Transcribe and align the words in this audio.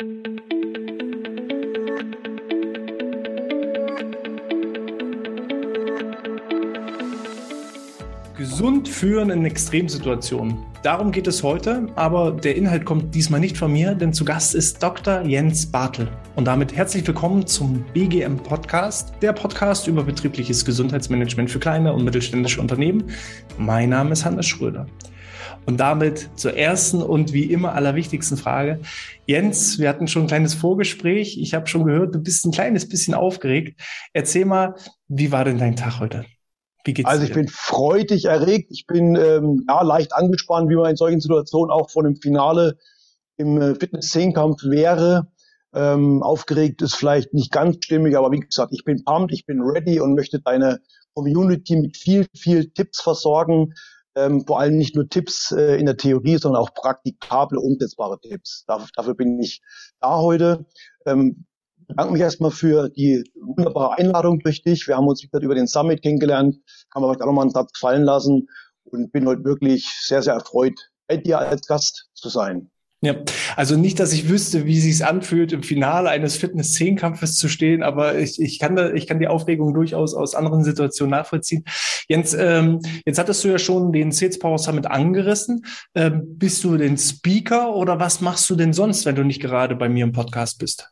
Gesund 0.00 0.16
führen 8.88 9.28
in 9.28 9.44
Extremsituationen. 9.44 10.56
Darum 10.82 11.12
geht 11.12 11.26
es 11.26 11.42
heute, 11.42 11.86
aber 11.96 12.32
der 12.32 12.56
Inhalt 12.56 12.86
kommt 12.86 13.14
diesmal 13.14 13.40
nicht 13.40 13.58
von 13.58 13.70
mir, 13.70 13.94
denn 13.94 14.14
zu 14.14 14.24
Gast 14.24 14.54
ist 14.54 14.82
Dr. 14.82 15.20
Jens 15.26 15.66
Bartel. 15.66 16.08
Und 16.34 16.46
damit 16.46 16.74
herzlich 16.74 17.06
willkommen 17.06 17.46
zum 17.46 17.84
BGM 17.92 18.38
Podcast, 18.38 19.12
der 19.20 19.34
Podcast 19.34 19.86
über 19.86 20.02
betriebliches 20.02 20.64
Gesundheitsmanagement 20.64 21.50
für 21.50 21.58
kleine 21.58 21.92
und 21.92 22.04
mittelständische 22.04 22.62
Unternehmen. 22.62 23.04
Mein 23.58 23.90
Name 23.90 24.12
ist 24.12 24.24
Hannes 24.24 24.46
Schröder. 24.46 24.86
Und 25.70 25.76
damit 25.76 26.30
zur 26.34 26.56
ersten 26.56 27.00
und 27.00 27.32
wie 27.32 27.44
immer 27.44 27.74
allerwichtigsten 27.74 28.36
Frage. 28.36 28.80
Jens, 29.24 29.78
wir 29.78 29.88
hatten 29.88 30.08
schon 30.08 30.22
ein 30.22 30.26
kleines 30.26 30.52
Vorgespräch. 30.52 31.38
Ich 31.40 31.54
habe 31.54 31.68
schon 31.68 31.84
gehört, 31.84 32.12
du 32.12 32.18
bist 32.18 32.44
ein 32.44 32.50
kleines 32.50 32.88
bisschen 32.88 33.14
aufgeregt. 33.14 33.80
Erzähl 34.12 34.46
mal, 34.46 34.74
wie 35.06 35.30
war 35.30 35.44
denn 35.44 35.58
dein 35.58 35.76
Tag 35.76 36.00
heute? 36.00 36.24
Wie 36.82 36.92
geht's 36.92 37.08
also 37.08 37.22
ich 37.22 37.28
dir? 37.28 37.36
bin 37.36 37.46
freudig 37.46 38.24
erregt, 38.24 38.72
ich 38.72 38.88
bin 38.88 39.14
ähm, 39.14 39.64
ja, 39.68 39.82
leicht 39.82 40.12
angespannt, 40.12 40.68
wie 40.70 40.74
man 40.74 40.90
in 40.90 40.96
solchen 40.96 41.20
Situationen 41.20 41.70
auch 41.70 41.88
vor 41.88 42.02
dem 42.02 42.16
Finale 42.16 42.76
im 43.36 43.62
äh, 43.62 43.76
Fitness-Zehnkampf 43.76 44.64
wäre. 44.64 45.28
Ähm, 45.72 46.20
aufgeregt 46.24 46.82
ist 46.82 46.96
vielleicht 46.96 47.32
nicht 47.32 47.52
ganz 47.52 47.76
stimmig, 47.84 48.16
aber 48.16 48.32
wie 48.32 48.40
gesagt, 48.40 48.72
ich 48.72 48.82
bin 48.82 49.04
pumped, 49.04 49.32
ich 49.32 49.46
bin 49.46 49.60
ready 49.60 50.00
und 50.00 50.16
möchte 50.16 50.40
deine 50.40 50.80
Community 51.14 51.76
mit 51.76 51.96
viel, 51.96 52.26
viel 52.34 52.70
Tipps 52.70 53.00
versorgen. 53.00 53.72
Ähm, 54.16 54.44
vor 54.46 54.58
allem 54.58 54.76
nicht 54.76 54.96
nur 54.96 55.08
Tipps 55.08 55.52
äh, 55.52 55.76
in 55.76 55.86
der 55.86 55.96
Theorie, 55.96 56.36
sondern 56.38 56.62
auch 56.62 56.74
praktikable, 56.74 57.60
umsetzbare 57.60 58.18
Tipps. 58.20 58.64
Dafür, 58.66 58.88
dafür 58.94 59.14
bin 59.14 59.38
ich 59.38 59.62
da 60.00 60.18
heute. 60.18 60.66
Ähm, 61.06 61.46
bedanke 61.86 62.12
mich 62.12 62.22
erstmal 62.22 62.50
für 62.50 62.88
die 62.88 63.24
wunderbare 63.40 63.98
Einladung 63.98 64.38
durch 64.40 64.62
dich. 64.62 64.86
Wir 64.86 64.96
haben 64.96 65.08
uns 65.08 65.22
wieder 65.22 65.40
über 65.40 65.54
den 65.54 65.66
Summit 65.66 66.02
kennengelernt, 66.02 66.56
kann 66.92 67.02
man 67.02 67.10
vielleicht 67.10 67.22
auch 67.22 67.26
nochmal 67.26 67.44
einen 67.44 67.52
Satz 67.52 67.78
fallen 67.78 68.04
lassen 68.04 68.48
und 68.84 69.12
bin 69.12 69.26
heute 69.26 69.44
wirklich 69.44 69.88
sehr, 70.02 70.22
sehr 70.22 70.34
erfreut, 70.34 70.74
bei 71.06 71.16
dir 71.16 71.38
als 71.38 71.66
Gast 71.66 72.08
zu 72.14 72.28
sein. 72.28 72.70
Ja, 73.02 73.14
also 73.56 73.78
nicht, 73.78 73.98
dass 73.98 74.12
ich 74.12 74.28
wüsste, 74.28 74.66
wie 74.66 74.78
sich's 74.78 75.00
anfühlt, 75.00 75.52
im 75.52 75.62
Finale 75.62 76.10
eines 76.10 76.36
Fitness-10-Kampfes 76.36 77.36
zu 77.36 77.48
stehen, 77.48 77.82
aber 77.82 78.18
ich, 78.18 78.38
ich, 78.38 78.58
kann 78.58 78.76
da, 78.76 78.92
ich 78.92 79.06
kann 79.06 79.18
die 79.18 79.26
Aufregung 79.26 79.72
durchaus 79.72 80.14
aus 80.14 80.34
anderen 80.34 80.64
Situationen 80.64 81.12
nachvollziehen. 81.12 81.64
Jens, 82.08 82.34
ähm, 82.34 82.80
jetzt 83.06 83.18
hattest 83.18 83.42
du 83.42 83.48
ja 83.48 83.58
schon 83.58 83.92
den 83.92 84.12
Sales 84.12 84.38
Power 84.38 84.58
Summit 84.58 84.86
angerissen. 84.86 85.64
Ähm, 85.94 86.36
bist 86.36 86.62
du 86.62 86.76
den 86.76 86.98
Speaker 86.98 87.74
oder 87.74 87.98
was 87.98 88.20
machst 88.20 88.50
du 88.50 88.54
denn 88.54 88.74
sonst, 88.74 89.06
wenn 89.06 89.16
du 89.16 89.24
nicht 89.24 89.40
gerade 89.40 89.76
bei 89.76 89.88
mir 89.88 90.04
im 90.04 90.12
Podcast 90.12 90.58
bist? 90.58 90.90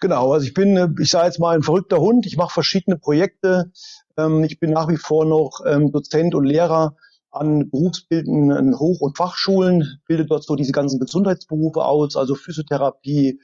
Genau, 0.00 0.32
also 0.32 0.46
ich 0.46 0.54
bin, 0.54 0.76
äh, 0.78 0.88
ich 1.00 1.10
sage 1.10 1.26
jetzt 1.26 1.38
mal, 1.38 1.54
ein 1.54 1.62
verrückter 1.62 2.00
Hund. 2.00 2.24
Ich 2.24 2.38
mache 2.38 2.54
verschiedene 2.54 2.96
Projekte. 2.96 3.70
Ähm, 4.16 4.42
ich 4.44 4.58
bin 4.58 4.70
nach 4.70 4.88
wie 4.88 4.96
vor 4.96 5.26
noch 5.26 5.60
ähm, 5.66 5.92
Dozent 5.92 6.34
und 6.34 6.44
Lehrer 6.44 6.96
an 7.32 7.70
berufsbildenden 7.70 8.78
Hoch- 8.78 9.00
und 9.00 9.16
Fachschulen, 9.16 10.00
bilde 10.06 10.26
dort 10.26 10.44
so 10.44 10.54
diese 10.54 10.72
ganzen 10.72 11.00
Gesundheitsberufe 11.00 11.84
aus, 11.84 12.16
also 12.16 12.34
Physiotherapie, 12.34 13.40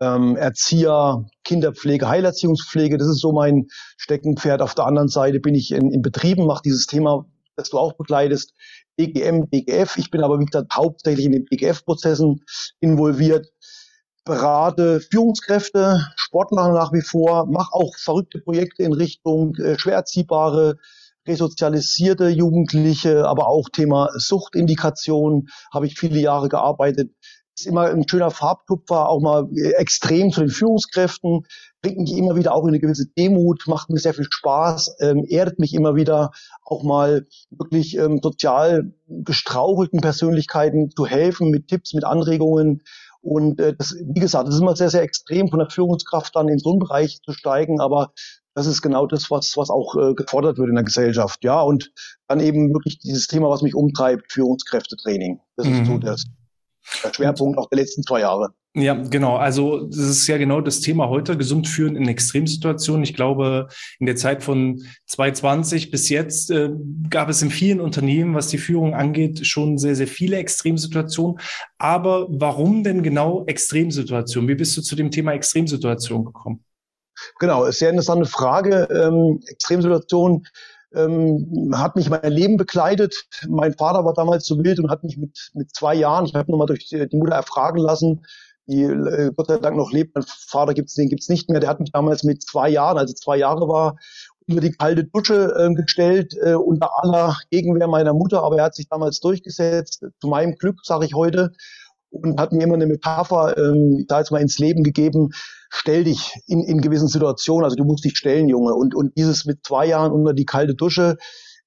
ähm, 0.00 0.36
Erzieher, 0.36 1.26
Kinderpflege, 1.44 2.08
Heilerziehungspflege. 2.08 2.98
Das 2.98 3.08
ist 3.08 3.20
so 3.20 3.32
mein 3.32 3.66
Steckenpferd. 3.96 4.62
Auf 4.62 4.74
der 4.74 4.86
anderen 4.86 5.08
Seite 5.08 5.40
bin 5.40 5.54
ich 5.54 5.72
in, 5.72 5.90
in 5.90 6.02
Betrieben, 6.02 6.46
mache 6.46 6.62
dieses 6.64 6.86
Thema, 6.86 7.26
das 7.56 7.70
du 7.70 7.78
auch 7.78 7.94
begleitest, 7.94 8.54
BGM, 8.96 9.48
BGF. 9.48 9.96
Ich 9.96 10.10
bin 10.10 10.22
aber, 10.22 10.38
wie 10.38 10.44
gesagt, 10.44 10.74
hauptsächlich 10.74 11.26
in 11.26 11.32
den 11.32 11.44
BGF-Prozessen 11.46 12.42
involviert 12.80 13.48
berate 14.24 15.00
Führungskräfte, 15.00 16.06
Sportler 16.16 16.72
nach 16.72 16.92
wie 16.92 17.00
vor, 17.00 17.46
mache 17.46 17.72
auch 17.72 17.96
verrückte 17.96 18.38
Projekte 18.38 18.82
in 18.82 18.92
Richtung 18.92 19.56
äh, 19.56 19.78
schwer 19.78 19.94
erziehbare, 19.94 20.76
resozialisierte 21.30 22.28
Jugendliche, 22.28 23.26
aber 23.26 23.48
auch 23.48 23.68
Thema 23.68 24.10
Suchtindikation 24.14 25.48
habe 25.72 25.86
ich 25.86 25.98
viele 25.98 26.18
Jahre 26.18 26.48
gearbeitet. 26.48 27.12
Ist 27.56 27.66
immer 27.66 27.90
ein 27.90 28.08
schöner 28.08 28.30
Farbtupfer, 28.30 29.08
auch 29.08 29.20
mal 29.20 29.48
äh, 29.54 29.72
extrem 29.72 30.30
zu 30.32 30.40
den 30.40 30.48
Führungskräften, 30.48 31.46
bringt 31.82 31.98
mich 31.98 32.16
immer 32.16 32.36
wieder 32.36 32.54
auch 32.54 32.62
in 32.62 32.70
eine 32.70 32.80
gewisse 32.80 33.06
Demut, 33.06 33.64
macht 33.66 33.90
mir 33.90 33.98
sehr 33.98 34.14
viel 34.14 34.26
Spaß, 34.28 34.96
ähm, 35.00 35.24
erdet 35.28 35.58
mich 35.58 35.74
immer 35.74 35.94
wieder, 35.94 36.30
auch 36.64 36.82
mal 36.82 37.26
wirklich 37.50 37.96
ähm, 37.96 38.20
sozial 38.22 38.92
gestrauchelten 39.08 40.00
Persönlichkeiten 40.00 40.90
zu 40.90 41.06
helfen 41.06 41.50
mit 41.50 41.68
Tipps, 41.68 41.92
mit 41.92 42.04
Anregungen 42.04 42.82
und 43.22 43.60
äh, 43.60 43.74
das, 43.76 43.94
wie 44.02 44.20
gesagt, 44.20 44.48
das 44.48 44.54
ist 44.54 44.60
immer 44.60 44.76
sehr, 44.76 44.90
sehr 44.90 45.02
extrem 45.02 45.48
von 45.48 45.58
der 45.58 45.70
Führungskraft 45.70 46.34
dann 46.34 46.48
in 46.48 46.58
so 46.58 46.70
einen 46.70 46.78
Bereich 46.78 47.20
zu 47.22 47.32
steigen, 47.32 47.80
aber 47.80 48.12
das 48.60 48.66
ist 48.66 48.82
genau 48.82 49.06
das, 49.06 49.30
was, 49.30 49.56
was 49.56 49.70
auch 49.70 49.96
äh, 49.96 50.12
gefordert 50.12 50.58
wird 50.58 50.68
in 50.68 50.74
der 50.74 50.84
Gesellschaft. 50.84 51.42
Ja, 51.42 51.62
und 51.62 51.90
dann 52.28 52.40
eben 52.40 52.74
wirklich 52.74 52.98
dieses 52.98 53.26
Thema, 53.26 53.48
was 53.48 53.62
mich 53.62 53.74
umtreibt, 53.74 54.30
Führungskräftetraining. 54.30 55.40
Das 55.56 55.66
mhm. 55.66 55.74
ist 55.74 55.86
so 55.86 55.98
das, 55.98 56.26
der 57.02 57.14
Schwerpunkt 57.14 57.58
auch 57.58 57.70
der 57.70 57.78
letzten 57.78 58.02
zwei 58.02 58.20
Jahre. 58.20 58.52
Ja, 58.74 58.92
genau. 58.92 59.36
Also 59.36 59.86
das 59.86 59.98
ist 59.98 60.26
ja 60.26 60.36
genau 60.36 60.60
das 60.60 60.80
Thema 60.80 61.08
heute, 61.08 61.38
gesund 61.38 61.68
führen 61.68 61.96
in 61.96 62.06
Extremsituationen. 62.06 63.02
Ich 63.02 63.14
glaube, 63.14 63.68
in 63.98 64.04
der 64.04 64.14
Zeit 64.14 64.44
von 64.44 64.82
2020 65.06 65.90
bis 65.90 66.10
jetzt 66.10 66.50
äh, 66.50 66.70
gab 67.08 67.30
es 67.30 67.40
in 67.40 67.50
vielen 67.50 67.80
Unternehmen, 67.80 68.34
was 68.34 68.48
die 68.48 68.58
Führung 68.58 68.94
angeht, 68.94 69.44
schon 69.46 69.78
sehr, 69.78 69.96
sehr 69.96 70.06
viele 70.06 70.36
Extremsituationen. 70.36 71.40
Aber 71.78 72.26
warum 72.28 72.84
denn 72.84 73.02
genau 73.02 73.44
Extremsituationen? 73.46 74.48
Wie 74.48 74.54
bist 74.54 74.76
du 74.76 74.82
zu 74.82 74.94
dem 74.94 75.10
Thema 75.10 75.32
Extremsituation 75.32 76.26
gekommen? 76.26 76.62
Genau, 77.38 77.64
ist 77.64 77.78
sehr 77.78 77.90
interessante 77.90 78.26
Frage. 78.26 78.88
Ähm, 78.90 79.40
Extremsituation 79.46 80.46
ähm, 80.94 81.72
hat 81.74 81.96
mich 81.96 82.10
mein 82.10 82.32
Leben 82.32 82.56
begleitet. 82.56 83.14
Mein 83.48 83.74
Vater 83.74 84.04
war 84.04 84.14
damals 84.14 84.46
so 84.46 84.62
wild 84.62 84.80
und 84.80 84.90
hat 84.90 85.04
mich 85.04 85.16
mit, 85.16 85.50
mit 85.54 85.74
zwei 85.74 85.94
Jahren, 85.94 86.26
ich 86.26 86.34
habe 86.34 86.50
nochmal 86.50 86.66
durch 86.66 86.86
die, 86.86 87.08
die 87.08 87.16
Mutter 87.16 87.34
erfragen 87.34 87.78
lassen, 87.78 88.24
die 88.66 88.82
äh, 88.82 89.32
Gott 89.34 89.48
sei 89.48 89.58
Dank 89.58 89.76
noch 89.76 89.92
lebt. 89.92 90.14
Mein 90.14 90.24
Vater 90.26 90.74
gibt's, 90.74 90.94
den 90.94 91.08
gibt's 91.08 91.28
nicht 91.28 91.48
mehr. 91.48 91.60
Der 91.60 91.70
hat 91.70 91.80
mich 91.80 91.92
damals 91.92 92.22
mit 92.24 92.42
zwei 92.42 92.68
Jahren, 92.68 92.98
also 92.98 93.14
zwei 93.14 93.36
Jahre 93.36 93.68
war, 93.68 93.96
über 94.46 94.60
die 94.60 94.72
kalte 94.72 95.04
Dusche 95.04 95.54
äh, 95.56 95.74
gestellt, 95.74 96.34
äh, 96.42 96.54
unter 96.54 96.90
aller 97.02 97.36
Gegenwehr 97.50 97.86
meiner 97.86 98.14
Mutter, 98.14 98.42
aber 98.42 98.58
er 98.58 98.64
hat 98.64 98.74
sich 98.74 98.88
damals 98.88 99.20
durchgesetzt. 99.20 100.04
Zu 100.20 100.28
meinem 100.28 100.56
Glück, 100.56 100.80
sage 100.82 101.06
ich 101.06 101.14
heute, 101.14 101.52
und 102.10 102.40
hat 102.40 102.52
mir 102.52 102.64
immer 102.64 102.74
eine 102.74 102.86
Metapher, 102.86 103.56
ähm, 103.56 104.04
da 104.08 104.18
jetzt 104.18 104.32
mal 104.32 104.40
ins 104.40 104.58
Leben 104.58 104.82
gegeben, 104.82 105.30
stell 105.70 106.04
dich 106.04 106.34
in, 106.46 106.62
in 106.64 106.80
gewissen 106.80 107.08
Situationen, 107.08 107.64
also 107.64 107.76
du 107.76 107.84
musst 107.84 108.04
dich 108.04 108.16
stellen, 108.16 108.48
Junge. 108.48 108.74
Und, 108.74 108.94
und 108.94 109.16
dieses 109.16 109.44
mit 109.44 109.64
zwei 109.64 109.86
Jahren 109.86 110.12
unter 110.12 110.34
die 110.34 110.44
kalte 110.44 110.74
Dusche 110.74 111.16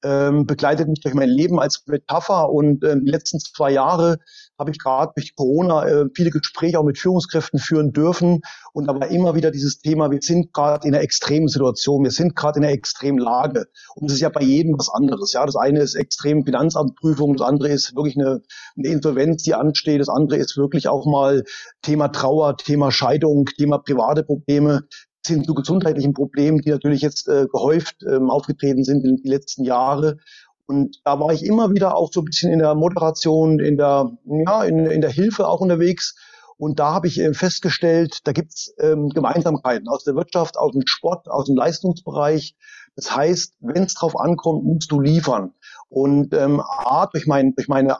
ähm, 0.03 0.45
begleitet 0.45 0.87
mich 0.87 0.99
durch 1.01 1.15
mein 1.15 1.29
Leben 1.29 1.59
als 1.59 1.83
Metapher. 1.87 2.49
Und 2.49 2.83
ähm, 2.83 3.05
die 3.05 3.11
letzten 3.11 3.39
zwei 3.39 3.71
Jahre 3.71 4.19
habe 4.59 4.71
ich 4.71 4.79
gerade 4.79 5.11
durch 5.15 5.35
Corona 5.35 5.85
äh, 5.85 6.05
viele 6.13 6.29
Gespräche 6.29 6.79
auch 6.79 6.83
mit 6.83 6.97
Führungskräften 6.97 7.59
führen 7.59 7.91
dürfen. 7.91 8.41
Und 8.73 8.89
aber 8.89 9.07
immer 9.07 9.35
wieder 9.35 9.51
dieses 9.51 9.79
Thema, 9.79 10.11
wir 10.11 10.19
sind 10.21 10.53
gerade 10.53 10.87
in 10.87 10.93
einer 10.93 11.03
extremen 11.03 11.47
Situation, 11.47 12.03
wir 12.03 12.11
sind 12.11 12.35
gerade 12.35 12.59
in 12.59 12.65
einer 12.65 12.73
extremen 12.73 13.17
Lage. 13.17 13.67
Und 13.95 14.07
es 14.07 14.15
ist 14.15 14.21
ja 14.21 14.29
bei 14.29 14.43
jedem 14.43 14.77
was 14.77 14.89
anderes. 14.89 15.33
Ja, 15.33 15.45
das 15.45 15.55
eine 15.55 15.79
ist 15.79 15.95
extrem 15.95 16.45
Finanzamtprüfung, 16.45 17.35
das 17.35 17.47
andere 17.47 17.69
ist 17.69 17.95
wirklich 17.95 18.17
eine, 18.17 18.41
eine 18.77 18.87
Insolvenz, 18.87 19.43
die 19.43 19.53
ansteht, 19.53 20.01
das 20.01 20.09
andere 20.09 20.37
ist 20.37 20.57
wirklich 20.57 20.87
auch 20.87 21.05
mal 21.05 21.43
Thema 21.81 22.09
Trauer, 22.09 22.57
Thema 22.57 22.91
Scheidung, 22.91 23.45
Thema 23.45 23.77
private 23.79 24.23
Probleme 24.23 24.87
sind 25.25 25.45
zu 25.45 25.53
gesundheitlichen 25.53 26.13
Problemen, 26.13 26.59
die 26.59 26.69
natürlich 26.69 27.01
jetzt 27.01 27.28
äh, 27.28 27.47
gehäuft 27.51 28.03
ähm, 28.03 28.29
aufgetreten 28.29 28.84
sind 28.84 29.06
in 29.06 29.17
den 29.17 29.31
letzten 29.31 29.63
Jahre. 29.63 30.17
Und 30.66 31.01
da 31.03 31.19
war 31.19 31.34
ich 31.34 31.45
immer 31.45 31.72
wieder 31.72 31.95
auch 31.95 32.09
so 32.11 32.22
ein 32.22 32.25
bisschen 32.25 32.51
in 32.51 32.59
der 32.59 32.75
Moderation, 32.75 33.59
in 33.59 33.78
der, 33.78 34.12
ja, 34.25 34.63
in, 34.63 34.85
in 34.85 35.01
der 35.01 35.09
Hilfe 35.12 35.47
auch 35.47 35.59
unterwegs. 35.59 36.16
Und 36.57 36.79
da 36.79 36.94
habe 36.94 37.07
ich 37.07 37.19
äh, 37.19 37.33
festgestellt, 37.33 38.19
da 38.23 38.31
gibt's 38.31 38.73
ähm, 38.79 39.09
Gemeinsamkeiten 39.09 39.88
aus 39.89 40.03
der 40.03 40.15
Wirtschaft, 40.15 40.57
aus 40.57 40.71
dem 40.71 40.83
Sport, 40.86 41.30
aus 41.30 41.45
dem 41.45 41.56
Leistungsbereich. 41.56 42.56
Das 42.95 43.15
heißt, 43.15 43.56
wenn 43.59 43.83
es 43.83 43.95
drauf 43.95 44.18
ankommt, 44.19 44.63
musst 44.63 44.92
du 44.92 45.01
liefern. 45.01 45.53
Und 45.89 46.33
ähm, 46.33 46.62
A, 46.62 47.07
durch, 47.07 47.27
mein, 47.27 47.56
durch 47.56 47.68
meine 47.68 47.97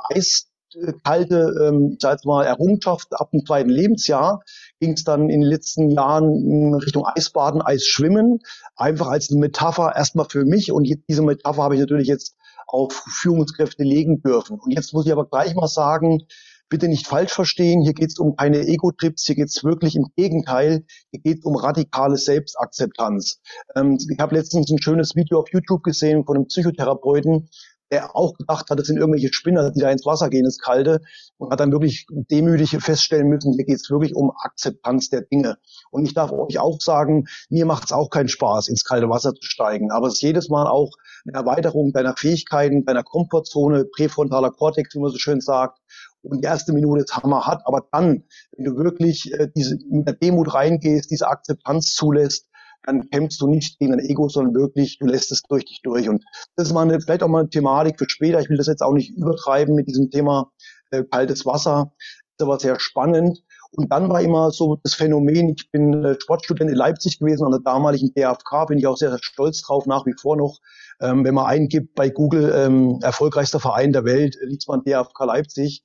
eiskalte, 0.76 1.54
ähm, 1.62 1.92
ich 1.94 2.02
sag 2.02 2.14
jetzt 2.14 2.26
mal, 2.26 2.46
Errungenschaft 2.46 3.08
ab 3.14 3.32
dem 3.32 3.46
zweiten 3.46 3.70
Lebensjahr, 3.70 4.44
ging 4.80 4.94
es 4.94 5.04
dann 5.04 5.30
in 5.30 5.42
den 5.42 5.50
letzten 5.50 5.92
Jahren 5.92 6.74
Richtung 6.76 7.06
Eisbaden, 7.06 7.62
Eisschwimmen, 7.62 8.40
einfach 8.76 9.08
als 9.08 9.30
eine 9.30 9.40
Metapher 9.40 9.94
erstmal 9.96 10.28
für 10.30 10.46
mich. 10.46 10.72
Und 10.72 10.88
diese 11.08 11.22
Metapher 11.22 11.64
habe 11.64 11.76
ich 11.76 11.82
natürlich 11.82 12.08
jetzt 12.08 12.36
auf 12.68 13.04
Führungskräfte 13.08 13.84
legen 13.84 14.22
dürfen. 14.22 14.60
Und 14.60 14.72
jetzt 14.72 14.94
muss 14.94 15.06
ich 15.06 15.12
aber 15.12 15.26
gleich 15.26 15.54
mal 15.56 15.68
sagen, 15.68 16.24
bitte 16.70 16.88
nicht 16.88 17.06
falsch 17.06 17.32
verstehen, 17.32 17.84
hier 17.84 17.94
geht 17.94 18.10
es 18.10 18.18
um 18.18 18.36
keine 18.36 18.66
Ego-Trips, 18.66 19.26
hier 19.26 19.36
geht 19.36 19.50
es 19.50 19.64
wirklich 19.64 19.96
im 19.96 20.08
Gegenteil, 20.16 20.84
hier 21.12 21.20
geht 21.20 21.40
es 21.40 21.46
um 21.46 21.56
radikale 21.56 22.18
Selbstakzeptanz. 22.18 23.42
Ähm, 23.76 24.00
ich 24.10 24.20
habe 24.20 24.36
letztens 24.36 24.72
ein 24.72 24.82
schönes 24.82 25.16
Video 25.16 25.40
auf 25.40 25.52
YouTube 25.52 25.84
gesehen 25.84 26.26
von 26.26 26.36
einem 26.36 26.48
Psychotherapeuten, 26.48 27.48
der 27.94 28.16
auch 28.16 28.34
gedacht 28.34 28.70
hat, 28.70 28.80
das 28.80 28.88
sind 28.88 28.98
irgendwelche 28.98 29.32
Spinner, 29.32 29.70
die 29.70 29.80
da 29.80 29.92
ins 29.92 30.06
Wasser 30.06 30.30
gehen, 30.30 30.46
ins 30.46 30.58
Kalte, 30.58 31.00
und 31.38 31.52
hat 31.52 31.60
dann 31.60 31.72
wirklich 31.72 32.08
demütig 32.10 32.72
feststellen 32.80 33.28
müssen, 33.28 33.54
hier 33.54 33.66
geht 33.66 33.76
es 33.76 33.90
wirklich 33.92 34.16
um 34.16 34.32
Akzeptanz 34.36 35.10
der 35.10 35.22
Dinge. 35.22 35.58
Und 35.92 36.06
ich 36.06 36.16
darf 36.16 36.32
euch 36.32 36.58
auch 36.58 36.82
sagen, 36.82 37.26
mir 37.50 37.68
macht 37.68 37.86
es 37.86 37.92
auch 37.92 38.10
keinen 38.10 38.30
Spaß, 38.30 38.68
ins 38.68 38.84
kalte 38.84 39.10
Wasser 39.10 39.34
zu 39.36 39.44
steigen, 39.44 39.92
aber 39.92 40.08
es 40.08 40.16
ist 40.16 40.22
jedes 40.22 40.50
Mal 40.50 40.68
auch 40.68 40.90
eine 41.26 41.38
Erweiterung 41.38 41.94
deiner 41.94 42.16
Fähigkeiten, 42.18 42.84
deiner 42.84 43.04
Komfortzone, 43.04 43.86
präfrontaler 43.86 44.50
Kortex, 44.50 44.96
wie 44.96 45.00
man 45.00 45.12
so 45.12 45.20
schön 45.20 45.40
sagt, 45.40 45.80
und 46.24 46.42
die 46.42 46.48
erste 46.48 46.74
Minute 46.74 47.04
ist 47.04 47.16
hammerhart, 47.16 47.62
aber 47.66 47.86
dann, 47.92 48.24
wenn 48.56 48.66
du 48.66 48.76
wirklich 48.78 49.32
äh, 49.34 49.50
diese, 49.56 49.78
mit 49.90 50.08
der 50.08 50.16
Demut 50.16 50.54
reingehst, 50.54 51.12
diese 51.12 51.28
Akzeptanz 51.28 51.94
zulässt, 51.94 52.48
dann 52.86 53.10
kämpfst 53.10 53.42
du 53.42 53.48
nicht 53.48 53.80
gegen 53.80 53.92
dein 53.92 54.06
Ego, 54.06 54.30
sondern 54.30 54.54
wirklich, 54.54 54.98
du 55.00 55.06
lässt 55.06 55.32
es 55.32 55.42
durch 55.44 55.66
dich 55.66 55.82
durch. 55.84 56.10
Und 56.10 56.24
das 56.56 56.68
ist 56.68 56.74
mal 56.74 56.82
eine, 56.82 57.00
vielleicht 57.02 57.24
auch 57.24 57.28
mal 57.28 57.40
eine 57.40 57.50
Thematik 57.50 57.98
für 57.98 58.10
später. 58.10 58.40
Ich 58.40 58.50
will 58.50 58.58
das 58.58 58.68
jetzt 58.68 58.82
auch 58.82 58.94
nicht 58.94 59.18
übertreiben 59.18 59.76
mit 59.76 59.88
diesem 59.88 60.10
Thema 60.10 60.52
äh, 60.92 61.04
kaltes 61.04 61.46
Wasser. 61.46 61.92
Das 62.38 62.48
aber 62.48 62.60
sehr 62.60 62.80
spannend. 62.80 63.44
Und 63.72 63.92
dann 63.92 64.10
war 64.10 64.22
immer 64.22 64.52
so 64.52 64.80
das 64.84 64.94
Phänomen, 64.94 65.56
ich 65.58 65.72
bin 65.72 66.04
äh, 66.04 66.16
Sportstudent 66.20 66.70
in 66.70 66.76
Leipzig 66.76 67.20
gewesen, 67.20 67.46
an 67.46 67.52
der 67.52 67.62
damaligen 67.62 68.14
DFK, 68.14 68.68
bin 68.68 68.78
ich 68.78 68.86
auch 68.86 68.98
sehr, 68.98 69.10
sehr 69.10 69.20
stolz 69.22 69.62
drauf, 69.62 69.86
nach 69.86 70.06
wie 70.06 70.14
vor 70.20 70.38
noch. 70.38 70.60
Ähm, 71.02 71.24
wenn 71.26 71.34
man 71.34 71.48
eingibt 71.48 71.96
bei 71.96 72.10
Google, 72.10 72.54
ähm, 72.56 73.00
erfolgreichster 73.02 73.60
Verein 73.60 73.94
der 73.94 74.06
Welt, 74.06 74.38
liegt 74.44 74.68
man 74.68 74.84
DFK 74.84 75.26
Leipzig. 75.26 75.84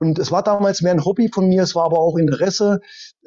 Und 0.00 0.18
es 0.18 0.32
war 0.32 0.42
damals 0.42 0.80
mehr 0.80 0.92
ein 0.92 1.04
Hobby 1.04 1.28
von 1.28 1.46
mir, 1.46 1.62
es 1.62 1.74
war 1.74 1.84
aber 1.84 1.98
auch 1.98 2.16
Interesse. 2.16 2.80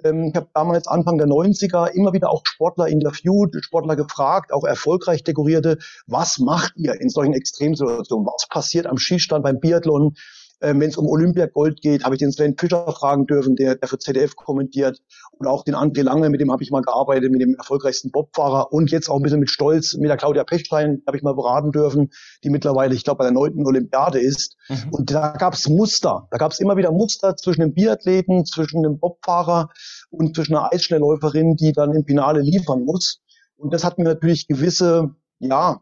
Ähm, 0.03 0.29
ich 0.29 0.35
habe 0.35 0.49
damals 0.55 0.87
Anfang 0.87 1.19
der 1.19 1.27
90er 1.27 1.89
immer 1.89 2.13
wieder 2.13 2.31
auch 2.31 2.41
Sportler 2.45 2.87
interviewt, 2.87 3.55
Sportler 3.63 3.95
gefragt, 3.95 4.51
auch 4.51 4.63
erfolgreich 4.63 5.23
dekorierte, 5.23 5.77
was 6.07 6.39
macht 6.39 6.73
ihr 6.75 6.99
in 6.99 7.09
solchen 7.09 7.33
Extremsituationen? 7.33 8.25
Was 8.25 8.47
passiert 8.49 8.87
am 8.87 8.97
Schießstand 8.97 9.43
beim 9.43 9.59
Biathlon? 9.59 10.15
Ähm, 10.63 10.79
Wenn 10.79 10.89
es 10.89 10.97
um 10.97 11.07
Olympiagold 11.07 11.81
geht, 11.81 12.05
habe 12.05 12.15
ich 12.15 12.19
den 12.19 12.31
Sven 12.31 12.57
Fischer 12.57 12.89
fragen 12.91 13.27
dürfen, 13.27 13.55
der, 13.57 13.75
der 13.75 13.89
für 13.89 13.99
ZDF 13.99 14.35
kommentiert. 14.37 15.01
Und 15.37 15.45
auch 15.45 15.65
den 15.65 15.75
André 15.75 16.03
Lange, 16.03 16.29
mit 16.29 16.39
dem 16.39 16.51
habe 16.51 16.63
ich 16.63 16.71
mal 16.71 16.81
gearbeitet, 16.81 17.31
mit 17.31 17.41
dem 17.41 17.55
erfolgreichsten 17.55 18.11
Bobfahrer. 18.11 18.71
Und 18.71 18.89
jetzt 18.89 19.09
auch 19.09 19.17
ein 19.17 19.23
bisschen 19.23 19.41
mit 19.41 19.49
Stolz 19.49 19.93
mit 19.95 20.09
der 20.09 20.15
Claudia 20.15 20.45
Pechstein 20.45 21.01
habe 21.05 21.17
ich 21.17 21.23
mal 21.23 21.35
beraten 21.35 21.71
dürfen, 21.73 22.11
die 22.45 22.49
mittlerweile, 22.49 22.95
ich 22.95 23.03
glaube, 23.03 23.19
bei 23.19 23.25
der 23.25 23.33
neunten 23.33 23.65
Olympiade 23.67 24.19
ist. 24.19 24.55
Mhm. 24.69 24.89
Und 24.91 25.11
da 25.11 25.33
gab 25.33 25.53
es 25.53 25.67
Muster. 25.67 26.27
Da 26.31 26.37
gab 26.37 26.53
es 26.53 26.59
immer 26.59 26.77
wieder 26.77 26.91
Muster 26.91 27.35
zwischen 27.35 27.61
dem 27.61 27.73
Biathleten, 27.73 28.45
zwischen 28.45 28.83
dem 28.83 28.99
Bobfahrer 28.99 29.69
und 30.11 30.35
zwischen 30.35 30.55
einer 30.55 30.71
Eisschnellläuferin, 30.71 31.57
die 31.57 31.73
dann 31.73 31.93
im 31.93 32.05
Finale 32.05 32.39
liefern 32.39 32.85
muss. 32.85 33.21
Und 33.57 33.73
das 33.73 33.83
hat 33.83 33.97
mir 33.97 34.05
natürlich 34.05 34.47
gewisse, 34.47 35.13
ja, 35.39 35.81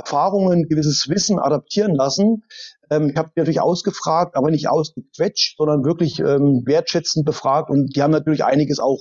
Erfahrungen, 0.00 0.68
gewisses 0.68 1.08
Wissen 1.08 1.38
adaptieren 1.38 1.94
lassen. 1.94 2.44
Ähm, 2.90 3.10
ich 3.10 3.16
habe 3.16 3.30
natürlich 3.36 3.60
ausgefragt, 3.60 4.36
aber 4.36 4.50
nicht 4.50 4.68
ausgequetscht, 4.68 5.56
sondern 5.58 5.84
wirklich 5.84 6.18
ähm, 6.20 6.62
wertschätzend 6.64 7.24
befragt 7.24 7.70
und 7.70 7.94
die 7.94 8.02
haben 8.02 8.10
natürlich 8.10 8.44
einiges 8.44 8.78
auch 8.78 8.98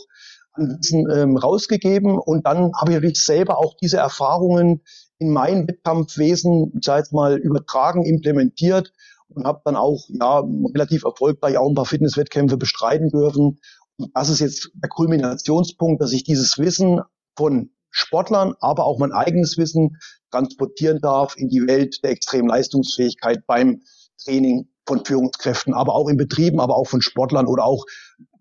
an 0.54 0.78
Wissen 0.80 1.10
ähm, 1.12 1.38
rausgegeben 1.38 2.18
und 2.18 2.46
dann 2.46 2.72
habe 2.75 2.92
ich 2.92 2.96
natürlich 2.98 3.24
selber 3.24 3.57
auch 3.57 3.75
diese 3.81 3.98
Erfahrungen 3.98 4.81
in 5.19 5.31
mein 5.31 5.68
Wettkampfwesen, 5.68 6.74
ich 6.80 6.86
sage 6.86 7.00
jetzt 7.00 7.13
mal, 7.13 7.38
übertragen, 7.38 8.06
implementiert 8.06 8.92
und 9.30 9.46
habe 9.46 9.62
dann 9.66 9.75
auch 9.75 10.06
ja 10.10 10.44
relativ 10.74 11.04
erfolgreich 11.04 11.57
auch 11.57 11.69
ein 11.69 11.75
paar 11.75 11.86
Fitnesswettkämpfe 11.86 12.57
bestreiten 12.57 13.10
dürfen. 13.10 13.60
Und 13.98 14.12
das 14.13 14.30
ist 14.30 14.40
jetzt 14.40 14.72
der 14.74 14.90
Kulminationspunkt, 14.90 16.01
dass 16.01 16.13
ich 16.13 16.24
dieses 16.24 16.57
Wissen 16.57 17.01
von 17.36 17.72
Sportlern, 17.91 18.53
aber 18.59 18.86
auch 18.86 19.00
mein 19.00 19.12
eigenes 19.12 19.57
Wissen 19.57 19.97
transportieren 20.31 21.00
darf 21.01 21.36
in 21.38 21.50
die 21.50 21.65
Welt 21.68 22.00
der 22.03 22.12
extremen 22.12 22.50
Leistungsfähigkeit 22.50 23.45
beim 23.47 23.81
Training 24.24 24.68
von 24.86 25.06
Führungskräften, 25.06 25.74
aber 25.74 25.94
auch 25.95 26.09
in 26.09 26.18
Betrieben, 26.18 26.59
aber 26.59 26.75
auch 26.75 26.88
von 26.88 27.01
Sportlern 27.01 27.47
oder 27.47 27.63
auch 27.63 27.86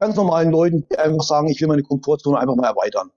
ganz 0.00 0.16
normalen 0.16 0.50
Leuten, 0.50 0.86
die 0.90 0.98
einfach 0.98 1.22
sagen, 1.22 1.48
ich 1.48 1.60
will 1.60 1.68
meine 1.68 1.82
Komfortzone 1.82 2.38
einfach 2.38 2.56
mal 2.56 2.68
erweitern. 2.68 3.10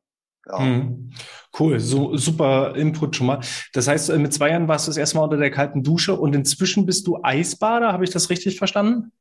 Ja. 0.48 0.60
Hm. 0.60 1.12
Cool, 1.58 1.80
so 1.80 2.16
super 2.18 2.76
Input 2.76 3.16
schon 3.16 3.28
mal. 3.28 3.42
Das 3.74 3.88
heißt, 3.88 4.10
äh, 4.10 4.18
mit 4.18 4.34
zwei 4.34 4.50
Jahren 4.50 4.68
warst 4.68 4.88
du 4.88 4.90
das 4.90 4.98
erste 4.98 5.18
Mal 5.18 5.26
unter 5.26 5.38
der 5.38 5.52
kalten 5.52 5.84
Dusche 5.84 6.16
und 6.16 6.36
inzwischen 6.36 6.86
bist 6.86 7.08
du 7.08 7.20
Eisbader, 7.22 7.94
habe 7.94 8.04
ich 8.04 8.10
das 8.10 8.30
richtig 8.30 8.58
verstanden? 8.58 9.12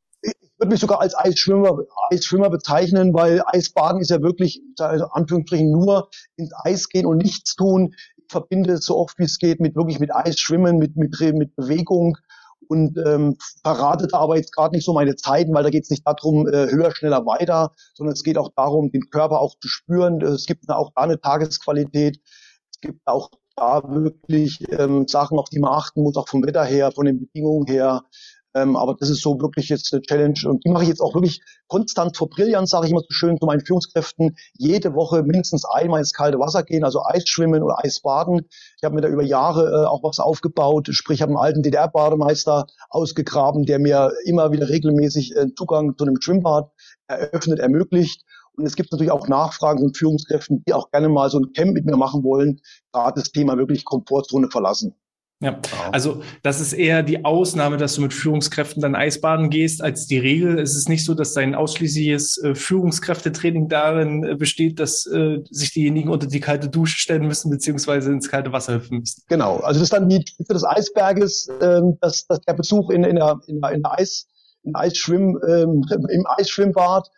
Würde 0.60 0.70
mich 0.70 0.80
sogar 0.80 1.00
als 1.00 1.16
Eisschwimmer, 1.16 1.78
Eisschwimmer 2.10 2.50
bezeichnen, 2.50 3.14
weil 3.14 3.42
Eisbaden 3.46 4.00
ist 4.00 4.10
ja 4.10 4.20
wirklich, 4.20 4.62
also 4.78 5.06
Anführungsstrichen, 5.06 5.70
nur 5.70 6.10
ins 6.36 6.52
Eis 6.64 6.88
gehen 6.88 7.06
und 7.06 7.18
nichts 7.18 7.56
tun. 7.56 7.94
Ich 8.18 8.24
verbinde 8.28 8.74
es 8.74 8.84
so 8.84 8.98
oft 8.98 9.18
wie 9.18 9.24
es 9.24 9.38
geht 9.38 9.60
mit 9.60 9.74
wirklich 9.74 9.98
mit 9.98 10.14
Eisschwimmen, 10.14 10.76
mit, 10.76 10.96
mit, 10.96 11.18
mit 11.34 11.56
Bewegung 11.56 12.18
und 12.68 12.96
ähm, 13.04 13.36
verrate 13.64 14.06
da 14.06 14.18
aber 14.18 14.36
jetzt 14.36 14.54
gerade 14.54 14.76
nicht 14.76 14.84
so 14.84 14.92
meine 14.92 15.16
Zeiten, 15.16 15.52
weil 15.54 15.64
da 15.64 15.70
geht 15.70 15.84
es 15.84 15.90
nicht 15.90 16.06
darum, 16.06 16.46
äh, 16.46 16.70
höher, 16.70 16.94
schneller, 16.94 17.26
weiter, 17.26 17.72
sondern 17.94 18.12
es 18.12 18.22
geht 18.22 18.38
auch 18.38 18.50
darum, 18.54 18.92
den 18.92 19.10
Körper 19.10 19.40
auch 19.40 19.56
zu 19.60 19.66
spüren. 19.68 20.20
Es 20.20 20.46
gibt 20.46 20.68
auch 20.68 20.92
da 20.94 21.02
eine 21.02 21.20
Tagesqualität. 21.20 22.20
Es 22.70 22.80
gibt 22.80 23.00
auch 23.06 23.30
da 23.56 23.82
wirklich 23.86 24.64
ähm, 24.70 25.08
Sachen, 25.08 25.38
auf 25.38 25.48
die 25.48 25.58
man 25.58 25.72
achten 25.72 26.02
muss, 26.02 26.16
auch 26.16 26.28
vom 26.28 26.44
Wetter 26.44 26.64
her, 26.64 26.92
von 26.92 27.06
den 27.06 27.18
Bedingungen 27.18 27.66
her. 27.66 28.02
Ähm, 28.54 28.76
aber 28.76 28.96
das 28.98 29.10
ist 29.10 29.22
so 29.22 29.40
wirklich 29.40 29.68
jetzt 29.68 29.92
eine 29.92 30.02
Challenge 30.02 30.40
und 30.46 30.64
die 30.64 30.70
mache 30.70 30.82
ich 30.82 30.88
jetzt 30.88 31.00
auch 31.00 31.14
wirklich 31.14 31.40
konstant 31.68 32.16
vor 32.16 32.28
Brillanz, 32.28 32.70
sage 32.70 32.86
ich 32.86 32.90
immer 32.90 33.00
so 33.00 33.10
schön 33.10 33.38
zu 33.38 33.46
meinen 33.46 33.64
Führungskräften, 33.64 34.36
jede 34.54 34.94
Woche 34.94 35.22
mindestens 35.22 35.64
einmal 35.64 36.00
ins 36.00 36.12
kalte 36.12 36.38
Wasser 36.40 36.64
gehen, 36.64 36.82
also 36.82 37.02
Eisschwimmen 37.04 37.62
oder 37.62 37.84
Eisbaden. 37.84 38.48
Ich 38.76 38.84
habe 38.84 38.96
mir 38.96 39.02
da 39.02 39.08
über 39.08 39.22
Jahre 39.22 39.82
äh, 39.82 39.86
auch 39.86 40.02
was 40.02 40.18
aufgebaut, 40.18 40.88
sprich 40.90 41.20
ich 41.20 41.22
habe 41.22 41.32
einen 41.32 41.38
alten 41.38 41.62
DDR-Bademeister 41.62 42.66
ausgegraben, 42.88 43.66
der 43.66 43.78
mir 43.78 44.10
immer 44.24 44.52
wieder 44.52 44.70
regelmäßig 44.70 45.36
äh, 45.36 45.54
Zugang 45.54 45.98
zu 45.98 46.04
einem 46.04 46.16
Schwimmbad 46.18 46.70
eröffnet, 47.08 47.58
ermöglicht. 47.58 48.24
Und 48.56 48.64
es 48.64 48.74
gibt 48.74 48.90
natürlich 48.90 49.12
auch 49.12 49.28
Nachfragen 49.28 49.80
von 49.80 49.94
Führungskräften, 49.94 50.64
die 50.66 50.72
auch 50.72 50.90
gerne 50.90 51.10
mal 51.10 51.28
so 51.28 51.38
ein 51.38 51.52
Camp 51.52 51.74
mit 51.74 51.84
mir 51.84 51.96
machen 51.96 52.24
wollen, 52.24 52.60
gerade 52.90 53.20
das 53.20 53.32
Thema 53.32 53.58
wirklich 53.58 53.84
Komfortzone 53.84 54.48
verlassen. 54.50 54.94
Ja, 55.42 55.58
also 55.90 56.22
das 56.42 56.60
ist 56.60 56.74
eher 56.74 57.02
die 57.02 57.24
Ausnahme, 57.24 57.78
dass 57.78 57.94
du 57.94 58.02
mit 58.02 58.12
Führungskräften 58.12 58.82
dann 58.82 58.94
Eisbaden 58.94 59.48
gehst, 59.48 59.82
als 59.82 60.06
die 60.06 60.18
Regel. 60.18 60.58
Es 60.58 60.76
ist 60.76 60.90
nicht 60.90 61.02
so, 61.02 61.14
dass 61.14 61.32
dein 61.32 61.54
ausschließliches 61.54 62.42
äh, 62.42 62.54
Führungskräftetraining 62.54 63.70
darin 63.70 64.22
äh, 64.22 64.34
besteht, 64.34 64.78
dass 64.78 65.06
äh, 65.06 65.38
sich 65.50 65.72
diejenigen 65.72 66.10
unter 66.10 66.26
die 66.26 66.40
kalte 66.40 66.68
Dusche 66.68 66.98
stellen 66.98 67.26
müssen, 67.26 67.50
beziehungsweise 67.50 68.12
ins 68.12 68.28
kalte 68.28 68.52
Wasser 68.52 68.74
hüpfen 68.74 68.98
müssen. 68.98 69.22
Genau, 69.28 69.56
also 69.60 69.80
das 69.80 69.84
ist 69.84 69.94
dann 69.94 70.10
die 70.10 70.22
Spitze 70.28 70.52
des 70.52 70.64
Eisberges, 70.64 71.48
ähm, 71.62 71.96
dass, 72.02 72.26
dass 72.26 72.42
der 72.42 72.52
Besuch 72.52 72.90
in, 72.90 73.04
in, 73.04 73.16
der, 73.16 73.40
in, 73.46 73.62
der, 73.62 73.70
in 73.70 73.82
der 73.82 73.98
Eis, 73.98 74.26
in 74.64 74.74
Eisschwimm, 74.74 75.38
ähm, 75.48 75.86
im 76.10 76.26
Eisschwimmbad 76.36 77.08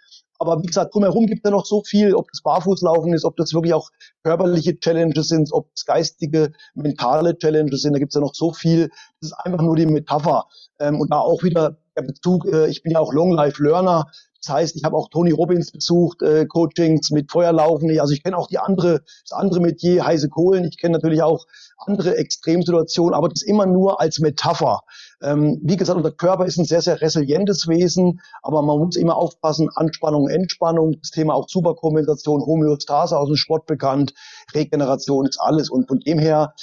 aber 0.43 0.61
wie 0.61 0.67
gesagt, 0.67 0.93
drumherum 0.93 1.27
gibt 1.27 1.45
es 1.45 1.49
ja 1.49 1.57
noch 1.57 1.65
so 1.65 1.83
viel, 1.85 2.15
ob 2.15 2.29
das 2.33 2.43
Barfußlaufen 2.43 3.13
ist, 3.15 3.25
ob 3.25 3.37
das 3.37 3.55
wirklich 3.55 3.75
auch 3.75 3.91
körperliche 4.25 4.79
Challenges 4.79 5.29
sind, 5.29 5.53
ob 5.53 5.69
es 5.75 5.85
geistige, 5.85 6.53
mentale 6.75 7.39
Challenges 7.39 7.83
sind. 7.83 7.93
Da 7.93 8.01
gibt 8.01 8.11
es 8.11 8.17
ja 8.17 8.21
noch 8.21 8.35
so 8.35 8.53
viel. 8.53 8.89
Das 9.21 9.31
ist 9.31 9.33
einfach 9.35 9.63
nur 9.63 9.77
die 9.77 9.87
Metapher. 9.87 10.47
Ähm, 10.81 11.01
und 11.01 11.13
da 11.13 11.19
auch 11.19 11.45
wieder 11.45 11.79
der 11.97 12.03
Bezug, 12.03 12.47
äh, 12.47 12.67
ich 12.67 12.83
bin 12.83 12.93
ja 12.93 12.99
auch 12.99 13.13
Long 13.13 13.33
Life 13.33 13.63
Learner. 13.63 14.07
Das 14.45 14.53
heißt, 14.53 14.77
ich 14.77 14.83
habe 14.83 14.97
auch 14.97 15.09
Tony 15.09 15.31
Robbins 15.31 15.71
besucht, 15.71 16.21
äh, 16.23 16.47
Coachings 16.47 17.11
mit 17.11 17.31
Feuerlaufen. 17.31 17.97
Also 18.01 18.13
ich 18.13 18.25
kenne 18.25 18.37
auch 18.37 18.49
die 18.49 18.59
andere, 18.59 19.03
das 19.29 19.39
andere 19.39 19.61
Metier, 19.61 20.05
heiße 20.05 20.29
Kohlen. 20.29 20.65
Ich 20.65 20.79
kenne 20.79 20.95
natürlich 20.95 21.23
auch 21.23 21.47
andere 21.77 22.17
Extremsituationen, 22.17 23.15
aber 23.15 23.29
das 23.29 23.43
immer 23.43 23.67
nur 23.67 24.01
als 24.01 24.19
Metapher. 24.19 24.81
Ähm, 25.23 25.61
wie 25.63 25.77
gesagt, 25.77 25.97
unser 25.97 26.13
Körper 26.13 26.47
ist 26.47 26.59
ein 26.59 26.65
sehr, 26.65 26.83
sehr 26.83 27.01
resilientes 27.01 27.69
Wesen, 27.69 28.21
aber 28.43 28.63
man 28.63 28.79
muss 28.79 28.97
immer 28.97 29.17
aufpassen, 29.17 29.69
Anspannung, 29.75 30.29
Entspannung, 30.29 30.99
das 31.01 31.11
Thema 31.11 31.35
auch 31.35 31.49
Superkompensation, 31.49 32.45
Homöostase 32.45 33.17
aus 33.19 33.29
dem 33.29 33.37
Sport 33.37 33.67
bekannt, 33.67 34.15
Regeneration 34.55 35.27
ist 35.27 35.41
alles. 35.41 35.71
Und 35.71 35.89
von 35.89 36.01
dem 36.01 36.19
her 36.19 36.55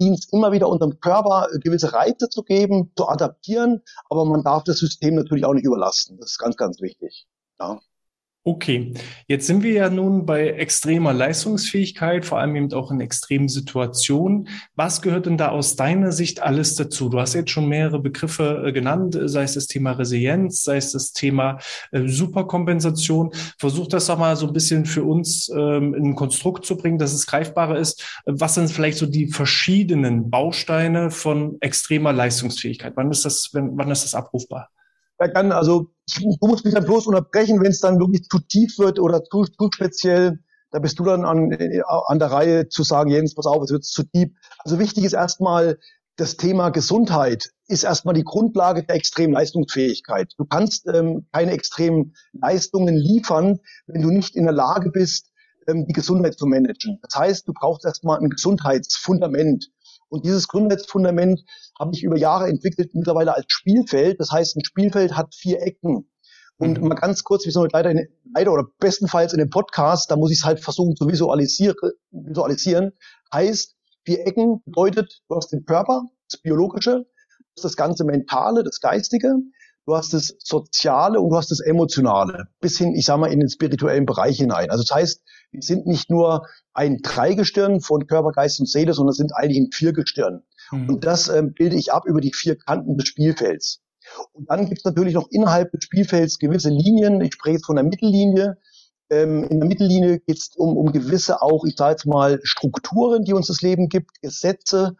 dient 0.00 0.18
es 0.18 0.32
immer 0.32 0.52
wieder 0.52 0.68
unserem 0.68 1.00
Körper 1.00 1.48
äh, 1.52 1.58
gewisse 1.58 1.92
Reize 1.92 2.28
zu 2.28 2.42
geben, 2.42 2.92
zu 2.96 3.08
adaptieren, 3.08 3.82
aber 4.08 4.24
man 4.24 4.42
darf 4.42 4.64
das 4.64 4.78
System 4.78 5.14
natürlich 5.14 5.44
auch 5.44 5.54
nicht 5.54 5.66
überlasten. 5.66 6.16
Das 6.18 6.32
ist 6.32 6.38
ganz, 6.38 6.56
ganz 6.56 6.80
wichtig. 6.80 7.26
Ja. 7.58 7.80
Okay, 8.48 8.94
jetzt 9.26 9.48
sind 9.48 9.64
wir 9.64 9.72
ja 9.72 9.90
nun 9.90 10.24
bei 10.24 10.50
extremer 10.50 11.12
Leistungsfähigkeit, 11.12 12.24
vor 12.24 12.38
allem 12.38 12.54
eben 12.54 12.72
auch 12.74 12.92
in 12.92 13.00
extremen 13.00 13.48
Situationen. 13.48 14.46
Was 14.76 15.02
gehört 15.02 15.26
denn 15.26 15.36
da 15.36 15.48
aus 15.48 15.74
deiner 15.74 16.12
Sicht 16.12 16.40
alles 16.40 16.76
dazu? 16.76 17.08
Du 17.08 17.18
hast 17.18 17.34
jetzt 17.34 17.50
schon 17.50 17.68
mehrere 17.68 17.98
Begriffe 17.98 18.62
äh, 18.64 18.70
genannt, 18.70 19.18
sei 19.20 19.42
es 19.42 19.54
das 19.54 19.66
Thema 19.66 19.90
Resilienz, 19.90 20.62
sei 20.62 20.76
es 20.76 20.92
das 20.92 21.12
Thema 21.12 21.58
äh, 21.90 22.06
Superkompensation. 22.06 23.32
Versuch 23.58 23.88
das 23.88 24.06
doch 24.06 24.16
mal 24.16 24.36
so 24.36 24.46
ein 24.46 24.52
bisschen 24.52 24.84
für 24.84 25.02
uns 25.02 25.48
ähm, 25.48 25.92
in 25.94 26.10
ein 26.10 26.14
Konstrukt 26.14 26.66
zu 26.66 26.76
bringen, 26.76 26.98
dass 26.98 27.14
es 27.14 27.26
greifbarer 27.26 27.76
ist. 27.76 28.20
Was 28.26 28.54
sind 28.54 28.70
vielleicht 28.70 28.98
so 28.98 29.06
die 29.06 29.26
verschiedenen 29.26 30.30
Bausteine 30.30 31.10
von 31.10 31.56
extremer 31.62 32.12
Leistungsfähigkeit? 32.12 32.92
Wann 32.94 33.10
ist 33.10 33.24
das, 33.24 33.50
wann 33.52 33.90
ist 33.90 34.04
das 34.04 34.14
abrufbar? 34.14 34.70
Ja, 35.18 35.28
dann, 35.28 35.52
also 35.52 35.92
du 36.18 36.46
musst 36.46 36.64
mich 36.64 36.74
dann 36.74 36.84
bloß 36.84 37.06
unterbrechen, 37.06 37.60
wenn 37.60 37.70
es 37.70 37.80
dann 37.80 37.98
wirklich 37.98 38.24
zu 38.28 38.38
tief 38.38 38.78
wird 38.78 38.98
oder 38.98 39.24
zu, 39.24 39.44
zu 39.44 39.70
speziell. 39.72 40.40
Da 40.72 40.78
bist 40.80 40.98
du 40.98 41.04
dann 41.04 41.24
an, 41.24 41.56
an 41.86 42.18
der 42.18 42.30
Reihe 42.30 42.68
zu 42.68 42.82
sagen, 42.82 43.10
Jens, 43.10 43.34
pass 43.34 43.46
auf, 43.46 43.62
es 43.62 43.70
wird 43.70 43.84
zu 43.84 44.02
tief. 44.02 44.30
Also 44.58 44.78
wichtig 44.78 45.04
ist 45.04 45.14
erstmal 45.14 45.78
das 46.16 46.36
Thema 46.36 46.70
Gesundheit 46.70 47.50
ist 47.68 47.84
erstmal 47.84 48.14
die 48.14 48.24
Grundlage 48.24 48.84
der 48.84 48.96
extremen 48.96 49.34
Leistungsfähigkeit. 49.34 50.32
Du 50.38 50.44
kannst 50.44 50.86
ähm, 50.86 51.26
keine 51.32 51.52
extremen 51.52 52.14
Leistungen 52.32 52.96
liefern, 52.96 53.60
wenn 53.86 54.02
du 54.02 54.10
nicht 54.10 54.34
in 54.36 54.44
der 54.44 54.52
Lage 54.52 54.90
bist, 54.90 55.30
ähm, 55.66 55.86
die 55.86 55.92
Gesundheit 55.92 56.38
zu 56.38 56.46
managen. 56.46 56.98
Das 57.02 57.18
heißt, 57.18 57.48
du 57.48 57.52
brauchst 57.52 57.84
erstmal 57.84 58.18
ein 58.18 58.30
Gesundheitsfundament. 58.30 59.68
Und 60.08 60.24
dieses 60.24 60.48
Gesundheitsfundament 60.48 61.44
habe 61.78 61.90
ich 61.94 62.02
über 62.02 62.16
Jahre 62.16 62.48
entwickelt, 62.48 62.94
mittlerweile 62.94 63.34
als 63.34 63.46
Spielfeld. 63.48 64.20
Das 64.20 64.30
heißt, 64.30 64.56
ein 64.56 64.64
Spielfeld 64.64 65.16
hat 65.16 65.34
vier 65.34 65.60
Ecken. 65.62 66.08
Und 66.58 66.80
mhm. 66.80 66.88
mal 66.88 66.94
ganz 66.94 67.22
kurz, 67.22 67.44
wir 67.44 67.52
sind 67.52 67.72
leider, 67.72 67.90
in, 67.90 68.08
leider 68.34 68.52
oder 68.52 68.64
bestenfalls 68.78 69.32
in 69.32 69.38
dem 69.38 69.50
Podcast, 69.50 70.10
da 70.10 70.16
muss 70.16 70.30
ich 70.30 70.38
es 70.38 70.44
halt 70.44 70.60
versuchen 70.60 70.96
zu 70.96 71.06
visualisieren, 71.08 71.76
visualisieren. 72.10 72.92
Heißt, 73.32 73.76
vier 74.04 74.26
Ecken 74.26 74.62
bedeutet, 74.64 75.22
du 75.28 75.36
hast 75.36 75.52
den 75.52 75.64
Körper, 75.64 76.04
das 76.30 76.40
Biologische, 76.40 77.06
das 77.60 77.76
ganze 77.76 78.04
Mentale, 78.04 78.64
das 78.64 78.80
Geistige, 78.80 79.34
du 79.86 79.94
hast 79.94 80.12
das 80.12 80.36
Soziale 80.42 81.20
und 81.20 81.30
du 81.30 81.36
hast 81.36 81.50
das 81.50 81.60
Emotionale, 81.60 82.48
bis 82.60 82.78
hin, 82.78 82.94
ich 82.94 83.06
sag 83.06 83.18
mal, 83.18 83.32
in 83.32 83.40
den 83.40 83.48
spirituellen 83.48 84.04
Bereich 84.04 84.38
hinein. 84.38 84.70
Also 84.70 84.82
das 84.82 84.94
heißt, 84.94 85.22
wir 85.52 85.62
sind 85.62 85.86
nicht 85.86 86.10
nur 86.10 86.46
ein 86.74 86.98
Dreigestirn 87.02 87.80
von 87.80 88.06
Körper, 88.06 88.32
Geist 88.32 88.60
und 88.60 88.68
Seele, 88.68 88.92
sondern 88.92 89.14
sind 89.14 89.34
eigentlich 89.34 89.58
ein 89.58 89.72
Viergestirn. 89.72 90.42
Mhm. 90.72 90.88
Und 90.88 91.04
das 91.04 91.28
ähm, 91.28 91.54
bilde 91.54 91.76
ich 91.76 91.92
ab 91.92 92.04
über 92.06 92.20
die 92.20 92.32
vier 92.34 92.56
Kanten 92.58 92.96
des 92.96 93.08
Spielfelds. 93.08 93.80
Und 94.32 94.50
dann 94.50 94.66
gibt 94.66 94.78
es 94.78 94.84
natürlich 94.84 95.14
noch 95.14 95.28
innerhalb 95.30 95.70
des 95.72 95.84
Spielfelds 95.84 96.38
gewisse 96.38 96.70
Linien. 96.70 97.20
Ich 97.20 97.34
spreche 97.34 97.54
jetzt 97.54 97.66
von 97.66 97.76
der 97.76 97.84
Mittellinie. 97.84 98.58
Ähm, 99.08 99.44
in 99.44 99.60
der 99.60 99.68
Mittellinie 99.68 100.18
geht 100.18 100.38
es 100.38 100.50
um, 100.56 100.76
um 100.76 100.92
gewisse 100.92 101.42
auch, 101.42 101.64
ich 101.64 101.76
sage 101.76 101.92
jetzt 101.92 102.06
mal, 102.06 102.40
Strukturen, 102.42 103.24
die 103.24 103.34
uns 103.34 103.46
das 103.46 103.62
Leben 103.62 103.88
gibt, 103.88 104.20
Gesetze. 104.20 104.96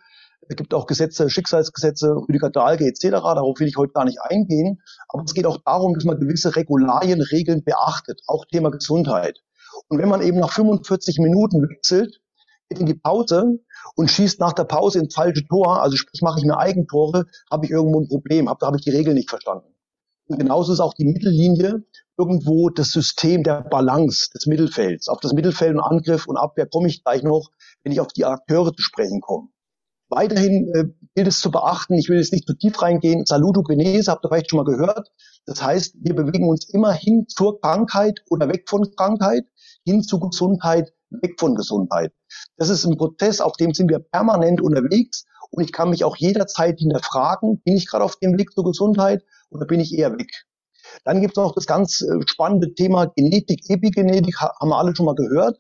Es 0.49 0.57
gibt 0.57 0.75
auch 0.75 0.87
Gesetze, 0.87 1.29
Schicksalsgesetze, 1.29 2.15
Rüdiger 2.29 2.51
Dahlke 2.51 2.85
etc. 2.85 3.11
Darauf 3.11 3.59
will 3.59 3.67
ich 3.67 3.77
heute 3.77 3.93
gar 3.93 4.05
nicht 4.05 4.21
eingehen. 4.21 4.81
Aber 5.09 5.25
es 5.25 5.35
geht 5.35 5.47
auch 5.47 5.59
darum, 5.65 5.95
dass 5.95 6.05
man 6.05 6.21
gewisse 6.21 6.55
Regularien, 6.55 7.21
Regeln 7.21 7.65
beachtet. 7.65 8.21
Auch 8.27 8.45
Thema 8.47 8.71
Gesundheit. 8.71 9.41
Und 9.89 9.99
wenn 9.99 10.09
man 10.09 10.23
eben 10.23 10.39
nach 10.39 10.53
45 10.53 11.19
Minuten 11.19 11.63
wechselt, 11.69 12.21
geht 12.69 12.79
in 12.79 12.87
die 12.87 12.95
Pause 12.95 13.59
und 13.95 14.11
schießt 14.11 14.41
nach 14.41 14.53
der 14.53 14.65
Pause 14.65 15.01
ins 15.01 15.15
falsche 15.15 15.47
Tor, 15.47 15.83
also 15.83 15.97
sprich 15.97 16.23
mache 16.23 16.39
ich 16.41 16.45
mir 16.45 16.59
Eigentore, 16.59 17.27
habe 17.51 17.67
ich 17.67 17.71
irgendwo 17.71 18.01
ein 18.01 18.09
Problem, 18.09 18.49
hab, 18.49 18.59
da 18.59 18.67
habe 18.67 18.77
ich 18.77 18.85
die 18.85 18.91
Regel 18.91 19.15
nicht 19.15 19.31
verstanden. 19.31 19.75
Und 20.29 20.39
genauso 20.39 20.73
ist 20.73 20.81
auch 20.81 20.95
die 20.95 21.05
Mittellinie 21.05 21.85
irgendwo 22.19 22.71
das 22.71 22.91
System 22.91 23.45
der 23.45 23.63
Balance 23.63 24.31
des 24.35 24.47
Mittelfelds. 24.47 25.09
Auf 25.09 25.21
das 25.21 25.33
Mittelfeld 25.33 25.75
und 25.75 25.81
Angriff 25.81 26.27
und 26.27 26.37
Abwehr 26.37 26.67
komme 26.67 26.89
ich 26.89 27.05
gleich 27.05 27.23
noch, 27.23 27.51
wenn 27.85 27.93
ich 27.93 28.01
auf 28.01 28.09
die 28.09 28.25
Akteure 28.25 28.73
zu 28.73 28.83
sprechen 28.83 29.21
komme. 29.21 29.49
Weiterhin 30.09 30.73
äh, 30.75 30.85
gilt 31.15 31.27
es 31.27 31.41
zu 31.41 31.51
beachten, 31.51 31.95
ich 31.95 32.09
will 32.09 32.19
jetzt 32.19 32.33
nicht 32.33 32.47
zu 32.47 32.55
tief 32.55 32.81
reingehen, 32.81 33.27
Salutogenese, 33.27 34.11
habt 34.11 34.25
ihr 34.25 34.29
vielleicht 34.29 34.51
schon 34.51 34.59
mal 34.59 34.65
gehört. 34.65 35.11
Das 35.47 35.63
heißt, 35.63 35.97
wir 36.01 36.15
bewegen 36.15 36.49
uns 36.49 36.69
immer 36.69 36.93
hin 36.93 37.27
zur 37.29 37.61
Krankheit 37.61 38.23
oder 38.31 38.49
weg 38.49 38.69
von 38.69 38.89
Krankheit, 38.97 39.47
hin 39.85 40.03
zu 40.03 40.21
Gesundheit, 40.21 40.93
weg 41.11 41.35
von 41.39 41.55
Gesundheit. 41.55 42.13
Das 42.57 42.69
ist 42.69 42.85
ein 42.85 42.97
Prozess, 42.97 43.41
auf 43.41 43.57
dem 43.57 43.75
sind 43.75 43.91
wir 43.91 43.99
permanent 43.99 44.61
unterwegs 44.61 45.25
und 45.51 45.65
ich 45.65 45.73
kann 45.73 45.91
mich 45.91 46.05
auch 46.05 46.17
jederzeit 46.17 46.79
hinterfragen, 46.79 47.61
bin 47.63 47.77
ich 47.77 47.89
gerade 47.89 48.05
auf 48.05 48.17
dem 48.17 48.39
Weg 48.39 48.53
zur 48.53 48.65
Gesundheit 48.65 49.25
oder 49.51 49.67
bin 49.67 49.81
ich 49.81 49.93
eher 49.93 50.13
weg? 50.13 50.31
Dann 51.05 51.21
gibt 51.21 51.37
es 51.37 51.43
noch 51.43 51.55
das 51.55 51.67
ganz 51.67 52.01
äh, 52.01 52.21
spannende 52.27 52.75
Thema 52.75 53.07
Genetik, 53.07 53.69
Epigenetik, 53.69 54.37
haben 54.41 54.69
wir 54.69 54.79
alle 54.79 54.95
schon 54.95 55.07
mal 55.07 55.15
gehört. 55.15 55.59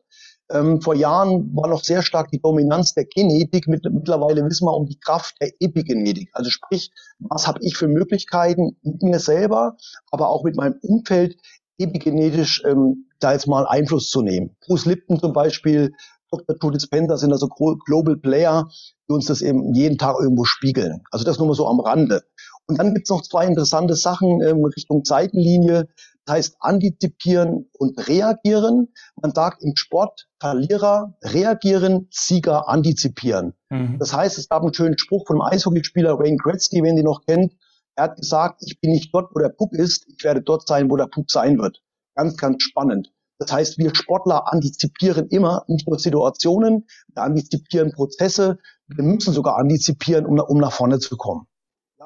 Ähm, 0.51 0.81
vor 0.81 0.95
Jahren 0.95 1.55
war 1.57 1.69
noch 1.69 1.83
sehr 1.83 2.03
stark 2.03 2.31
die 2.31 2.41
Dominanz 2.41 2.95
der 2.95 3.05
Genetik. 3.05 3.67
Mittlerweile 3.67 4.45
wissen 4.45 4.67
wir 4.67 4.75
um 4.75 4.87
die 4.87 4.99
Kraft 4.99 5.35
der 5.41 5.51
Epigenetik. 5.61 6.31
Also 6.33 6.51
sprich, 6.51 6.91
was 7.19 7.47
habe 7.47 7.59
ich 7.63 7.77
für 7.77 7.89
Möglichkeiten 7.89 8.77
mit 8.83 9.03
mir 9.03 9.19
selber, 9.19 9.77
aber 10.11 10.29
auch 10.29 10.45
mit 10.45 10.57
meinem 10.57 10.79
Umfeld 10.83 11.37
epigenetisch 11.79 12.63
ähm, 12.65 13.07
da 13.19 13.33
jetzt 13.33 13.49
mal 13.49 13.67
Einfluss 13.67 14.11
zu 14.11 14.23
nehmen. 14.23 14.57
Bruce 14.67 14.87
Lipton 14.87 15.19
zum 15.19 15.33
Beispiel, 15.33 15.93
Dr. 16.31 16.57
Joe 16.61 16.73
Dispenza 16.73 17.17
sind 17.17 17.33
also 17.33 17.49
Global 17.49 18.17
Player, 18.17 18.69
die 19.09 19.13
uns 19.13 19.27
das 19.27 19.43
eben 19.43 19.75
jeden 19.75 19.99
Tag 19.99 20.17
irgendwo 20.21 20.45
spiegeln. 20.45 21.03
Also 21.11 21.25
das 21.25 21.39
nur 21.39 21.49
mal 21.49 21.55
so 21.55 21.67
am 21.67 21.81
Rande. 21.81 22.23
Und 22.67 22.79
dann 22.79 22.95
gibt's 22.95 23.11
noch 23.11 23.23
zwei 23.23 23.47
interessante 23.47 23.95
Sachen 23.95 24.43
ähm, 24.43 24.65
Richtung 24.65 25.05
Seitenlinie. 25.05 25.89
Das 26.27 26.35
heißt 26.35 26.57
antizipieren 26.59 27.71
und 27.79 28.09
reagieren. 28.09 28.89
Man 29.21 29.33
sagt 29.33 29.63
im 29.63 29.77
Sport 29.77 30.29
Verlierer 30.41 31.15
reagieren, 31.23 32.09
Sieger 32.11 32.69
antizipieren. 32.69 33.55
Mhm. 33.71 33.99
Das 33.99 34.13
heißt, 34.13 34.37
es 34.37 34.49
gab 34.49 34.63
einen 34.63 34.75
schönen 34.75 34.99
Spruch 34.99 35.27
von 35.27 35.41
einem 35.41 35.53
Eishockeyspieler 35.53 36.19
Wayne 36.19 36.37
Gretzky, 36.37 36.83
wenn 36.83 36.97
ihr 36.97 37.05
noch 37.05 37.25
kennt. 37.25 37.55
Er 37.95 38.05
hat 38.05 38.17
gesagt, 38.17 38.63
ich 38.67 38.81
bin 38.81 38.91
nicht 38.91 39.15
dort, 39.15 39.35
wo 39.35 39.39
der 39.39 39.49
Puck 39.49 39.73
ist, 39.73 40.07
ich 40.09 40.23
werde 40.25 40.43
dort 40.43 40.67
sein, 40.67 40.91
wo 40.91 40.97
der 40.97 41.07
Puck 41.07 41.31
sein 41.31 41.59
wird. 41.59 41.81
Ganz, 42.17 42.37
ganz 42.37 42.63
spannend. 42.63 43.13
Das 43.39 43.53
heißt, 43.53 43.79
wir 43.79 43.95
Sportler 43.95 44.53
antizipieren 44.53 45.29
immer 45.29 45.65
nicht 45.69 45.89
nur 45.89 45.99
Situationen, 45.99 46.87
wir 47.15 47.23
antizipieren 47.23 47.93
Prozesse, 47.93 48.59
wir 48.89 49.05
müssen 49.05 49.33
sogar 49.33 49.59
antizipieren, 49.59 50.27
um, 50.27 50.39
um 50.41 50.59
nach 50.59 50.73
vorne 50.73 50.99
zu 50.99 51.17
kommen. 51.17 51.47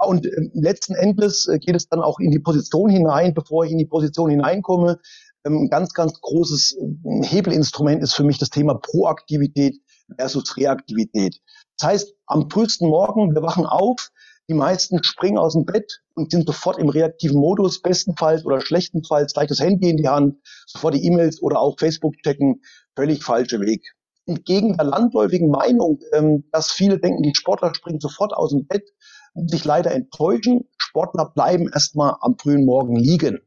Und 0.07 0.26
äh, 0.26 0.50
letzten 0.54 0.95
Endes 0.95 1.47
äh, 1.49 1.59
geht 1.59 1.76
es 1.76 1.88
dann 1.88 2.00
auch 2.00 2.19
in 2.19 2.30
die 2.30 2.38
Position 2.38 2.90
hinein, 2.90 3.35
bevor 3.35 3.64
ich 3.64 3.73
in 3.73 3.78
die 3.78 3.87
Position 3.87 4.30
hineinkomme. 4.30 4.99
Ähm, 5.45 5.64
ein 5.64 5.71
ganz, 5.71 5.92
ganz 5.92 6.21
großes 6.21 6.76
äh, 6.78 7.26
Hebelinstrument 7.26 8.02
ist 8.02 8.14
für 8.14 8.25
mich 8.25 8.38
das 8.38 8.50
Thema 8.50 8.75
Proaktivität 8.75 9.80
versus 10.16 10.57
Reaktivität. 10.57 11.40
Das 11.78 11.88
heißt, 11.88 12.14
am 12.26 12.50
frühesten 12.50 12.88
Morgen, 12.88 13.35
wir 13.35 13.42
wachen 13.42 13.66
auf, 13.66 14.11
die 14.49 14.54
meisten 14.54 15.02
springen 15.04 15.38
aus 15.38 15.52
dem 15.52 15.64
Bett 15.64 16.00
und 16.14 16.33
sind 16.33 16.47
sofort 16.47 16.78
im 16.78 16.88
reaktiven 16.88 17.38
Modus, 17.38 17.80
bestenfalls 17.80 18.45
oder 18.45 18.61
schlechtestenfalls 18.61 19.33
gleich 19.33 19.47
das 19.47 19.61
Handy 19.61 19.90
in 19.90 19.97
die 19.97 20.09
Hand, 20.09 20.38
sofort 20.66 20.95
die 20.95 21.04
E-Mails 21.04 21.40
oder 21.40 21.61
auch 21.61 21.78
Facebook 21.78 22.16
checken, 22.25 22.61
völlig 22.97 23.23
falsche 23.23 23.61
Weg. 23.61 23.85
Entgegen 24.26 24.76
der 24.76 24.87
landläufigen 24.87 25.50
Meinung, 25.50 26.00
ähm, 26.12 26.45
dass 26.52 26.73
viele 26.73 26.99
denken, 26.99 27.23
die 27.23 27.35
Sportler 27.35 27.75
springen 27.75 28.00
sofort 28.00 28.33
aus 28.33 28.50
dem 28.50 28.66
Bett, 28.66 28.90
muss 29.35 29.53
ich 29.53 29.65
leider 29.65 29.93
enttäuschen. 29.93 30.69
Sportler 30.77 31.31
bleiben 31.31 31.71
erstmal 31.73 32.17
am 32.21 32.37
frühen 32.39 32.65
Morgen 32.65 32.97
liegen. 32.97 33.41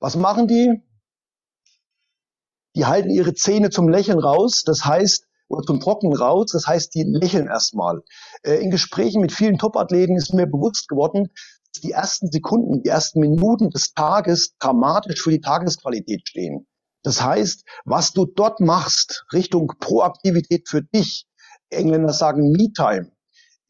Was 0.00 0.16
machen 0.16 0.48
die? 0.48 0.82
Die 2.74 2.86
halten 2.86 3.10
ihre 3.10 3.34
Zähne 3.34 3.70
zum 3.70 3.88
Lächeln 3.88 4.18
raus. 4.18 4.62
Das 4.64 4.84
heißt, 4.84 5.26
oder 5.52 5.62
zum 5.64 5.80
Trocknen 5.80 6.14
raus. 6.14 6.52
Das 6.52 6.66
heißt, 6.66 6.94
die 6.94 7.04
lächeln 7.04 7.46
erstmal. 7.46 8.02
Äh, 8.42 8.56
in 8.56 8.70
Gesprächen 8.70 9.20
mit 9.20 9.32
vielen 9.32 9.58
Topathleten 9.58 10.16
ist 10.16 10.32
mir 10.32 10.46
bewusst 10.46 10.88
geworden, 10.88 11.28
dass 11.72 11.82
die 11.82 11.92
ersten 11.92 12.30
Sekunden, 12.30 12.82
die 12.82 12.88
ersten 12.88 13.20
Minuten 13.20 13.70
des 13.70 13.92
Tages 13.94 14.56
dramatisch 14.58 15.22
für 15.22 15.30
die 15.30 15.40
Tagesqualität 15.40 16.28
stehen. 16.28 16.66
Das 17.02 17.22
heißt, 17.22 17.64
was 17.84 18.12
du 18.12 18.26
dort 18.26 18.60
machst, 18.60 19.26
Richtung 19.32 19.72
Proaktivität 19.78 20.68
für 20.68 20.82
dich, 20.82 21.26
Engländer 21.70 22.12
sagen 22.12 22.52
Me-Time, 22.52 23.10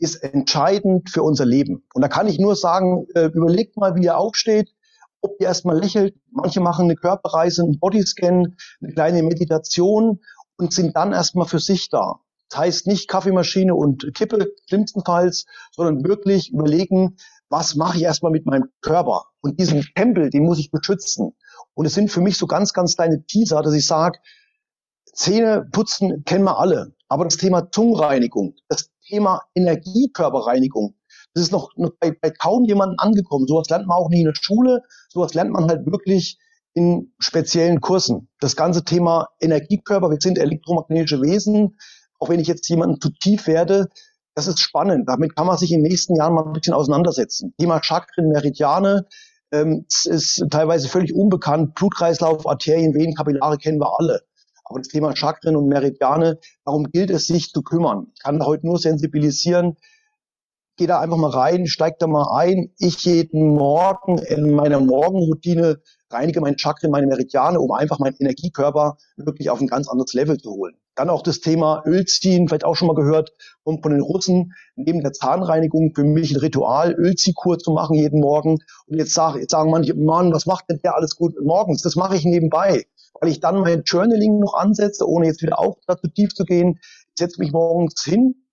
ist 0.03 0.17
entscheidend 0.17 1.11
für 1.11 1.23
unser 1.23 1.47
Leben. 1.47 1.85
Und 1.95 2.03
da 2.03 2.09
kann 2.09 2.27
ich 2.27 2.39
nur 2.39 2.57
sagen, 2.57 3.07
äh, 3.15 3.27
überlegt 3.27 3.77
mal, 3.77 3.95
wie 3.95 4.05
ihr 4.05 4.19
aufsteht, 4.19 4.75
ob 5.21 5.37
ihr 5.41 5.47
erstmal 5.47 5.79
lächelt. 5.79 6.17
Manche 6.31 6.61
machen 6.61 6.87
eine 6.87 6.97
Körperreise, 6.97 7.63
einen 7.63 7.79
Bodyscan, 7.79 8.57
eine 8.81 8.93
kleine 8.93 9.23
Meditation 9.23 10.21
und 10.57 10.73
sind 10.73 10.97
dann 10.97 11.13
erstmal 11.13 11.47
für 11.47 11.61
sich 11.61 11.89
da. 11.89 12.21
Das 12.51 12.59
heißt 12.59 12.87
nicht 12.89 13.09
Kaffeemaschine 13.09 13.75
und 13.75 14.13
Kippe 14.15 14.53
schlimmstenfalls, 14.69 15.47
sondern 15.71 16.05
wirklich 16.05 16.53
überlegen, 16.53 17.17
was 17.49 17.77
mache 17.77 17.99
ich 17.99 18.03
erstmal 18.03 18.33
mit 18.33 18.45
meinem 18.45 18.71
Körper? 18.81 19.27
Und 19.41 19.61
diesen 19.61 19.87
Tempel, 19.95 20.31
den 20.31 20.45
muss 20.45 20.59
ich 20.59 20.71
beschützen. 20.71 21.33
Und 21.75 21.87
es 21.87 21.95
sind 21.95 22.11
für 22.11 22.21
mich 22.21 22.37
so 22.37 22.47
ganz, 22.47 22.73
ganz 22.73 22.97
kleine 22.97 23.25
Teaser, 23.25 23.63
dass 23.63 23.75
ich 23.75 23.87
sage, 23.87 24.19
Zähne 25.13 25.69
putzen 25.71 26.25
kennen 26.25 26.45
wir 26.45 26.59
alle. 26.59 26.95
Aber 27.13 27.25
das 27.25 27.37
Thema 27.37 27.71
Zungenreinigung, 27.71 28.55
das 28.69 28.89
Thema 29.07 29.43
Energiekörperreinigung, 29.55 30.95
das 31.35 31.45
ist 31.45 31.53
noch, 31.53 31.69
bei, 32.01 32.17
bei 32.19 32.31
kaum 32.31 32.65
jemandem 32.65 32.99
angekommen. 32.99 33.47
Sowas 33.47 33.69
lernt 33.69 33.87
man 33.87 33.99
auch 33.99 34.09
nie 34.09 34.21
in 34.21 34.27
der 34.27 34.35
Schule. 34.35 34.81
Sowas 35.11 35.35
lernt 35.35 35.51
man 35.51 35.69
halt 35.69 35.85
wirklich 35.85 36.39
in 36.73 37.13
speziellen 37.19 37.83
Kursen. 37.83 38.31
Das 38.41 38.57
ganze 38.57 38.83
Thema 38.85 39.29
Energiekörper, 39.41 40.11
wir 40.11 40.17
sind 40.21 40.39
elektromagnetische 40.39 41.21
Wesen, 41.21 41.77
auch 42.19 42.31
wenn 42.31 42.41
ich 42.41 42.49
jetzt 42.49 42.67
jemanden 42.71 42.99
zu 42.99 43.11
tief 43.11 43.47
werde, 43.47 43.91
das 44.35 44.47
ist 44.47 44.61
spannend. 44.61 45.07
Damit 45.07 45.37
kann 45.37 45.47
man 45.47 45.59
sich 45.59 45.71
in 45.71 45.83
den 45.83 45.91
nächsten 45.91 46.17
Jahren 46.17 46.33
mal 46.33 46.47
ein 46.47 46.55
bisschen 46.55 46.73
auseinandersetzen. 46.73 47.53
Thema 47.59 47.83
Chakren, 47.83 48.29
Meridiane, 48.29 49.07
ähm, 49.53 49.85
ist 50.05 50.47
teilweise 50.51 50.89
völlig 50.89 51.15
unbekannt. 51.15 51.75
Blutkreislauf, 51.75 52.47
Arterien, 52.47 52.95
Venen, 52.95 53.15
Kapillare 53.15 53.59
kennen 53.59 53.79
wir 53.79 53.99
alle. 53.99 54.23
Aber 54.73 54.81
das 54.81 54.89
Thema 54.89 55.15
Chakren 55.15 55.55
und 55.55 55.69
Meridiane, 55.69 56.39
darum 56.65 56.85
gilt 56.91 57.11
es, 57.11 57.27
sich 57.27 57.51
zu 57.51 57.61
kümmern. 57.61 58.07
Ich 58.15 58.23
kann 58.23 58.43
heute 58.43 58.67
nur 58.67 58.79
sensibilisieren. 58.79 59.77
Geh 60.79 60.87
da 60.87 60.99
einfach 60.99 61.19
mal 61.19 61.29
rein, 61.29 61.67
steig 61.67 61.99
da 61.99 62.07
mal 62.07 62.35
ein. 62.35 62.73
Ich 62.79 63.05
jeden 63.05 63.55
Morgen 63.55 64.17
in 64.17 64.55
meiner 64.55 64.81
Morgenroutine 64.81 65.83
reinige 66.11 66.41
mein 66.41 66.57
Chakren, 66.57 66.91
meine 66.91 67.07
Meridiane, 67.07 67.61
um 67.61 67.71
einfach 67.71 67.99
meinen 67.99 68.17
Energiekörper 68.19 68.97
wirklich 69.19 69.51
auf 69.51 69.61
ein 69.61 69.67
ganz 69.67 69.89
anderes 69.89 70.15
Level 70.15 70.39
zu 70.39 70.53
holen. 70.53 70.75
Dann 70.95 71.11
auch 71.11 71.23
das 71.23 71.41
Thema 71.41 71.83
Ölziehen, 71.85 72.49
vielleicht 72.49 72.65
auch 72.65 72.75
schon 72.75 72.89
mal 72.89 72.95
gehört, 72.95 73.35
kommt 73.65 73.83
von 73.83 73.93
den 73.93 74.01
Russen, 74.01 74.55
neben 74.77 75.03
der 75.03 75.13
Zahnreinigung 75.13 75.93
für 75.95 76.05
mich 76.05 76.33
ein 76.33 76.41
Ritual, 76.41 76.95
Ölziehkur 76.95 77.59
zu 77.59 77.73
machen 77.73 77.97
jeden 77.97 78.21
Morgen. 78.21 78.59
Und 78.87 78.99
jetzt, 78.99 79.13
sag, 79.13 79.37
jetzt 79.37 79.51
sagen 79.51 79.71
manche, 79.71 79.93
Mann, 79.95 80.33
was 80.33 80.47
macht 80.47 80.71
denn 80.71 80.81
der 80.83 80.97
alles 80.97 81.17
gut 81.17 81.35
morgens? 81.43 81.83
Das 81.83 81.97
mache 81.97 82.17
ich 82.17 82.25
nebenbei, 82.25 82.87
weil 83.21 83.31
ich 83.31 83.41
dann 83.41 83.61
mein 83.61 83.83
Journaling 83.85 84.39
noch 84.39 84.55
ansetze, 84.55 85.09
ohne 85.09 85.27
jetzt 85.27 85.43
wieder 85.43 85.59
auch 85.59 85.79
dazu 85.87 86.09
tief 86.09 86.35
zu 86.35 86.45
gehen. 86.45 86.79
Ich 86.81 87.19
setze 87.19 87.41
mich 87.41 87.53
morgens 87.53 88.03
hin, 88.03 88.47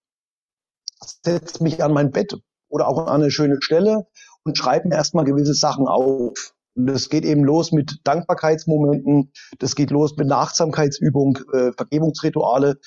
setze 1.24 1.63
mich 1.63 1.84
an 1.84 1.94
mein 1.94 2.12
Bett 2.12 2.36
oder 2.68 2.88
auch 2.88 3.08
an 3.08 3.22
eine 3.22 3.32
schöne 3.32 3.58
Stelle 3.62 4.08
und 4.44 4.58
schreibe 4.58 4.88
mir 4.88 4.96
erstmal 4.96 5.25
gewisse 5.25 5.54
Sachen 5.54 5.88
auf. 5.88 6.54
Und 6.75 6.88
das 6.88 7.10
geht 7.10 7.25
eben 7.25 7.44
los 7.44 7.72
mit 7.72 8.00
Dankbarkeitsmomenten, 8.04 9.32
das 9.58 9.75
geht 9.75 9.92
los 9.92 10.16
mit 10.18 10.32
einer 10.32 10.42
äh, 10.42 11.72
Vergebungsrituale, 11.75 12.80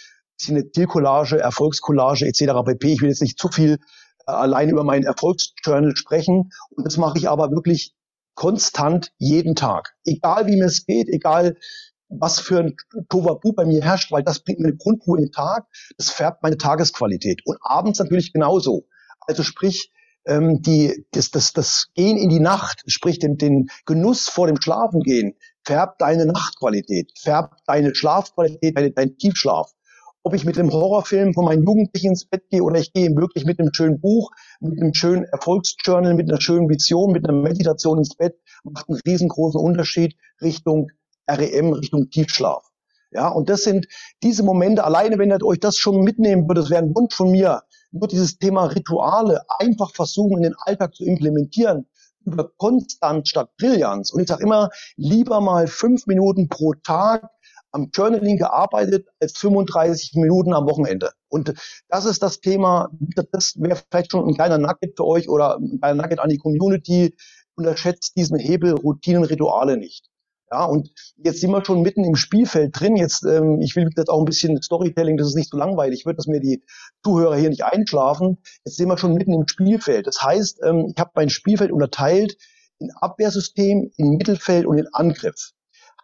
eine 0.48 0.70
Zielcollage, 0.70 1.38
Erfolgskollage 1.38 2.26
etc. 2.26 2.64
pp. 2.64 2.92
Ich 2.92 3.02
will 3.02 3.10
jetzt 3.10 3.22
nicht 3.22 3.38
zu 3.38 3.48
viel 3.48 3.78
äh, 4.26 4.32
allein 4.32 4.70
über 4.70 4.84
mein 4.84 5.04
Erfolgsjournal 5.04 5.96
sprechen. 5.96 6.50
Und 6.70 6.84
das 6.84 6.96
mache 6.96 7.18
ich 7.18 7.28
aber 7.28 7.50
wirklich 7.50 7.94
konstant 8.34 9.12
jeden 9.18 9.54
Tag. 9.54 9.94
Egal 10.04 10.46
wie 10.46 10.56
mir 10.56 10.66
es 10.66 10.86
geht, 10.86 11.08
egal 11.08 11.56
was 12.08 12.40
für 12.40 12.60
ein 12.60 12.76
Tovabu 13.08 13.52
bei 13.52 13.64
mir 13.64 13.82
herrscht, 13.82 14.12
weil 14.12 14.22
das 14.22 14.40
bringt 14.40 14.60
mir 14.60 14.68
eine 14.68 14.76
Grundruhe 14.76 15.18
in 15.18 15.24
den 15.26 15.32
Tag, 15.32 15.66
das 15.96 16.10
färbt 16.10 16.42
meine 16.42 16.58
Tagesqualität. 16.58 17.40
Und 17.44 17.58
abends 17.62 17.98
natürlich 17.98 18.32
genauso. 18.32 18.86
Also 19.20 19.42
sprich, 19.42 19.92
ähm, 20.26 20.60
die, 20.62 21.06
das, 21.12 21.30
das, 21.30 21.52
das 21.52 21.88
Gehen 21.94 22.16
in 22.16 22.28
die 22.28 22.40
Nacht, 22.40 22.82
sprich 22.86 23.18
den, 23.18 23.38
den 23.38 23.68
Genuss 23.86 24.28
vor 24.28 24.46
dem 24.46 24.60
Schlafengehen, 24.60 25.34
färbt 25.64 26.00
deine 26.00 26.26
Nachtqualität, 26.26 27.12
färbt 27.18 27.60
deine 27.66 27.94
Schlafqualität, 27.94 28.76
deine, 28.76 28.90
dein 28.92 29.16
Tiefschlaf. 29.16 29.72
Ob 30.24 30.34
ich 30.34 30.44
mit 30.44 30.56
dem 30.56 30.70
Horrorfilm 30.70 31.34
von 31.34 31.46
meinen 31.46 31.64
Jugendlichen 31.64 32.10
ins 32.10 32.26
Bett 32.26 32.48
gehe 32.48 32.62
oder 32.62 32.78
ich 32.78 32.92
gehe 32.92 33.10
wirklich 33.16 33.44
mit 33.44 33.58
einem 33.58 33.72
schönen 33.72 34.00
Buch, 34.00 34.30
mit 34.62 34.80
einem 34.80 34.94
schönen 34.94 35.24
Erfolgsjournal, 35.24 36.14
mit 36.14 36.30
einer 36.30 36.40
schönen 36.40 36.68
Vision, 36.68 37.12
mit 37.12 37.28
einer 37.28 37.36
Meditation 37.36 37.98
ins 37.98 38.14
Bett, 38.14 38.36
macht 38.64 38.88
einen 38.88 39.00
riesengroßen 39.06 39.60
Unterschied 39.60 40.16
Richtung 40.40 40.90
REM, 41.28 41.72
Richtung 41.72 42.10
Tiefschlaf. 42.10 42.62
Ja, 43.10 43.28
und 43.28 43.50
das 43.50 43.62
sind 43.62 43.86
diese 44.22 44.42
Momente, 44.42 44.84
alleine 44.84 45.18
wenn 45.18 45.30
ihr 45.30 45.44
euch 45.44 45.60
das 45.60 45.76
schon 45.76 46.02
mitnehmen 46.02 46.48
würdet, 46.48 46.64
das 46.64 46.70
wäre 46.70 46.82
ein 46.82 46.94
Wunsch 46.94 47.14
von 47.14 47.30
mir, 47.30 47.62
nur 47.90 48.08
dieses 48.08 48.38
Thema 48.38 48.66
Rituale 48.66 49.42
einfach 49.58 49.92
versuchen, 49.94 50.38
in 50.38 50.42
den 50.44 50.54
Alltag 50.64 50.94
zu 50.94 51.04
implementieren, 51.04 51.86
über 52.24 52.50
Konstant 52.56 53.28
statt 53.28 53.50
Brillanz. 53.58 54.12
Und 54.12 54.22
ich 54.22 54.28
sage 54.28 54.44
immer, 54.44 54.70
lieber 54.96 55.40
mal 55.40 55.66
fünf 55.66 56.06
Minuten 56.06 56.48
pro 56.48 56.72
Tag 56.72 57.28
am 57.72 57.90
Journaling 57.92 58.38
gearbeitet 58.38 59.08
als 59.20 59.36
35 59.38 60.14
Minuten 60.14 60.54
am 60.54 60.66
Wochenende. 60.66 61.10
Und 61.32 61.54
das 61.88 62.04
ist 62.04 62.22
das 62.22 62.40
Thema, 62.40 62.90
das 63.32 63.54
wäre 63.58 63.80
vielleicht 63.90 64.12
schon 64.12 64.28
ein 64.28 64.34
kleiner 64.34 64.58
Nugget 64.58 64.96
für 64.96 65.06
euch 65.06 65.28
oder 65.28 65.56
ein 65.56 65.78
kleiner 65.80 66.02
Nugget 66.02 66.18
an 66.20 66.28
die 66.28 66.38
Community. 66.38 67.16
Unterschätzt 67.54 68.16
diesen 68.16 68.38
Hebel 68.38 68.74
Routinen, 68.74 69.24
Rituale 69.24 69.76
nicht. 69.76 70.08
Ja, 70.50 70.66
und 70.66 70.90
jetzt 71.16 71.40
sind 71.40 71.50
wir 71.50 71.64
schon 71.64 71.80
mitten 71.80 72.04
im 72.04 72.14
Spielfeld 72.14 72.78
drin. 72.78 72.96
Jetzt, 72.96 73.24
ähm, 73.24 73.62
ich 73.62 73.74
will 73.74 73.88
jetzt 73.96 74.10
auch 74.10 74.18
ein 74.18 74.26
bisschen 74.26 74.60
Storytelling, 74.60 75.16
das 75.16 75.28
ist 75.28 75.34
nicht 75.34 75.50
so 75.50 75.56
langweilig 75.56 76.04
wird, 76.04 76.18
dass 76.18 76.26
mir 76.26 76.40
die 76.40 76.62
Zuhörer 77.02 77.36
hier 77.36 77.48
nicht 77.48 77.64
einschlafen. 77.64 78.36
Jetzt 78.66 78.76
sind 78.76 78.88
wir 78.88 78.98
schon 78.98 79.14
mitten 79.14 79.32
im 79.32 79.48
Spielfeld. 79.48 80.06
Das 80.06 80.20
heißt, 80.20 80.60
ähm, 80.62 80.92
ich 80.94 81.00
habe 81.00 81.12
mein 81.14 81.30
Spielfeld 81.30 81.72
unterteilt 81.72 82.36
in 82.78 82.90
Abwehrsystem, 82.90 83.90
in 83.96 84.16
Mittelfeld 84.18 84.66
und 84.66 84.76
in 84.76 84.88
Angriff. 84.92 85.52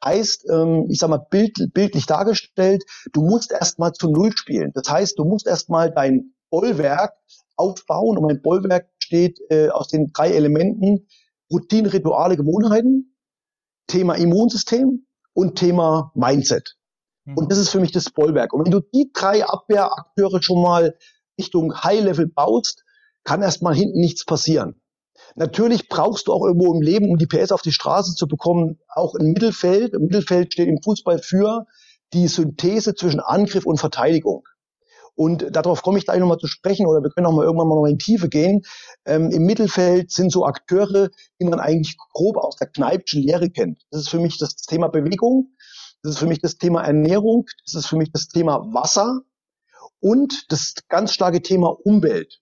Heißt, 0.04 0.46
ähm, 0.50 0.86
ich 0.88 0.98
sag 0.98 1.10
mal, 1.10 1.26
bild, 1.30 1.72
bildlich 1.74 2.06
dargestellt, 2.06 2.84
du 3.12 3.22
musst 3.22 3.52
erstmal 3.52 3.92
zu 3.92 4.10
Null 4.10 4.36
spielen. 4.36 4.72
Das 4.74 4.88
heißt, 4.88 5.18
du 5.18 5.24
musst 5.24 5.46
erstmal 5.46 5.90
dein 5.90 6.34
Bollwerk 6.50 7.14
aufbauen 7.56 8.16
und 8.16 8.26
mein 8.26 8.40
Bollwerk 8.42 8.88
besteht 8.98 9.40
äh, 9.50 9.68
aus 9.68 9.88
den 9.88 10.12
drei 10.12 10.30
Elementen 10.32 11.06
Routine, 11.50 11.92
Rituale, 11.92 12.36
Gewohnheiten 12.36 13.14
Thema 13.88 14.14
Immunsystem 14.14 15.06
und 15.32 15.56
Thema 15.56 16.12
Mindset. 16.14 16.76
Und 17.26 17.44
mhm. 17.44 17.48
das 17.48 17.58
ist 17.58 17.70
für 17.70 17.80
mich 17.80 17.90
das 17.90 18.10
Bollwerk. 18.10 18.52
Und 18.52 18.64
wenn 18.64 18.70
du 18.72 18.80
die 18.80 19.10
drei 19.12 19.44
Abwehrakteure 19.44 20.42
schon 20.42 20.62
mal 20.62 20.96
Richtung 21.38 21.74
High-Level 21.82 22.28
baust, 22.28 22.84
kann 23.24 23.42
erstmal 23.42 23.74
hinten 23.74 23.98
nichts 23.98 24.24
passieren. 24.24 24.80
Natürlich 25.34 25.88
brauchst 25.88 26.26
du 26.26 26.32
auch 26.32 26.44
irgendwo 26.44 26.72
im 26.74 26.82
Leben, 26.82 27.10
um 27.10 27.18
die 27.18 27.26
PS 27.26 27.52
auf 27.52 27.62
die 27.62 27.72
Straße 27.72 28.14
zu 28.14 28.26
bekommen, 28.26 28.78
auch 28.88 29.14
ein 29.14 29.32
Mittelfeld. 29.32 29.94
Im 29.94 30.02
Mittelfeld 30.02 30.52
steht 30.52 30.68
im 30.68 30.82
Fußball 30.82 31.18
für 31.18 31.66
die 32.12 32.28
Synthese 32.28 32.94
zwischen 32.94 33.20
Angriff 33.20 33.66
und 33.66 33.78
Verteidigung. 33.78 34.44
Und 35.18 35.48
darauf 35.50 35.82
komme 35.82 35.98
ich 35.98 36.04
gleich 36.04 36.20
nochmal 36.20 36.38
zu 36.38 36.46
sprechen 36.46 36.86
oder 36.86 37.02
wir 37.02 37.10
können 37.10 37.26
auch 37.26 37.32
mal 37.32 37.44
irgendwann 37.44 37.66
mal 37.66 37.74
noch 37.74 37.86
in 37.86 37.98
Tiefe 37.98 38.28
gehen. 38.28 38.62
Ähm, 39.04 39.32
Im 39.32 39.46
Mittelfeld 39.46 40.12
sind 40.12 40.30
so 40.30 40.46
Akteure, 40.46 41.10
die 41.40 41.44
man 41.44 41.58
eigentlich 41.58 41.96
grob 42.12 42.36
aus 42.36 42.54
der 42.54 42.68
Kneipschen 42.68 43.22
Lehre 43.22 43.50
kennt. 43.50 43.82
Das 43.90 44.02
ist 44.02 44.10
für 44.10 44.20
mich 44.20 44.38
das 44.38 44.54
Thema 44.54 44.86
Bewegung, 44.86 45.48
das 46.04 46.12
ist 46.12 46.18
für 46.18 46.28
mich 46.28 46.40
das 46.40 46.56
Thema 46.56 46.82
Ernährung, 46.84 47.46
das 47.66 47.74
ist 47.74 47.86
für 47.86 47.96
mich 47.96 48.12
das 48.12 48.28
Thema 48.28 48.60
Wasser 48.72 49.22
und 49.98 50.52
das 50.52 50.74
ganz 50.88 51.12
starke 51.12 51.42
Thema 51.42 51.76
Umwelt. 51.84 52.40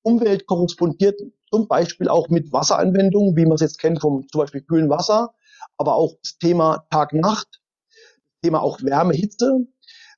Umwelt 0.00 0.46
korrespondiert 0.46 1.20
zum 1.54 1.68
Beispiel 1.68 2.08
auch 2.08 2.30
mit 2.30 2.52
Wasseranwendungen, 2.52 3.36
wie 3.36 3.44
man 3.46 3.54
es 3.54 3.60
jetzt 3.60 3.78
kennt 3.78 4.00
vom 4.00 4.26
zum 4.28 4.40
Beispiel 4.40 4.62
kühlen 4.62 4.90
Wasser, 4.90 5.34
aber 5.76 5.94
auch 5.94 6.14
das 6.20 6.36
Thema 6.38 6.84
Tag-Nacht, 6.90 7.60
Thema 8.42 8.60
auch 8.60 8.82
Wärme, 8.82 9.14
Hitze. 9.14 9.68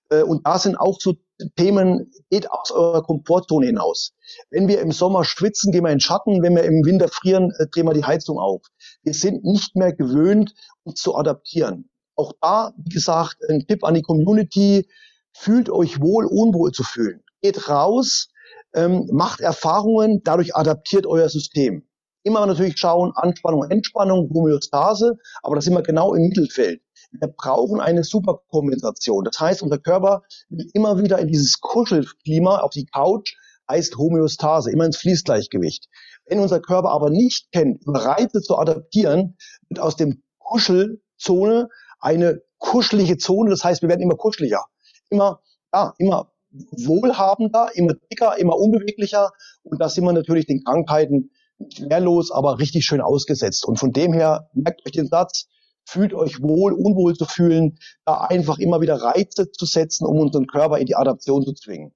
Äh, 0.08 0.22
und 0.22 0.46
da 0.46 0.58
sind 0.58 0.76
auch 0.76 0.98
so 0.98 1.12
Themen, 1.56 2.10
geht 2.30 2.50
aus 2.50 2.70
eurer 2.70 3.02
Komfortzone 3.02 3.66
hinaus. 3.66 4.14
Wenn 4.48 4.66
wir 4.66 4.80
im 4.80 4.92
Sommer 4.92 5.24
schwitzen, 5.24 5.72
gehen 5.72 5.84
wir 5.84 5.92
in 5.92 6.00
Schatten. 6.00 6.42
Wenn 6.42 6.56
wir 6.56 6.62
im 6.62 6.86
Winter 6.86 7.08
frieren, 7.08 7.52
äh, 7.58 7.66
drehen 7.66 7.84
wir 7.84 7.92
die 7.92 8.04
Heizung 8.04 8.38
auf. 8.38 8.62
Wir 9.02 9.12
sind 9.12 9.44
nicht 9.44 9.76
mehr 9.76 9.92
gewöhnt, 9.92 10.54
uns 10.84 11.02
zu 11.02 11.16
adaptieren. 11.16 11.90
Auch 12.14 12.32
da, 12.40 12.72
wie 12.78 12.94
gesagt, 12.94 13.36
ein 13.50 13.66
Tipp 13.66 13.84
an 13.84 13.92
die 13.92 14.00
Community. 14.00 14.88
Fühlt 15.34 15.68
euch 15.68 16.00
wohl, 16.00 16.24
unwohl 16.24 16.72
zu 16.72 16.82
fühlen. 16.82 17.22
Geht 17.42 17.68
raus, 17.68 18.28
ähm, 18.76 19.08
macht 19.10 19.40
Erfahrungen, 19.40 20.20
dadurch 20.22 20.54
adaptiert 20.54 21.06
euer 21.06 21.28
System. 21.28 21.88
Immer 22.22 22.46
natürlich 22.46 22.78
schauen, 22.78 23.12
Anspannung, 23.14 23.64
Entspannung, 23.70 24.28
Homöostase, 24.32 25.16
aber 25.42 25.56
das 25.56 25.64
sind 25.64 25.74
wir 25.74 25.82
genau 25.82 26.14
im 26.14 26.28
Mittelfeld. 26.28 26.82
Wir 27.12 27.28
brauchen 27.28 27.80
eine 27.80 28.04
Superkompensation. 28.04 29.24
Das 29.24 29.38
heißt, 29.40 29.62
unser 29.62 29.78
Körper 29.78 30.22
will 30.48 30.68
immer 30.74 31.00
wieder 31.00 31.18
in 31.18 31.28
dieses 31.28 31.60
Kuschelklima 31.60 32.58
auf 32.58 32.70
die 32.70 32.86
Couch, 32.86 33.36
heißt 33.70 33.96
Homöostase, 33.96 34.70
immer 34.70 34.84
ins 34.84 34.98
Fließgleichgewicht. 34.98 35.88
Wenn 36.26 36.40
unser 36.40 36.60
Körper 36.60 36.90
aber 36.90 37.10
nicht 37.10 37.50
kennt, 37.52 37.82
Reize 37.86 38.42
zu 38.42 38.58
adaptieren, 38.58 39.36
wird 39.68 39.80
aus 39.80 39.96
dem 39.96 40.22
Kuschelzone 40.38 41.68
eine 42.00 42.42
kuschelige 42.58 43.16
Zone. 43.18 43.50
Das 43.50 43.64
heißt, 43.64 43.82
wir 43.82 43.88
werden 43.88 44.02
immer 44.02 44.16
kuscheliger, 44.16 44.64
immer, 45.08 45.40
ja, 45.72 45.94
immer 45.98 46.32
wohlhabender, 46.70 47.70
immer 47.74 47.94
dicker, 48.10 48.38
immer 48.38 48.56
unbeweglicher. 48.56 49.30
Und 49.62 49.80
da 49.80 49.88
sind 49.88 50.04
wir 50.04 50.12
natürlich 50.12 50.46
den 50.46 50.64
Krankheiten 50.64 51.30
wehrlos, 51.58 52.30
aber 52.30 52.58
richtig 52.58 52.84
schön 52.84 53.00
ausgesetzt. 53.00 53.66
Und 53.66 53.78
von 53.78 53.92
dem 53.92 54.12
her, 54.12 54.48
merkt 54.52 54.86
euch 54.86 54.92
den 54.92 55.08
Satz, 55.08 55.46
fühlt 55.84 56.12
euch 56.14 56.42
wohl, 56.42 56.72
unwohl 56.72 57.14
zu 57.14 57.24
fühlen, 57.24 57.78
da 58.04 58.22
einfach 58.22 58.58
immer 58.58 58.80
wieder 58.80 59.00
Reize 59.00 59.50
zu 59.52 59.66
setzen, 59.66 60.06
um 60.06 60.18
unseren 60.18 60.46
Körper 60.46 60.78
in 60.78 60.86
die 60.86 60.96
Adaption 60.96 61.44
zu 61.44 61.52
zwingen. 61.54 61.92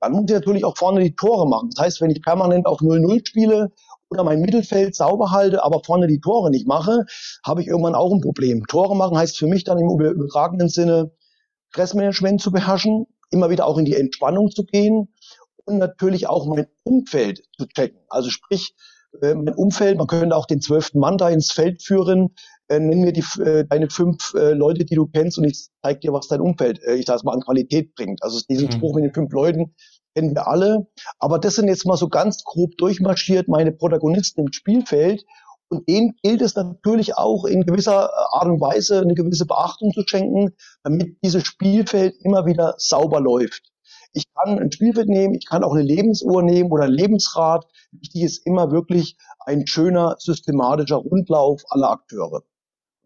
Dann 0.00 0.12
muss 0.12 0.24
ich 0.28 0.34
natürlich 0.34 0.64
auch 0.64 0.76
vorne 0.76 1.02
die 1.02 1.16
Tore 1.16 1.48
machen. 1.48 1.70
Das 1.74 1.84
heißt, 1.84 2.00
wenn 2.00 2.10
ich 2.10 2.22
permanent 2.22 2.66
auf 2.66 2.80
0-0 2.80 3.26
spiele 3.26 3.72
oder 4.10 4.22
mein 4.22 4.40
Mittelfeld 4.40 4.94
sauber 4.94 5.32
halte, 5.32 5.64
aber 5.64 5.82
vorne 5.84 6.06
die 6.06 6.20
Tore 6.20 6.50
nicht 6.50 6.68
mache, 6.68 7.04
habe 7.44 7.62
ich 7.62 7.66
irgendwann 7.66 7.96
auch 7.96 8.12
ein 8.12 8.20
Problem. 8.20 8.64
Tore 8.66 8.96
machen 8.96 9.18
heißt 9.18 9.36
für 9.36 9.48
mich 9.48 9.64
dann 9.64 9.78
im 9.78 9.90
übertragenen 9.90 10.68
Sinne, 10.68 11.10
Stressmanagement 11.70 12.40
zu 12.40 12.52
beherrschen, 12.52 13.06
immer 13.30 13.50
wieder 13.50 13.66
auch 13.66 13.78
in 13.78 13.84
die 13.84 13.94
Entspannung 13.94 14.50
zu 14.50 14.64
gehen 14.64 15.14
und 15.64 15.78
natürlich 15.78 16.28
auch 16.28 16.46
mein 16.46 16.66
Umfeld 16.82 17.42
zu 17.56 17.66
checken. 17.66 18.00
Also 18.08 18.30
sprich, 18.30 18.74
äh, 19.22 19.34
mein 19.34 19.54
Umfeld, 19.54 19.98
man 19.98 20.06
könnte 20.06 20.36
auch 20.36 20.46
den 20.46 20.60
zwölften 20.60 20.98
Mann 20.98 21.18
da 21.18 21.28
ins 21.28 21.52
Feld 21.52 21.82
führen, 21.82 22.34
äh, 22.68 22.78
nenn 22.78 23.00
mir 23.00 23.12
die, 23.12 23.24
äh, 23.40 23.64
deine 23.64 23.88
fünf 23.90 24.32
Leute, 24.34 24.84
die 24.84 24.94
du 24.94 25.06
kennst 25.06 25.38
und 25.38 25.44
ich 25.44 25.68
zeig 25.82 26.00
dir, 26.00 26.12
was 26.12 26.28
dein 26.28 26.40
Umfeld, 26.40 26.80
ich 26.96 27.06
sag 27.06 27.24
mal, 27.24 27.32
an 27.32 27.40
Qualität 27.40 27.94
bringt. 27.94 28.22
Also 28.22 28.40
diesen 28.48 28.66
mhm. 28.66 28.72
Spruch 28.72 28.94
mit 28.94 29.04
den 29.04 29.14
fünf 29.14 29.32
Leuten 29.32 29.74
kennen 30.14 30.34
wir 30.34 30.46
alle. 30.46 30.86
Aber 31.18 31.38
das 31.38 31.54
sind 31.54 31.68
jetzt 31.68 31.86
mal 31.86 31.96
so 31.96 32.08
ganz 32.08 32.44
grob 32.44 32.76
durchmarschiert 32.76 33.48
meine 33.48 33.72
Protagonisten 33.72 34.42
im 34.42 34.52
Spielfeld. 34.52 35.24
Und 35.70 35.88
denen 35.88 36.14
gilt 36.22 36.40
es 36.40 36.54
natürlich 36.54 37.16
auch 37.16 37.44
in 37.44 37.62
gewisser 37.62 38.10
Art 38.32 38.46
und 38.46 38.60
Weise 38.60 39.00
eine 39.00 39.14
gewisse 39.14 39.44
Beachtung 39.44 39.92
zu 39.92 40.02
schenken, 40.06 40.54
damit 40.82 41.18
dieses 41.22 41.44
Spielfeld 41.44 42.16
immer 42.22 42.46
wieder 42.46 42.74
sauber 42.78 43.20
läuft. 43.20 43.70
Ich 44.14 44.24
kann 44.34 44.58
ein 44.58 44.72
Spielfeld 44.72 45.08
nehmen, 45.08 45.34
ich 45.34 45.46
kann 45.46 45.64
auch 45.64 45.74
eine 45.74 45.82
Lebensuhr 45.82 46.42
nehmen 46.42 46.70
oder 46.70 46.84
ein 46.84 46.92
Lebensrad. 46.92 47.66
Wichtig 47.92 48.22
ist 48.22 48.46
immer 48.46 48.70
wirklich 48.70 49.18
ein 49.40 49.66
schöner, 49.66 50.16
systematischer 50.18 50.96
Rundlauf 50.96 51.62
aller 51.68 51.90
Akteure. 51.90 52.42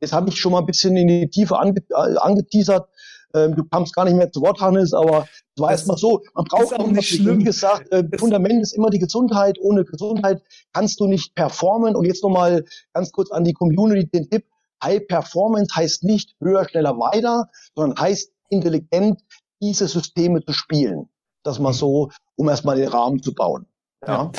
Das 0.01 0.13
habe 0.13 0.31
ich 0.31 0.39
schon 0.39 0.53
mal 0.53 0.61
ein 0.61 0.67
bisschen 0.67 0.97
in 0.97 1.09
die 1.09 1.31
Tiefe 1.31 1.59
ange 1.59 1.81
äh, 1.91 2.17
angeteasert. 2.17 2.89
Ähm, 3.35 3.55
du 3.57 3.65
kamst 3.65 3.95
gar 3.95 4.05
nicht 4.05 4.17
mehr 4.17 4.31
zu 4.31 4.41
Wort, 4.43 4.61
Hannes, 4.61 4.93
aber 4.93 5.27
es 5.55 5.63
war 5.63 5.71
erstmal 5.71 5.97
so, 5.97 6.23
man 6.35 6.45
braucht 6.45 6.79
auch 6.79 6.87
nicht 6.87 7.09
schlimm. 7.09 7.41
Wie 7.41 7.45
gesagt, 7.45 7.91
äh, 7.93 8.05
Fundament 8.19 8.63
ist 8.63 8.73
immer 8.73 8.91
die 8.91 8.99
Gesundheit. 8.99 9.59
Ohne 9.61 9.85
Gesundheit 9.85 10.43
kannst 10.73 11.01
du 11.01 11.07
nicht 11.07 11.35
performen. 11.35 11.97
Und 11.97 12.07
jetzt 12.07 12.23
nochmal 12.23 12.65
ganz 12.93 13.13
kurz 13.13 13.31
an 13.31 13.45
die 13.45 13.53
Community 13.53 14.09
den 14.09 14.29
Tipp. 14.31 14.45
High 14.83 15.07
Performance 15.07 15.75
heißt 15.75 16.05
nicht 16.05 16.35
höher, 16.41 16.69
schneller, 16.69 16.99
weiter, 16.99 17.49
sondern 17.77 17.99
heißt 17.99 18.33
intelligent 18.51 19.21
diese 19.61 19.87
Systeme 19.87 20.45
zu 20.45 20.53
spielen. 20.53 21.09
Das 21.45 21.59
mal 21.59 21.71
mhm. 21.71 21.77
so, 21.77 22.11
um 22.37 22.49
erstmal 22.49 22.77
den 22.77 22.89
Rahmen 22.89 23.23
zu 23.23 23.35
bauen. 23.35 23.67
Ja. 24.07 24.25
ja. 24.25 24.33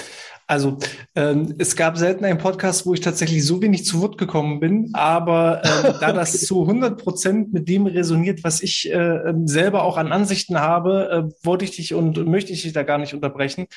Also 0.47 0.77
ähm, 1.15 1.55
es 1.57 1.75
gab 1.75 1.97
selten 1.97 2.25
einen 2.25 2.37
Podcast, 2.37 2.85
wo 2.85 2.93
ich 2.93 3.01
tatsächlich 3.01 3.45
so 3.45 3.61
wenig 3.61 3.85
zu 3.85 4.01
Wort 4.01 4.17
gekommen 4.17 4.59
bin, 4.59 4.89
aber 4.93 5.61
ähm, 5.63 5.93
da 5.99 6.11
das 6.11 6.41
zu 6.41 6.61
100 6.61 7.01
Prozent 7.01 7.53
mit 7.53 7.69
dem 7.69 7.85
resoniert, 7.85 8.43
was 8.43 8.61
ich 8.61 8.91
äh, 8.91 8.97
ähm, 8.97 9.47
selber 9.47 9.83
auch 9.83 9.97
an 9.97 10.11
Ansichten 10.11 10.59
habe, 10.59 11.09
äh, 11.29 11.45
wollte 11.45 11.65
ich 11.65 11.71
dich 11.75 11.93
und 11.93 12.25
möchte 12.27 12.51
ich 12.51 12.63
dich 12.63 12.73
da 12.73 12.83
gar 12.83 12.97
nicht 12.97 13.13
unterbrechen, 13.13 13.67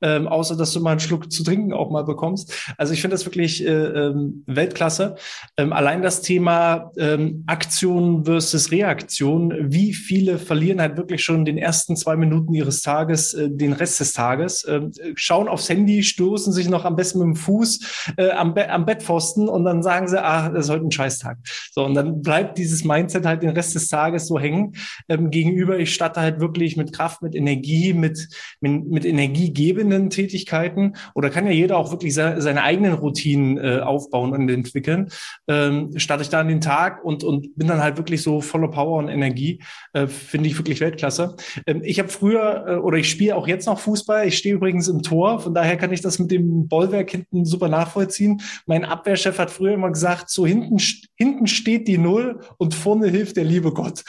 ähm, 0.00 0.26
außer 0.28 0.56
dass 0.56 0.72
du 0.72 0.80
mal 0.80 0.92
einen 0.92 1.00
Schluck 1.00 1.30
zu 1.30 1.44
trinken 1.44 1.72
auch 1.72 1.90
mal 1.90 2.04
bekommst. 2.04 2.52
Also 2.78 2.92
ich 2.92 3.00
finde 3.00 3.14
das 3.14 3.26
wirklich 3.26 3.64
äh, 3.64 3.70
ähm, 3.70 4.44
Weltklasse. 4.46 5.16
Ähm, 5.56 5.72
allein 5.72 6.02
das 6.02 6.22
Thema 6.22 6.90
ähm, 6.96 7.44
Aktion 7.46 8.24
versus 8.24 8.70
Reaktion, 8.70 9.54
wie 9.72 9.92
viele 9.92 10.38
verlieren 10.38 10.80
halt 10.80 10.96
wirklich 10.96 11.22
schon 11.22 11.44
den 11.44 11.58
ersten 11.58 11.96
zwei 11.96 12.16
Minuten 12.16 12.54
ihres 12.54 12.82
Tages, 12.82 13.34
äh, 13.34 13.50
den 13.50 13.72
Rest 13.72 14.00
des 14.00 14.12
Tages, 14.12 14.64
äh, 14.64 14.80
schauen 15.14 15.48
aufs 15.48 15.68
Handy, 15.68 16.02
stoßen 16.14 16.52
sich 16.52 16.68
noch 16.68 16.84
am 16.84 16.96
besten 16.96 17.18
mit 17.18 17.26
dem 17.26 17.36
Fuß 17.36 18.12
äh, 18.16 18.30
am, 18.30 18.54
Be 18.54 18.70
am 18.70 18.86
Bettpfosten 18.86 19.48
und 19.48 19.64
dann 19.64 19.82
sagen 19.82 20.08
sie, 20.08 20.22
ah, 20.22 20.48
das 20.48 20.66
ist 20.66 20.70
heute 20.70 20.86
ein 20.86 20.92
Scheißtag. 20.92 21.38
So, 21.72 21.84
und 21.84 21.94
dann 21.94 22.22
bleibt 22.22 22.56
dieses 22.56 22.84
Mindset 22.84 23.26
halt 23.26 23.42
den 23.42 23.50
Rest 23.50 23.74
des 23.74 23.88
Tages 23.88 24.26
so 24.26 24.38
hängen. 24.38 24.76
Ähm, 25.08 25.30
gegenüber, 25.30 25.78
ich 25.78 25.92
starte 25.92 26.20
halt 26.20 26.40
wirklich 26.40 26.76
mit 26.76 26.92
Kraft, 26.92 27.22
mit 27.22 27.34
Energie, 27.34 27.92
mit, 27.92 28.28
mit, 28.60 28.86
mit 28.86 29.04
energiegebenden 29.04 30.10
Tätigkeiten. 30.10 30.94
Oder 31.14 31.30
kann 31.30 31.46
ja 31.46 31.52
jeder 31.52 31.76
auch 31.76 31.90
wirklich 31.90 32.14
se 32.14 32.36
seine 32.38 32.62
eigenen 32.62 32.94
Routinen 32.94 33.58
äh, 33.58 33.80
aufbauen 33.80 34.32
und 34.32 34.48
entwickeln. 34.48 35.08
Ähm, 35.48 35.98
starte 35.98 36.22
ich 36.22 36.28
da 36.28 36.40
an 36.40 36.48
den 36.48 36.60
Tag 36.60 37.04
und, 37.04 37.24
und 37.24 37.56
bin 37.56 37.66
dann 37.66 37.82
halt 37.82 37.96
wirklich 37.96 38.22
so 38.22 38.40
voller 38.40 38.68
Power 38.68 38.98
und 38.98 39.08
Energie. 39.08 39.60
Äh, 39.92 40.06
Finde 40.06 40.48
ich 40.48 40.56
wirklich 40.58 40.80
Weltklasse. 40.80 41.36
Ähm, 41.66 41.82
ich 41.84 41.98
habe 41.98 42.08
früher 42.08 42.64
äh, 42.68 42.74
oder 42.76 42.98
ich 42.98 43.10
spiele 43.10 43.34
auch 43.36 43.48
jetzt 43.48 43.66
noch 43.66 43.80
Fußball. 43.80 44.26
Ich 44.28 44.38
stehe 44.38 44.54
übrigens 44.54 44.88
im 44.88 45.02
Tor, 45.02 45.40
von 45.40 45.54
daher 45.54 45.76
kann 45.76 45.92
ich 45.92 46.02
das 46.04 46.18
mit 46.18 46.30
dem 46.30 46.68
Bollwerk 46.68 47.10
hinten 47.10 47.44
super 47.44 47.68
nachvollziehen. 47.68 48.40
Mein 48.66 48.84
Abwehrchef 48.84 49.38
hat 49.38 49.50
früher 49.50 49.74
immer 49.74 49.90
gesagt, 49.90 50.30
so 50.30 50.46
hinten, 50.46 50.78
hinten 51.14 51.46
steht 51.46 51.88
die 51.88 51.98
Null 51.98 52.40
und 52.58 52.74
vorne 52.74 53.08
hilft 53.08 53.36
der 53.36 53.44
liebe 53.44 53.72
Gott. 53.72 54.04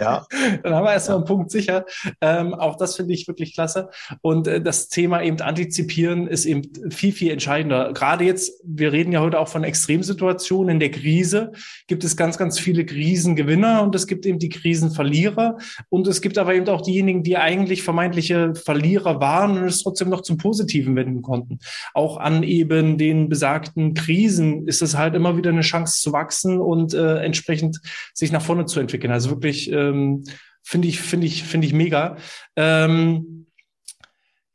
Ja. 0.00 0.26
Dann 0.62 0.74
haben 0.74 0.84
wir 0.84 0.92
erstmal 0.92 1.16
ja. 1.16 1.18
einen 1.18 1.26
Punkt 1.26 1.50
sicher. 1.50 1.84
Ähm, 2.20 2.54
auch 2.54 2.76
das 2.76 2.96
finde 2.96 3.14
ich 3.14 3.26
wirklich 3.28 3.54
klasse. 3.54 3.90
Und 4.20 4.46
äh, 4.46 4.60
das 4.60 4.88
Thema 4.88 5.22
eben 5.22 5.40
antizipieren 5.40 6.26
ist 6.26 6.44
eben 6.44 6.62
viel, 6.90 7.12
viel 7.12 7.30
entscheidender. 7.30 7.92
Gerade 7.92 8.24
jetzt, 8.24 8.60
wir 8.64 8.92
reden 8.92 9.12
ja 9.12 9.20
heute 9.20 9.38
auch 9.38 9.48
von 9.48 9.64
Extremsituationen. 9.64 10.74
In 10.74 10.80
der 10.80 10.90
Krise 10.90 11.52
gibt 11.86 12.04
es 12.04 12.16
ganz, 12.16 12.38
ganz 12.38 12.58
viele 12.58 12.84
Krisengewinner 12.84 13.82
und 13.82 13.94
es 13.94 14.06
gibt 14.06 14.26
eben 14.26 14.38
die 14.38 14.48
Krisenverlierer. 14.48 15.58
Und 15.88 16.06
es 16.06 16.20
gibt 16.20 16.38
aber 16.38 16.54
eben 16.54 16.68
auch 16.68 16.82
diejenigen, 16.82 17.22
die 17.22 17.36
eigentlich 17.36 17.82
vermeintliche 17.82 18.54
Verlierer 18.54 19.20
waren 19.20 19.58
und 19.58 19.64
es 19.64 19.82
trotzdem 19.82 20.08
noch 20.08 20.22
zum 20.22 20.36
Positiven 20.36 20.96
wenden 20.96 21.07
konnten. 21.22 21.58
Auch 21.94 22.16
an 22.18 22.42
eben 22.42 22.98
den 22.98 23.28
besagten 23.28 23.94
Krisen 23.94 24.66
ist 24.66 24.82
es 24.82 24.96
halt 24.96 25.14
immer 25.14 25.36
wieder 25.36 25.50
eine 25.50 25.62
Chance 25.62 26.00
zu 26.00 26.12
wachsen 26.12 26.60
und 26.60 26.94
äh, 26.94 27.18
entsprechend 27.18 27.80
sich 28.14 28.32
nach 28.32 28.42
vorne 28.42 28.66
zu 28.66 28.80
entwickeln. 28.80 29.12
Also 29.12 29.30
wirklich 29.30 29.70
ähm, 29.72 30.24
finde 30.62 30.88
ich, 30.88 31.00
finde 31.00 31.26
ich, 31.26 31.44
finde 31.44 31.66
ich 31.66 31.72
mega. 31.72 32.16
Ähm, 32.56 33.46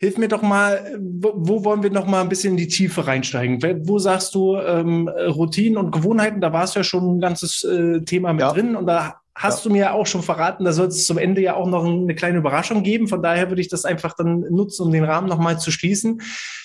Hilf 0.04 0.18
mir 0.18 0.28
doch 0.28 0.42
mal, 0.42 1.00
wo, 1.00 1.32
wo, 1.34 1.63
wollen 1.63 1.82
wir 1.82 1.89
noch 1.89 2.06
mal 2.06 2.20
ein 2.20 2.28
bisschen 2.28 2.52
in 2.52 2.58
die 2.58 2.68
Tiefe 2.68 3.08
reinsteigen? 3.08 3.62
Wo 3.88 4.00
sagst 4.00 4.36
du 4.36 4.58
ähm, 4.58 5.08
Routinen 5.08 5.78
und 5.78 5.92
Gewohnheiten? 5.92 6.42
Da 6.42 6.52
war 6.52 6.66
es 6.66 6.74
ja 6.74 6.84
schon 6.84 7.16
ein 7.16 7.22
ganzes 7.22 7.63
äh, 7.63 8.02
Thema 8.02 8.34
mit 8.34 8.42
ja. 8.42 8.52
drin 8.52 8.76
und 8.76 8.86
da 8.86 9.22
hast 9.36 9.63
ja. 9.63 9.69
du 9.69 9.74
mir 9.74 9.93
auch 9.93 10.06
schon 10.06 10.24
verraten, 10.24 10.63
da 10.63 10.74
soll 10.74 10.88
es 10.88 11.06
zum 11.06 11.17
Ende 11.17 11.41
ja 11.41 11.56
auch 11.56 11.67
noch 11.67 11.86
eine 11.86 12.15
kleine 12.15 12.38
Überraschung 12.38 12.84
geben. 12.84 13.08
Von 13.08 13.22
daher 13.22 13.50
würde 13.50 13.62
ich 13.62 13.67
das 13.67 13.86
einfach 13.86 14.13
dann 14.13 14.41
nutzen, 14.50 14.84
um 14.84 14.91
den 14.91 15.04
Rahmen 15.04 15.28
nochmal 15.28 15.60
zu 15.60 15.72
schließen. 15.72 16.22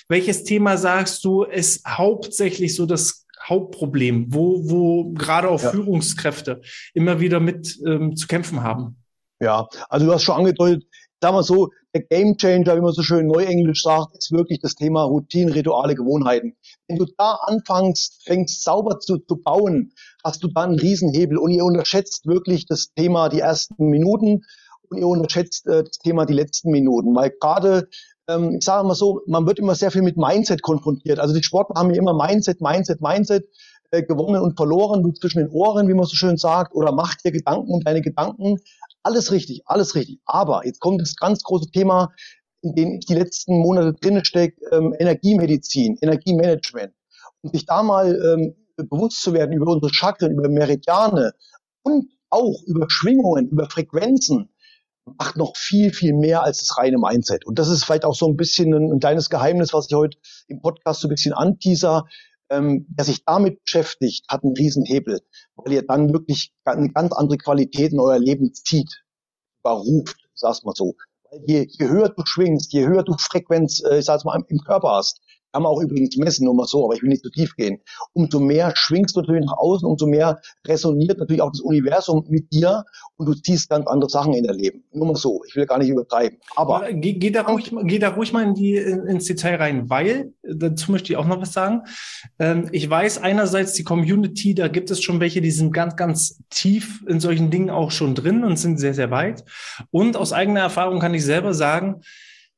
Welches 0.07 0.43
Thema 0.43 0.77
sagst 0.77 1.23
du, 1.25 1.43
ist 1.43 1.85
hauptsächlich 1.87 2.75
so 2.75 2.85
das 2.85 3.25
Hauptproblem, 3.43 4.33
wo, 4.33 4.69
wo 4.69 5.11
gerade 5.11 5.49
auch 5.49 5.61
ja. 5.61 5.71
Führungskräfte 5.71 6.61
immer 6.93 7.19
wieder 7.19 7.39
mit 7.39 7.79
ähm, 7.85 8.15
zu 8.15 8.27
kämpfen 8.27 8.63
haben? 8.63 8.97
Ja, 9.39 9.67
also 9.87 10.05
du 10.05 10.13
hast 10.13 10.23
schon 10.23 10.35
angedeutet, 10.35 10.85
sagen 11.21 11.35
wir 11.35 11.43
so, 11.43 11.69
der 11.93 12.03
Game 12.03 12.37
Changer, 12.37 12.75
wie 12.75 12.81
man 12.81 12.93
so 12.93 13.01
schön 13.01 13.27
neuenglisch 13.27 13.83
sagt, 13.83 14.15
ist 14.17 14.31
wirklich 14.31 14.59
das 14.59 14.75
Thema 14.75 15.03
Routinen, 15.03 15.53
Rituale, 15.53 15.95
Gewohnheiten. 15.95 16.55
Wenn 16.87 16.97
du 16.97 17.05
da 17.17 17.39
anfängst, 17.41 18.23
fängst 18.25 18.63
sauber 18.63 18.99
zu, 18.99 19.17
zu 19.17 19.37
bauen, 19.37 19.93
hast 20.23 20.43
du 20.43 20.47
da 20.47 20.63
einen 20.63 20.79
Riesenhebel 20.79 21.37
und 21.37 21.51
ihr 21.51 21.65
unterschätzt 21.65 22.25
wirklich 22.27 22.65
das 22.67 22.93
Thema 22.95 23.29
die 23.29 23.39
ersten 23.39 23.87
Minuten 23.87 24.43
und 24.89 24.97
ihr 24.97 25.07
unterschätzt 25.07 25.67
äh, 25.67 25.83
das 25.83 25.97
Thema 25.99 26.25
die 26.25 26.33
letzten 26.33 26.71
Minuten, 26.71 27.15
weil 27.15 27.31
gerade 27.39 27.89
ähm, 28.29 28.57
ich 28.59 28.65
sage 28.65 28.87
mal 28.87 28.95
so, 28.95 29.21
man 29.27 29.45
wird 29.47 29.59
immer 29.59 29.75
sehr 29.75 29.91
viel 29.91 30.03
mit 30.03 30.15
Mindset 30.17 30.61
konfrontiert. 30.61 31.19
Also 31.19 31.33
die 31.33 31.43
Sportler 31.43 31.79
haben 31.79 31.89
ja 31.89 31.99
immer 31.99 32.13
Mindset, 32.13 32.61
Mindset, 32.61 33.01
Mindset 33.01 33.45
äh, 33.91 34.03
gewonnen 34.03 34.41
und 34.41 34.55
verloren, 34.55 35.01
du 35.01 35.11
zwischen 35.11 35.39
den 35.39 35.49
Ohren, 35.49 35.87
wie 35.87 35.93
man 35.95 36.05
so 36.05 36.15
schön 36.15 36.37
sagt, 36.37 36.75
oder 36.75 36.91
mach 36.91 37.15
dir 37.15 37.31
Gedanken 37.31 37.71
um 37.71 37.81
deine 37.81 38.01
Gedanken. 38.01 38.59
Alles 39.03 39.31
richtig, 39.31 39.61
alles 39.65 39.95
richtig. 39.95 40.19
Aber 40.25 40.65
jetzt 40.65 40.79
kommt 40.79 41.01
das 41.01 41.15
ganz 41.15 41.43
große 41.43 41.71
Thema, 41.71 42.13
in 42.61 42.75
dem 42.75 42.97
ich 42.99 43.05
die 43.05 43.15
letzten 43.15 43.57
Monate 43.59 43.93
drinne 43.93 44.25
stecke, 44.25 44.59
ähm, 44.71 44.93
Energiemedizin, 44.97 45.97
Energiemanagement. 46.01 46.93
Und 47.41 47.53
sich 47.53 47.65
da 47.65 47.83
mal 47.83 48.15
ähm, 48.15 48.55
bewusst 48.75 49.21
zu 49.21 49.33
werden 49.33 49.53
über 49.53 49.71
unsere 49.71 49.93
Chakren, 49.93 50.33
über 50.33 50.49
Meridiane 50.49 51.33
und 51.83 52.09
auch 52.29 52.61
über 52.67 52.85
Schwingungen, 52.89 53.49
über 53.49 53.69
Frequenzen, 53.69 54.49
macht 55.17 55.37
noch 55.37 55.55
viel, 55.55 55.91
viel 55.91 56.13
mehr 56.13 56.43
als 56.43 56.59
das 56.59 56.77
reine 56.77 56.97
Mindset. 56.97 57.45
Und 57.45 57.57
das 57.57 57.69
ist 57.69 57.83
vielleicht 57.83 58.05
auch 58.05 58.13
so 58.13 58.27
ein 58.27 58.35
bisschen 58.35 58.73
ein, 58.73 58.91
ein 58.91 58.99
kleines 58.99 59.29
Geheimnis, 59.29 59.73
was 59.73 59.87
ich 59.89 59.95
heute 59.95 60.17
im 60.47 60.61
Podcast 60.61 61.01
so 61.01 61.07
ein 61.07 61.09
bisschen 61.09 61.33
anteaser. 61.33 62.05
Ähm, 62.49 62.87
wer 62.95 63.05
sich 63.05 63.23
damit 63.25 63.63
beschäftigt, 63.63 64.25
hat 64.27 64.43
einen 64.43 64.55
Riesenhebel, 64.55 65.21
weil 65.55 65.73
ihr 65.73 65.85
dann 65.85 66.11
wirklich 66.13 66.51
eine 66.65 66.89
ganz 66.89 67.13
andere 67.13 67.37
Qualität 67.37 67.93
in 67.93 67.99
euer 67.99 68.19
Leben 68.19 68.53
zieht, 68.53 69.03
überruft, 69.59 70.17
sag's 70.33 70.63
mal 70.63 70.73
so. 70.75 70.95
Weil 71.29 71.43
je, 71.45 71.67
je 71.69 71.87
höher 71.87 72.09
du 72.09 72.23
schwingst, 72.25 72.73
je 72.73 72.87
höher 72.87 73.03
du 73.03 73.13
Frequenz, 73.17 73.83
äh, 73.83 73.99
ich 73.99 74.05
sag's 74.05 74.23
mal, 74.23 74.43
im 74.47 74.59
Körper 74.59 74.91
hast, 74.91 75.21
kann 75.51 75.63
man 75.63 75.71
auch 75.71 75.81
übrigens 75.81 76.15
messen, 76.17 76.45
nur 76.45 76.53
mal 76.53 76.65
so, 76.65 76.85
aber 76.85 76.95
ich 76.95 77.01
will 77.01 77.09
nicht 77.09 77.23
zu 77.23 77.29
tief 77.29 77.55
gehen. 77.55 77.79
Umso 78.13 78.39
mehr 78.39 78.71
schwingst 78.75 79.15
du 79.15 79.21
natürlich 79.21 79.45
nach 79.45 79.57
außen, 79.57 79.87
umso 79.87 80.07
mehr 80.07 80.39
resoniert 80.65 81.17
natürlich 81.17 81.41
auch 81.41 81.51
das 81.51 81.61
Universum 81.61 82.25
mit 82.29 82.51
dir 82.53 82.85
und 83.17 83.25
du 83.27 83.33
ziehst 83.33 83.69
ganz 83.69 83.87
andere 83.87 84.09
Sachen 84.09 84.33
in 84.33 84.43
dein 84.43 84.55
Leben. 84.55 84.83
Nur 84.91 85.07
mal 85.07 85.15
so, 85.15 85.41
ich 85.47 85.55
will 85.55 85.65
gar 85.65 85.79
nicht 85.79 85.89
übertreiben. 85.89 86.39
Aber 86.55 86.87
geh, 86.91 87.13
geh, 87.13 87.31
da, 87.31 87.41
ruhig, 87.41 87.71
geh 87.83 87.99
da 87.99 88.09
ruhig 88.09 88.31
mal 88.33 88.43
in 88.43 88.53
die, 88.53 88.75
ins 88.75 89.25
Detail 89.25 89.55
rein, 89.55 89.89
weil, 89.89 90.33
dazu 90.43 90.91
möchte 90.91 91.11
ich 91.11 91.17
auch 91.17 91.27
noch 91.27 91.41
was 91.41 91.53
sagen. 91.53 91.81
Ähm, 92.37 92.69
ich 92.71 92.89
weiß 92.89 93.21
einerseits 93.21 93.73
die 93.73 93.83
Community, 93.83 94.53
da 94.53 94.67
gibt 94.67 94.91
es 94.91 95.01
schon 95.01 95.19
welche, 95.19 95.41
die 95.41 95.51
sind 95.51 95.73
ganz, 95.73 95.95
ganz 95.95 96.41
tief 96.49 97.03
in 97.07 97.19
solchen 97.19 97.49
Dingen 97.49 97.69
auch 97.69 97.91
schon 97.91 98.15
drin 98.15 98.43
und 98.43 98.57
sind 98.57 98.79
sehr, 98.79 98.93
sehr 98.93 99.11
weit. 99.11 99.43
Und 99.91 100.15
aus 100.15 100.33
eigener 100.33 100.61
Erfahrung 100.61 100.99
kann 100.99 101.13
ich 101.13 101.25
selber 101.25 101.53
sagen, 101.53 102.01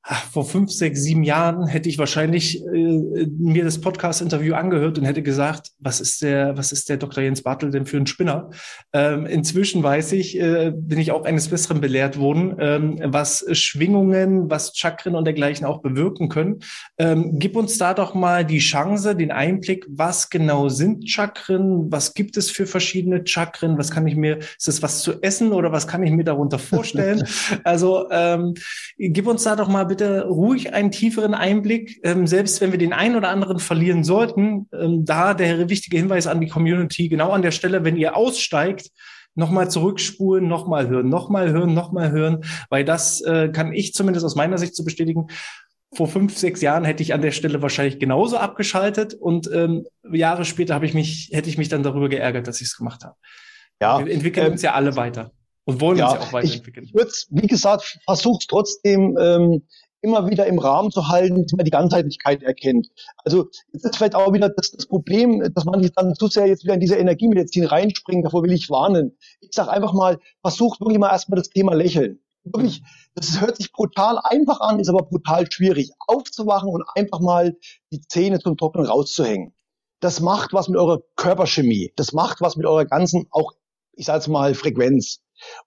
vor 0.04 0.46
fünf, 0.46 0.72
sechs, 0.72 1.04
sieben 1.04 1.24
Jahren 1.24 1.68
hätte 1.68 1.88
ich 1.88 2.00
wahrscheinlich 2.00 2.66
äh, 2.66 3.28
mir 3.38 3.64
das 3.64 3.80
Podcast-Interview 3.80 4.56
angehört 4.56 4.98
und 4.98 5.06
hätte 5.06 5.22
gesagt, 5.22 5.72
was 5.78 6.02
ist 6.02 6.24
der, 6.24 6.58
was 6.58 6.72
ist 6.72 6.90
der 6.90 6.98
Dr. 6.98 7.24
Jens 7.24 7.44
Bartel 7.44 7.70
denn 7.70 7.86
für 7.86 7.98
ein 7.98 8.08
Spinner? 8.08 8.50
Ähm, 8.94 9.28
inzwischen 9.28 9.84
weiß 9.84 10.14
ich, 10.14 10.40
äh, 10.40 10.72
bin 10.76 10.98
ich 10.98 11.12
auch 11.12 11.24
eines 11.26 11.50
Besseren 11.50 11.82
belehrt 11.82 12.18
worden, 12.18 12.56
ähm, 12.60 13.00
was 13.04 13.46
Schwingungen, 13.52 14.50
was 14.50 14.76
Chakren 14.76 15.14
und 15.14 15.26
dergleichen 15.26 15.68
auch 15.68 15.82
bewirken 15.82 16.30
können. 16.30 16.62
Ähm, 16.98 17.38
gib 17.38 17.56
uns 17.56 17.78
da 17.78 17.94
doch 17.94 18.16
mal 18.16 18.44
die 18.44 18.60
Chance, 18.60 19.16
den 19.16 19.32
Einblick, 19.32 19.86
was 19.88 20.32
genau 20.32 20.70
sind 20.70 21.10
Chakren? 21.10 21.92
Was 21.92 22.16
gibt 22.16 22.38
es 22.38 22.50
für 22.50 22.66
verschiedene 22.66 23.22
Chakren? 23.26 23.78
Was 23.78 23.92
kann 23.92 24.08
ich 24.08 24.16
mir, 24.16 24.40
ist 24.40 24.68
das 24.68 24.82
was 24.82 25.02
zu 25.04 25.22
essen 25.22 25.52
oder 25.52 25.72
was 25.72 25.88
kann 25.88 26.02
ich 26.02 26.12
mir 26.12 26.24
darunter 26.24 26.58
vorstellen? 26.58 27.24
also 27.64 28.10
ähm, 28.10 28.56
gib 28.98 29.28
uns 29.28 29.44
da 29.44 29.56
doch 29.56 29.68
mal 29.68 29.91
bitte 29.92 30.26
ruhig 30.26 30.74
einen 30.74 30.90
tieferen 30.90 31.34
Einblick, 31.34 32.00
ähm, 32.04 32.26
selbst 32.28 32.62
wenn 32.62 32.72
wir 32.72 32.80
den 32.80 32.94
einen 32.94 33.18
oder 33.18 33.28
anderen 33.28 33.60
verlieren 33.60 34.06
sollten. 34.06 34.70
Ähm, 34.72 35.04
da 35.04 35.34
der 35.34 35.68
wichtige 35.68 35.98
Hinweis 35.98 36.28
an 36.28 36.40
die 36.40 36.48
Community, 36.48 37.10
genau 37.10 37.32
an 37.32 37.42
der 37.42 37.52
Stelle, 37.52 37.84
wenn 37.84 37.98
ihr 37.98 38.16
aussteigt, 38.16 38.90
nochmal 39.36 39.70
zurückspulen, 39.70 40.48
nochmal 40.48 40.88
hören, 40.88 41.10
nochmal 41.10 41.52
hören, 41.52 41.74
nochmal 41.74 42.12
hören, 42.12 42.46
weil 42.70 42.86
das 42.86 43.20
äh, 43.20 43.50
kann 43.50 43.74
ich 43.74 43.94
zumindest 43.94 44.26
aus 44.26 44.36
meiner 44.36 44.58
Sicht 44.58 44.76
zu 44.76 44.84
so 44.84 44.86
bestätigen, 44.86 45.28
vor 45.94 46.08
fünf, 46.08 46.38
sechs 46.38 46.62
Jahren 46.62 46.86
hätte 46.86 47.04
ich 47.04 47.14
an 47.14 47.22
der 47.22 47.32
Stelle 47.32 47.62
wahrscheinlich 47.62 48.00
genauso 48.00 48.38
abgeschaltet 48.38 49.14
und 49.14 49.52
ähm, 49.52 49.86
Jahre 50.10 50.46
später 50.46 50.74
habe 50.74 50.86
ich 50.86 50.94
mich, 50.94 51.32
hätte 51.34 51.50
ich 51.50 51.58
mich 51.58 51.68
dann 51.68 51.84
darüber 51.84 52.08
geärgert, 52.08 52.48
dass 52.48 52.62
ich 52.62 52.68
es 52.68 52.78
gemacht 52.78 53.04
habe. 53.04 53.16
Ja, 53.82 54.00
wir 54.06 54.14
entwickeln 54.14 54.46
ähm, 54.46 54.52
uns 54.54 54.62
ja 54.62 54.74
alle 54.74 54.96
weiter 54.96 55.32
und 55.66 55.82
wollen 55.82 55.98
ja, 55.98 56.08
uns 56.08 56.14
ja 56.14 56.20
auch 56.22 56.34
weiterentwickeln. 56.34 56.86
Ich, 56.86 56.94
ich 56.96 57.28
wie 57.30 57.48
gesagt, 57.48 58.00
versucht 58.06 58.48
trotzdem 58.50 59.18
ähm, 59.20 59.64
immer 60.02 60.30
wieder 60.30 60.46
im 60.48 60.60
Rahmen 60.60 60.92
zu 60.92 61.08
halten, 61.08 61.44
dass 61.44 61.54
man 61.54 61.66
die 61.66 61.72
Ganzheitlichkeit 61.72 62.44
erkennt. 62.44 62.90
Also 63.24 63.50
es 63.72 63.84
ist 63.84 63.98
vielleicht 63.98 64.16
auch 64.16 64.34
wieder 64.34 64.50
das, 64.50 64.72
das 64.72 64.86
Problem, 64.88 65.42
dass 65.54 65.66
man 65.66 65.82
sich 65.82 65.92
dann 65.94 66.16
zu 66.16 66.28
sehr 66.28 66.48
jetzt 66.48 66.64
wieder 66.64 66.74
in 66.74 66.80
diese 66.80 66.96
Energiemedizin 66.96 67.66
reinspringt, 67.66 68.26
davor 68.26 68.44
will 68.44 68.52
ich 68.52 68.70
warnen. 68.70 69.18
Ich 69.40 69.52
sage 69.54 69.72
einfach 69.72 69.94
mal, 69.94 70.20
versucht 70.42 70.82
wirklich 70.82 71.00
mal 71.00 71.12
erstmal 71.12 71.38
das 71.38 71.50
Thema 71.50 71.74
Lächeln. 71.74 72.20
Wirklich, 72.44 72.82
das 73.14 73.40
hört 73.40 73.58
sich 73.58 73.72
brutal 73.72 74.20
einfach 74.24 74.62
an, 74.62 74.80
ist 74.80 74.90
aber 74.90 75.04
brutal 75.04 75.50
schwierig. 75.52 75.92
Aufzuwachen 76.08 76.70
und 76.70 76.84
einfach 76.96 77.20
mal 77.20 77.56
die 77.92 78.02
Zähne 78.02 78.40
zum 78.40 78.58
Trocknen 78.58 78.88
rauszuhängen. 78.88 79.54
Das 80.00 80.20
macht 80.20 80.52
was 80.52 80.68
mit 80.68 80.80
eurer 80.80 81.02
Körperchemie. 81.16 81.94
Das 81.96 82.14
macht 82.14 82.42
was 82.42 82.56
mit 82.56 82.66
eurer 82.66 82.86
ganzen, 82.86 83.28
auch, 83.30 83.54
ich 83.94 84.08
sage 84.08 84.32
mal, 84.32 84.56
Frequenz 84.56 85.22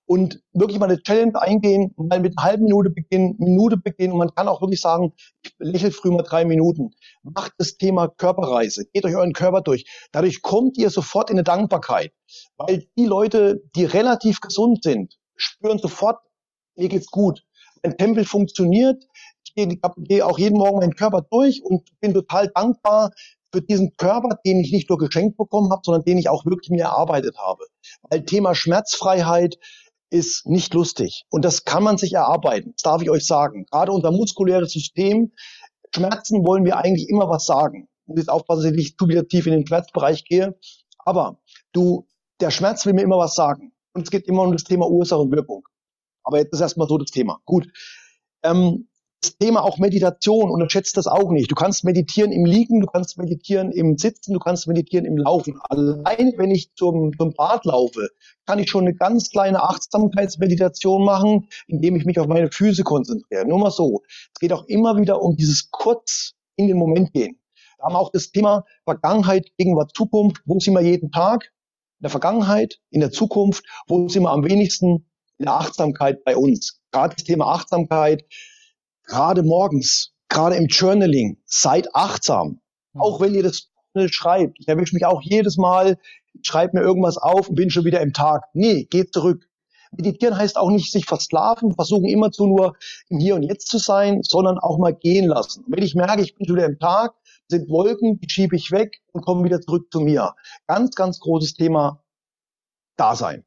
und 0.06 0.42
wirklich 0.52 0.78
mal 0.78 0.90
eine 0.90 1.02
Challenge 1.02 1.40
eingehen, 1.40 1.94
mal 1.96 2.20
mit 2.20 2.38
einer 2.38 2.46
halben 2.46 2.64
Minute 2.64 2.90
beginnen, 2.90 3.36
Minute 3.38 3.76
beginnen 3.76 4.12
und 4.12 4.18
man 4.18 4.34
kann 4.34 4.48
auch 4.48 4.60
wirklich 4.60 4.80
sagen, 4.80 5.12
ich 5.42 5.52
lächle 5.58 5.90
früh 5.90 6.10
mal 6.10 6.22
drei 6.22 6.44
Minuten. 6.44 6.90
Macht 7.22 7.52
das 7.58 7.76
Thema 7.76 8.08
Körperreise, 8.08 8.86
geht 8.92 9.04
euch 9.04 9.16
euren 9.16 9.32
Körper 9.32 9.60
durch. 9.60 9.84
Dadurch 10.12 10.42
kommt 10.42 10.78
ihr 10.78 10.90
sofort 10.90 11.30
in 11.30 11.36
eine 11.36 11.44
Dankbarkeit, 11.44 12.12
weil 12.56 12.86
die 12.96 13.06
Leute, 13.06 13.62
die 13.74 13.84
relativ 13.84 14.40
gesund 14.40 14.82
sind, 14.82 15.18
spüren 15.36 15.78
sofort, 15.78 16.18
mir 16.76 16.88
geht's 16.88 17.10
gut. 17.10 17.44
Mein 17.82 17.96
Tempel 17.96 18.24
funktioniert, 18.24 19.04
ich 19.44 19.54
gehe, 19.54 19.78
gehe 19.98 20.26
auch 20.26 20.38
jeden 20.38 20.58
Morgen 20.58 20.78
meinen 20.78 20.94
Körper 20.94 21.22
durch 21.30 21.62
und 21.62 21.88
bin 22.00 22.14
total 22.14 22.48
dankbar 22.54 23.10
für 23.54 23.62
diesen 23.62 23.96
Körper, 23.96 24.36
den 24.44 24.58
ich 24.58 24.72
nicht 24.72 24.90
nur 24.90 24.98
geschenkt 24.98 25.36
bekommen 25.36 25.70
habe, 25.70 25.82
sondern 25.84 26.04
den 26.04 26.18
ich 26.18 26.28
auch 26.28 26.44
wirklich 26.44 26.70
mir 26.70 26.82
erarbeitet 26.82 27.38
habe. 27.38 27.64
Weil 28.02 28.24
Thema 28.24 28.54
Schmerzfreiheit 28.54 29.58
ist 30.10 30.46
nicht 30.46 30.74
lustig. 30.74 31.24
Und 31.30 31.44
das 31.44 31.64
kann 31.64 31.84
man 31.84 31.96
sich 31.96 32.14
erarbeiten, 32.14 32.72
das 32.72 32.82
darf 32.82 33.02
ich 33.02 33.10
euch 33.10 33.26
sagen. 33.26 33.66
Gerade 33.70 33.92
unser 33.92 34.10
muskuläres 34.10 34.72
System, 34.72 35.32
Schmerzen 35.94 36.44
wollen 36.44 36.64
wir 36.64 36.78
eigentlich 36.78 37.08
immer 37.08 37.28
was 37.28 37.46
sagen. 37.46 37.88
Und 38.06 38.18
jetzt 38.18 38.28
aufpassen, 38.28 38.62
dass 38.62 38.70
ich 38.72 38.76
nicht 38.76 38.98
zu 38.98 39.08
wieder 39.08 39.26
tief 39.28 39.46
in 39.46 39.52
den 39.52 39.66
Schmerzbereich 39.66 40.24
gehe. 40.24 40.58
Aber 40.98 41.38
du, 41.72 42.08
der 42.40 42.50
Schmerz 42.50 42.84
will 42.84 42.94
mir 42.94 43.02
immer 43.02 43.18
was 43.18 43.36
sagen. 43.36 43.72
Und 43.92 44.02
es 44.02 44.10
geht 44.10 44.26
immer 44.26 44.42
um 44.42 44.52
das 44.52 44.64
Thema 44.64 44.90
Ursache 44.90 45.20
und 45.20 45.30
Wirkung. 45.30 45.66
Aber 46.24 46.38
jetzt 46.38 46.52
ist 46.52 46.60
erstmal 46.60 46.88
so 46.88 46.98
das 46.98 47.10
Thema. 47.10 47.40
Gut. 47.44 47.68
Ähm, 48.42 48.88
Thema 49.32 49.62
auch 49.64 49.78
Meditation, 49.78 50.50
unterschätzt 50.50 50.96
das 50.96 51.06
auch 51.06 51.30
nicht. 51.30 51.50
Du 51.50 51.54
kannst 51.54 51.84
meditieren 51.84 52.32
im 52.32 52.44
Liegen, 52.44 52.80
du 52.80 52.86
kannst 52.86 53.18
meditieren 53.18 53.72
im 53.72 53.98
Sitzen, 53.98 54.32
du 54.32 54.38
kannst 54.38 54.68
meditieren 54.68 55.04
im 55.04 55.16
Laufen. 55.16 55.58
Allein 55.68 56.32
wenn 56.36 56.50
ich 56.50 56.74
zum, 56.74 57.12
zum 57.16 57.32
Bad 57.34 57.64
laufe, 57.64 58.08
kann 58.46 58.58
ich 58.58 58.70
schon 58.70 58.84
eine 58.84 58.94
ganz 58.94 59.30
kleine 59.30 59.62
Achtsamkeitsmeditation 59.62 61.04
machen, 61.04 61.48
indem 61.66 61.96
ich 61.96 62.04
mich 62.04 62.18
auf 62.20 62.26
meine 62.26 62.50
Füße 62.50 62.84
konzentriere. 62.84 63.46
Nur 63.46 63.58
mal 63.58 63.70
so. 63.70 64.02
Es 64.34 64.40
geht 64.40 64.52
auch 64.52 64.64
immer 64.66 64.96
wieder 64.96 65.22
um 65.22 65.36
dieses 65.36 65.70
kurz 65.70 66.34
in 66.56 66.68
den 66.68 66.78
Moment 66.78 67.12
gehen. 67.12 67.38
Da 67.78 67.84
haben 67.86 67.94
wir 67.94 68.00
auch 68.00 68.12
das 68.12 68.30
Thema 68.30 68.64
Vergangenheit, 68.84 69.50
Gegenwart, 69.58 69.92
Zukunft. 69.94 70.42
Wo 70.46 70.58
sind 70.58 70.74
wir 70.74 70.82
jeden 70.82 71.10
Tag? 71.10 71.52
In 72.00 72.04
der 72.04 72.10
Vergangenheit, 72.10 72.78
in 72.90 73.00
der 73.00 73.10
Zukunft. 73.10 73.64
Wo 73.86 74.08
sind 74.08 74.22
wir 74.22 74.30
am 74.30 74.44
wenigsten? 74.44 75.06
In 75.38 75.46
der 75.46 75.54
Achtsamkeit 75.54 76.24
bei 76.24 76.36
uns. 76.36 76.80
Gerade 76.92 77.16
das 77.16 77.24
Thema 77.24 77.46
Achtsamkeit 77.46 78.24
gerade 79.06 79.42
morgens, 79.42 80.12
gerade 80.28 80.56
im 80.56 80.66
Journaling, 80.66 81.38
seid 81.44 81.94
achtsam. 81.94 82.60
Mhm. 82.92 83.00
Auch 83.00 83.20
wenn 83.20 83.34
ihr 83.34 83.42
das 83.42 83.70
schreibt. 84.06 84.58
Ich 84.58 84.68
erwische 84.68 84.94
mich 84.94 85.06
auch 85.06 85.22
jedes 85.22 85.56
Mal, 85.56 85.98
schreibe 86.42 86.78
mir 86.78 86.84
irgendwas 86.84 87.16
auf 87.16 87.48
und 87.48 87.54
bin 87.54 87.70
schon 87.70 87.84
wieder 87.84 88.00
im 88.00 88.12
Tag. 88.12 88.44
Nee, 88.52 88.84
geht 88.84 89.12
zurück. 89.12 89.48
Meditieren 89.96 90.36
heißt 90.36 90.56
auch 90.56 90.70
nicht 90.70 90.90
sich 90.90 91.06
versklaven, 91.06 91.74
versuchen 91.74 92.08
immer 92.08 92.32
zu 92.32 92.46
nur 92.46 92.76
im 93.08 93.18
Hier 93.18 93.36
und 93.36 93.44
Jetzt 93.44 93.68
zu 93.68 93.78
sein, 93.78 94.22
sondern 94.22 94.58
auch 94.58 94.78
mal 94.78 94.92
gehen 94.92 95.26
lassen. 95.26 95.64
Und 95.64 95.76
wenn 95.76 95.84
ich 95.84 95.94
merke, 95.94 96.22
ich 96.22 96.34
bin 96.34 96.46
schon 96.46 96.56
wieder 96.56 96.66
im 96.66 96.80
Tag, 96.80 97.14
sind 97.48 97.68
Wolken, 97.68 98.18
die 98.18 98.28
schiebe 98.28 98.56
ich 98.56 98.72
weg 98.72 99.00
und 99.12 99.24
komme 99.24 99.44
wieder 99.44 99.60
zurück 99.60 99.86
zu 99.92 100.00
mir. 100.00 100.34
Ganz, 100.66 100.96
ganz 100.96 101.20
großes 101.20 101.54
Thema 101.54 102.02
Dasein. 102.96 103.44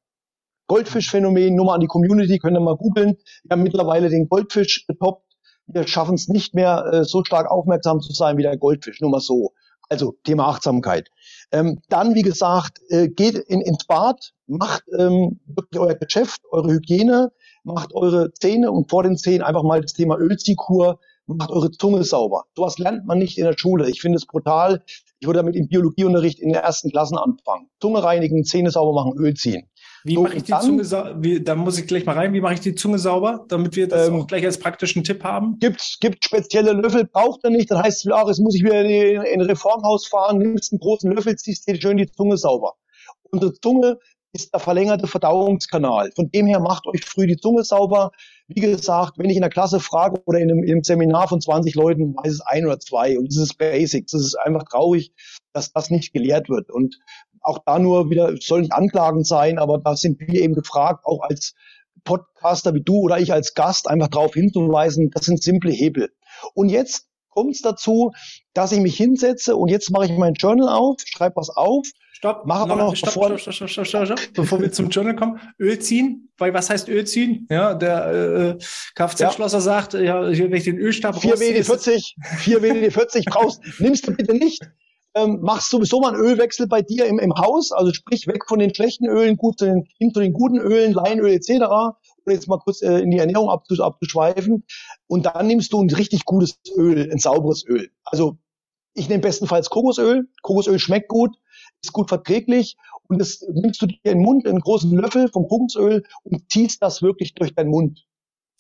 Goldfischphänomen, 0.67 1.55
nur 1.55 1.65
mal 1.65 1.75
an 1.75 1.81
die 1.81 1.87
Community, 1.87 2.39
könnt 2.39 2.55
ihr 2.55 2.61
mal 2.61 2.75
googeln. 2.75 3.17
Wir 3.43 3.51
haben 3.51 3.63
mittlerweile 3.63 4.09
den 4.09 4.27
Goldfisch 4.27 4.85
getoppt 4.87 5.26
wir 5.67 5.87
schaffen 5.87 6.15
es 6.15 6.27
nicht 6.27 6.55
mehr, 6.55 6.85
äh, 6.91 7.03
so 7.03 7.23
stark 7.23 7.49
aufmerksam 7.49 8.01
zu 8.01 8.13
sein 8.13 8.37
wie 8.37 8.43
der 8.43 8.57
Goldfisch, 8.57 9.01
nur 9.01 9.11
mal 9.11 9.19
so. 9.19 9.53
Also 9.89 10.15
Thema 10.23 10.47
Achtsamkeit. 10.47 11.09
Ähm, 11.51 11.79
dann, 11.87 12.13
wie 12.13 12.21
gesagt, 12.21 12.79
äh, 12.89 13.07
geht 13.07 13.35
in, 13.35 13.61
ins 13.61 13.85
Bad, 13.85 14.33
macht 14.45 14.83
ähm, 14.97 15.39
wirklich 15.45 15.79
euer 15.79 15.95
Geschäft, 15.95 16.41
eure 16.51 16.73
Hygiene, 16.73 17.31
macht 17.63 17.93
eure 17.93 18.33
Zähne 18.33 18.71
und 18.71 18.89
vor 18.89 19.03
den 19.03 19.17
Zähnen 19.17 19.43
einfach 19.43 19.63
mal 19.63 19.79
das 19.79 19.93
Thema 19.93 20.17
Ölziehkur, 20.17 20.99
macht 21.25 21.51
eure 21.51 21.71
Zunge 21.71 22.03
sauber. 22.03 22.45
Sowas 22.55 22.77
lernt 22.79 23.05
man 23.05 23.19
nicht 23.19 23.37
in 23.37 23.45
der 23.45 23.55
Schule. 23.57 23.89
Ich 23.89 24.01
finde 24.01 24.17
es 24.17 24.25
brutal. 24.25 24.83
Ich 25.19 25.27
würde 25.27 25.39
damit 25.39 25.55
im 25.55 25.67
Biologieunterricht 25.67 26.39
in 26.39 26.49
den 26.49 26.61
ersten 26.61 26.89
Klassen 26.89 27.17
anfangen. 27.17 27.69
Zunge 27.81 28.03
reinigen, 28.03 28.43
Zähne 28.43 28.71
sauber 28.71 28.93
machen, 28.93 29.17
Öl 29.17 29.33
ziehen. 29.33 29.69
Wie 30.03 30.15
so, 30.15 30.23
mache 30.23 30.35
ich 30.35 30.43
die 30.43 30.51
dann, 30.51 30.61
Zunge 30.61 30.83
sauber? 30.83 31.15
Da 31.41 31.55
muss 31.55 31.79
ich 31.79 31.87
gleich 31.87 32.05
mal 32.05 32.13
rein. 32.13 32.33
Wie 32.33 32.41
mache 32.41 32.55
ich 32.55 32.59
die 32.59 32.75
Zunge 32.75 32.99
sauber, 32.99 33.45
damit 33.47 33.75
wir 33.75 33.87
das 33.87 34.07
ähm, 34.07 34.15
auch 34.15 34.27
gleich 34.27 34.45
als 34.45 34.59
praktischen 34.59 35.03
Tipp 35.03 35.23
haben? 35.23 35.57
Gibt, 35.59 35.97
gibt 35.99 36.23
spezielle 36.23 36.73
Löffel, 36.73 37.05
braucht 37.05 37.43
er 37.43 37.49
nicht. 37.49 37.71
Dann 37.71 37.81
heißt 37.81 38.05
es, 38.05 38.11
ach, 38.11 38.27
jetzt 38.27 38.39
muss 38.39 38.55
ich 38.55 38.63
wieder 38.63 38.81
in, 38.81 39.21
in 39.21 39.41
ein 39.41 39.47
Reformhaus 39.47 40.07
fahren, 40.07 40.37
nimmst 40.37 40.71
einen 40.71 40.79
großen 40.79 41.11
Löffel, 41.11 41.35
ziehst 41.35 41.67
dir 41.67 41.79
schön 41.79 41.97
die 41.97 42.09
Zunge 42.11 42.37
sauber. 42.37 42.73
Unsere 43.31 43.53
Zunge 43.53 43.99
ist 44.33 44.53
der 44.53 44.59
verlängerte 44.59 45.07
Verdauungskanal. 45.07 46.11
Von 46.15 46.29
dem 46.31 46.47
her 46.47 46.59
macht 46.59 46.85
euch 46.87 47.03
früh 47.03 47.27
die 47.27 47.37
Zunge 47.37 47.63
sauber. 47.63 48.11
Wie 48.47 48.61
gesagt, 48.61 49.17
wenn 49.17 49.29
ich 49.29 49.35
in 49.35 49.41
der 49.41 49.49
Klasse 49.49 49.79
frage 49.79 50.21
oder 50.25 50.39
in 50.39 50.51
einem, 50.51 50.63
in 50.63 50.71
einem 50.71 50.83
Seminar 50.83 51.27
von 51.27 51.41
20 51.41 51.75
Leuten, 51.75 52.15
weiß 52.15 52.33
es 52.33 52.41
ein 52.41 52.65
oder 52.65 52.79
zwei. 52.79 53.17
Und 53.17 53.29
das 53.29 53.37
ist 53.37 53.57
Basics. 53.57 54.11
Das 54.11 54.21
ist 54.21 54.35
einfach 54.35 54.63
traurig, 54.63 55.11
dass 55.53 55.71
das 55.73 55.89
nicht 55.89 56.13
gelehrt 56.13 56.49
wird. 56.49 56.69
Und 56.69 56.99
auch 57.47 57.59
da 57.65 57.79
nur 57.79 58.09
wieder, 58.09 58.35
soll 58.39 58.61
nicht 58.61 58.73
anklagend 58.73 59.25
sein, 59.25 59.57
aber 59.57 59.79
da 59.79 59.95
sind 59.95 60.19
wir 60.19 60.41
eben 60.41 60.53
gefragt, 60.53 61.05
auch 61.05 61.21
als 61.21 61.55
Podcaster 62.03 62.73
wie 62.73 62.83
du 62.83 62.99
oder 62.99 63.19
ich 63.19 63.33
als 63.33 63.53
Gast 63.53 63.89
einfach 63.89 64.09
darauf 64.09 64.33
hinzuweisen, 64.33 65.11
das 65.11 65.25
sind 65.25 65.41
simple 65.41 65.71
Hebel. 65.71 66.09
Und 66.53 66.69
jetzt 66.69 67.07
kommt 67.29 67.55
es 67.55 67.61
dazu, 67.61 68.11
dass 68.53 68.71
ich 68.71 68.79
mich 68.79 68.97
hinsetze 68.97 69.55
und 69.55 69.69
jetzt 69.69 69.91
mache 69.91 70.05
ich 70.05 70.11
mein 70.17 70.33
Journal 70.33 70.69
auf, 70.69 70.97
schreibe 71.05 71.37
was 71.37 71.49
auf. 71.49 71.87
Stopp, 72.11 72.43
mach 72.45 72.61
aber 72.61 72.75
noch, 72.75 72.95
stopp, 72.95 73.13
bevor, 73.13 73.37
stopp, 73.37 73.53
stopp, 73.53 73.69
stopp, 73.69 73.87
stopp, 73.87 74.05
stopp, 74.07 74.19
bevor 74.33 74.59
wir 74.59 74.71
zum 74.71 74.89
Journal 74.89 75.15
kommen. 75.15 75.39
Öl 75.59 75.77
ziehen, 75.79 76.31
weil 76.37 76.53
was 76.53 76.69
heißt 76.69 76.89
Öl 76.89 77.05
ziehen? 77.05 77.47
Ja, 77.49 77.75
der 77.75 78.57
äh, 78.57 78.63
Kfz-Schlosser 78.95 79.57
ja. 79.57 79.61
sagt, 79.61 79.93
ja, 79.93 80.21
wenn 80.23 80.53
ich 80.53 80.63
den 80.63 80.79
Ölstab 80.79 81.21
4 81.21 81.35
WD40, 81.35 82.13
4 82.39 82.61
WD40 82.61 83.29
brauchst, 83.29 83.61
nimmst 83.79 84.07
du 84.07 84.15
bitte 84.15 84.33
nicht 84.33 84.63
ähm, 85.17 85.39
machst 85.41 85.69
sowieso 85.69 85.99
mal 85.99 86.13
einen 86.13 86.23
Ölwechsel 86.23 86.67
bei 86.67 86.81
dir 86.81 87.05
im, 87.05 87.19
im 87.19 87.33
Haus, 87.33 87.71
also 87.71 87.93
sprich 87.93 88.27
weg 88.27 88.43
von 88.47 88.59
den 88.59 88.73
schlechten 88.73 89.07
Ölen, 89.07 89.37
gut 89.37 89.59
zu 89.59 89.65
den, 89.65 89.87
hin 89.97 90.13
zu 90.13 90.19
den 90.19 90.33
guten 90.33 90.57
Ölen, 90.57 90.93
Leinöl 90.93 91.31
etc. 91.31 91.97
Jetzt 92.25 92.47
mal 92.47 92.59
kurz 92.59 92.81
äh, 92.81 92.99
in 92.99 93.11
die 93.11 93.19
Ernährung 93.19 93.49
abzusch 93.49 93.79
abzuschweifen. 93.79 94.65
Und 95.07 95.25
dann 95.25 95.47
nimmst 95.47 95.73
du 95.73 95.81
ein 95.81 95.89
richtig 95.89 96.25
gutes 96.25 96.59
Öl, 96.75 97.09
ein 97.11 97.19
sauberes 97.19 97.65
Öl. 97.65 97.89
Also 98.03 98.37
ich 98.93 99.09
nehme 99.09 99.21
bestenfalls 99.21 99.69
Kokosöl. 99.69 100.27
Kokosöl 100.41 100.79
schmeckt 100.79 101.07
gut, 101.07 101.37
ist 101.81 101.93
gut 101.93 102.09
verträglich 102.09 102.77
und 103.07 103.19
das 103.19 103.41
nimmst 103.49 103.81
du 103.81 103.87
dir 103.87 103.97
in 104.03 104.17
den 104.17 104.23
Mund, 104.23 104.47
einen 104.47 104.59
großen 104.59 104.91
Löffel 104.91 105.29
vom 105.29 105.47
Kokosöl 105.47 106.03
und 106.23 106.51
ziehst 106.51 106.81
das 106.81 107.01
wirklich 107.01 107.33
durch 107.33 107.53
deinen 107.53 107.69
Mund. 107.69 108.05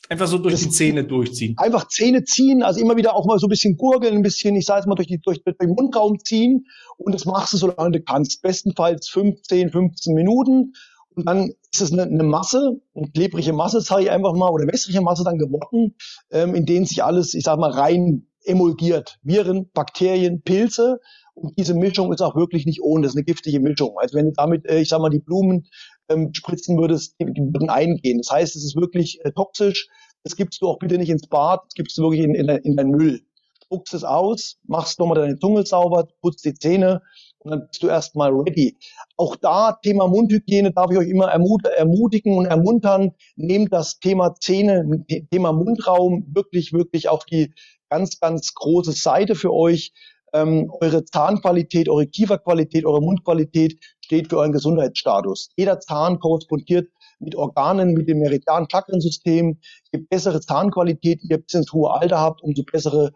Einfach 0.09 0.27
so 0.27 0.37
durch 0.37 0.53
das 0.53 0.63
die 0.63 0.69
Zähne 0.69 1.03
durchziehen. 1.03 1.55
Einfach 1.57 1.87
Zähne 1.87 2.23
ziehen, 2.23 2.63
also 2.63 2.79
immer 2.79 2.95
wieder 2.95 3.15
auch 3.15 3.25
mal 3.25 3.39
so 3.39 3.47
ein 3.47 3.49
bisschen 3.49 3.75
gurgeln, 3.77 4.15
ein 4.15 4.21
bisschen, 4.21 4.55
ich 4.55 4.65
sage 4.65 4.79
jetzt 4.79 4.87
mal, 4.87 4.95
durch, 4.95 5.07
die, 5.07 5.19
durch, 5.19 5.43
durch 5.43 5.57
den 5.57 5.71
Mundraum 5.71 6.19
ziehen 6.19 6.67
und 6.97 7.13
das 7.13 7.25
machst 7.25 7.53
du, 7.53 7.57
solange 7.57 7.91
du 7.91 8.01
kannst. 8.01 8.41
Bestenfalls 8.41 9.09
15, 9.09 9.71
15 9.71 10.13
Minuten 10.13 10.73
und 11.15 11.25
dann 11.27 11.51
ist 11.73 11.81
es 11.81 11.91
eine, 11.91 12.03
eine 12.03 12.23
Masse, 12.23 12.79
eine 12.95 13.09
klebrige 13.09 13.51
Masse, 13.51 13.81
sage 13.81 14.03
ich 14.03 14.11
einfach 14.11 14.33
mal, 14.33 14.49
oder 14.49 14.67
wässrige 14.67 15.01
Masse 15.01 15.23
dann 15.23 15.37
geworden, 15.37 15.95
ähm, 16.31 16.55
in 16.55 16.65
denen 16.65 16.85
sich 16.85 17.03
alles, 17.03 17.33
ich 17.33 17.43
sag 17.43 17.59
mal, 17.59 17.71
rein 17.71 18.27
emulgiert. 18.45 19.19
Viren, 19.23 19.69
Bakterien, 19.73 20.41
Pilze 20.41 20.99
und 21.33 21.57
diese 21.57 21.73
Mischung 21.73 22.13
ist 22.13 22.21
auch 22.21 22.35
wirklich 22.35 22.65
nicht 22.65 22.81
ohne, 22.81 23.03
das 23.03 23.11
ist 23.11 23.17
eine 23.17 23.25
giftige 23.25 23.59
Mischung. 23.59 23.95
Also 23.97 24.17
wenn 24.17 24.27
du 24.27 24.31
damit, 24.31 24.65
äh, 24.65 24.79
ich 24.79 24.89
sag 24.89 25.01
mal, 25.01 25.09
die 25.09 25.19
Blumen 25.19 25.67
ähm, 26.09 26.33
spritzen 26.33 26.77
würdest, 26.77 27.15
die, 27.19 27.25
würden 27.25 27.69
eingehen. 27.69 28.19
Das 28.19 28.31
heißt, 28.31 28.55
es 28.55 28.63
ist 28.63 28.75
wirklich 28.75 29.23
äh, 29.23 29.31
toxisch. 29.31 29.87
Das 30.23 30.35
gibst 30.35 30.61
du 30.61 30.67
auch 30.67 30.79
bitte 30.79 30.97
nicht 30.97 31.09
ins 31.09 31.27
Bad, 31.27 31.61
das 31.65 31.73
gibst 31.73 31.97
du 31.97 32.03
wirklich 32.03 32.21
in, 32.21 32.35
in, 32.35 32.49
in 32.49 32.75
deinen 32.75 32.91
Müll. 32.91 33.21
Spuckst 33.63 33.93
es 33.93 34.03
aus, 34.03 34.57
machst 34.63 34.99
nochmal 34.99 35.19
deine 35.19 35.37
Zunge 35.39 35.65
sauber, 35.65 36.07
putzt 36.21 36.45
die 36.45 36.53
Zähne 36.53 37.01
und 37.39 37.51
dann 37.51 37.67
bist 37.67 37.83
du 37.83 37.87
erstmal 37.87 38.31
ready. 38.31 38.77
Auch 39.17 39.35
da 39.35 39.73
Thema 39.73 40.07
Mundhygiene 40.07 40.71
darf 40.71 40.91
ich 40.91 40.97
euch 40.97 41.09
immer 41.09 41.27
ermutigen 41.27 42.37
und 42.37 42.45
ermuntern. 42.45 43.11
Nehmt 43.35 43.73
das 43.73 43.99
Thema 43.99 44.35
Zähne, 44.35 45.05
Thema 45.31 45.51
Mundraum 45.51 46.27
wirklich, 46.33 46.73
wirklich 46.73 47.09
auf 47.09 47.25
die 47.25 47.53
ganz, 47.89 48.19
ganz 48.19 48.53
große 48.53 48.93
Seite 48.93 49.35
für 49.35 49.53
euch. 49.53 49.93
Ähm, 50.33 50.71
eure 50.81 51.05
Zahnqualität, 51.05 51.89
eure 51.89 52.07
Kieferqualität, 52.07 52.85
eure 52.85 53.01
Mundqualität 53.01 53.79
steht 54.01 54.29
für 54.29 54.37
euren 54.37 54.51
Gesundheitsstatus. 54.51 55.49
Jeder 55.55 55.79
Zahn 55.79 56.19
korrespondiert 56.19 56.89
mit 57.19 57.35
Organen, 57.35 57.93
mit 57.93 58.07
dem 58.07 58.19
Meridian-Chakrensystem. 58.19 59.59
Je 59.93 59.99
bessere 60.09 60.41
Zahnqualität 60.41 61.21
ihr 61.23 61.37
bis 61.37 61.53
ins 61.53 61.71
hohe 61.71 61.91
Alter 61.91 62.19
habt, 62.19 62.41
umso 62.41 62.63
bessere 62.63 63.11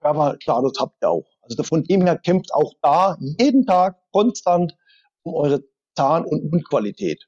Körperstatus 0.00 0.78
habt 0.78 1.02
ihr 1.02 1.10
auch. 1.10 1.24
Also 1.42 1.62
von 1.62 1.84
dem 1.84 2.02
her 2.02 2.18
kämpft 2.18 2.52
auch 2.52 2.72
da 2.82 3.16
jeden 3.38 3.64
Tag 3.66 3.96
konstant 4.12 4.76
um 5.22 5.34
eure 5.34 5.62
Zahn- 5.94 6.24
und 6.24 6.50
Mundqualität. 6.50 7.26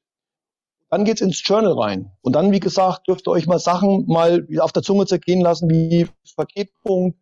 Dann 0.89 1.03
geht's 1.03 1.21
ins 1.21 1.41
Journal 1.45 1.73
rein. 1.73 2.11
Und 2.21 2.33
dann, 2.35 2.51
wie 2.51 2.59
gesagt, 2.59 3.07
dürft 3.07 3.27
ihr 3.27 3.31
euch 3.31 3.47
mal 3.47 3.59
Sachen 3.59 4.05
mal 4.07 4.47
auf 4.59 4.71
der 4.71 4.83
Zunge 4.83 5.05
zergehen 5.05 5.41
lassen, 5.41 5.69
wie 5.69 6.07
Vergebung, 6.35 7.15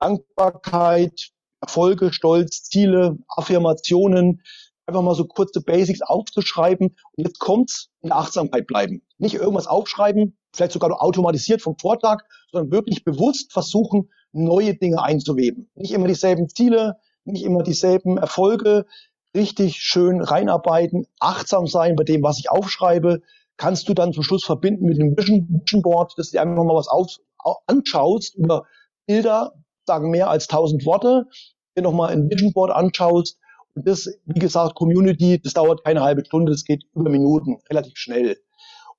Dankbarkeit, 0.00 1.30
Erfolge, 1.60 2.12
Stolz, 2.12 2.64
Ziele, 2.64 3.18
Affirmationen, 3.28 4.42
einfach 4.86 5.02
mal 5.02 5.14
so 5.14 5.24
kurze 5.24 5.60
Basics 5.60 6.02
aufzuschreiben. 6.02 6.96
Und 7.16 7.26
jetzt 7.26 7.38
kommt's 7.38 7.90
in 8.02 8.10
der 8.10 8.18
Achtsamkeit 8.18 8.66
bleiben. 8.66 9.02
Nicht 9.18 9.34
irgendwas 9.34 9.66
aufschreiben, 9.66 10.36
vielleicht 10.54 10.72
sogar 10.72 10.90
nur 10.90 11.02
automatisiert 11.02 11.62
vom 11.62 11.76
Vortag, 11.78 12.22
sondern 12.52 12.72
wirklich 12.72 13.04
bewusst 13.04 13.52
versuchen, 13.52 14.10
neue 14.32 14.74
Dinge 14.74 15.02
einzuweben. 15.02 15.70
Nicht 15.74 15.92
immer 15.92 16.06
dieselben 16.06 16.48
Ziele, 16.48 16.96
nicht 17.24 17.44
immer 17.44 17.62
dieselben 17.62 18.18
Erfolge, 18.18 18.86
richtig 19.34 19.76
schön 19.78 20.20
reinarbeiten, 20.20 21.06
achtsam 21.20 21.66
sein 21.66 21.96
bei 21.96 22.04
dem, 22.04 22.22
was 22.22 22.38
ich 22.38 22.50
aufschreibe, 22.50 23.22
kannst 23.56 23.88
du 23.88 23.94
dann 23.94 24.12
zum 24.12 24.22
Schluss 24.22 24.44
verbinden 24.44 24.86
mit 24.86 24.98
dem 24.98 25.16
Vision, 25.16 25.82
Board, 25.82 26.14
dass 26.16 26.30
du 26.30 26.40
einfach 26.40 26.64
mal 26.64 26.74
was 26.74 26.88
auf, 26.88 27.16
anschaust 27.66 28.34
über 28.34 28.66
Bilder, 29.06 29.52
sagen 29.86 30.10
mehr 30.10 30.28
als 30.28 30.46
tausend 30.46 30.84
Worte, 30.84 31.26
dir 31.76 31.82
nochmal 31.82 32.10
ein 32.10 32.30
Vision 32.30 32.52
Board 32.52 32.70
anschaust. 32.70 33.38
Und 33.74 33.86
das, 33.86 34.08
wie 34.24 34.38
gesagt, 34.38 34.74
Community, 34.74 35.40
das 35.40 35.52
dauert 35.52 35.84
keine 35.84 36.02
halbe 36.02 36.24
Stunde, 36.24 36.52
das 36.52 36.64
geht 36.64 36.84
über 36.94 37.10
Minuten, 37.10 37.58
relativ 37.70 37.96
schnell. 37.96 38.38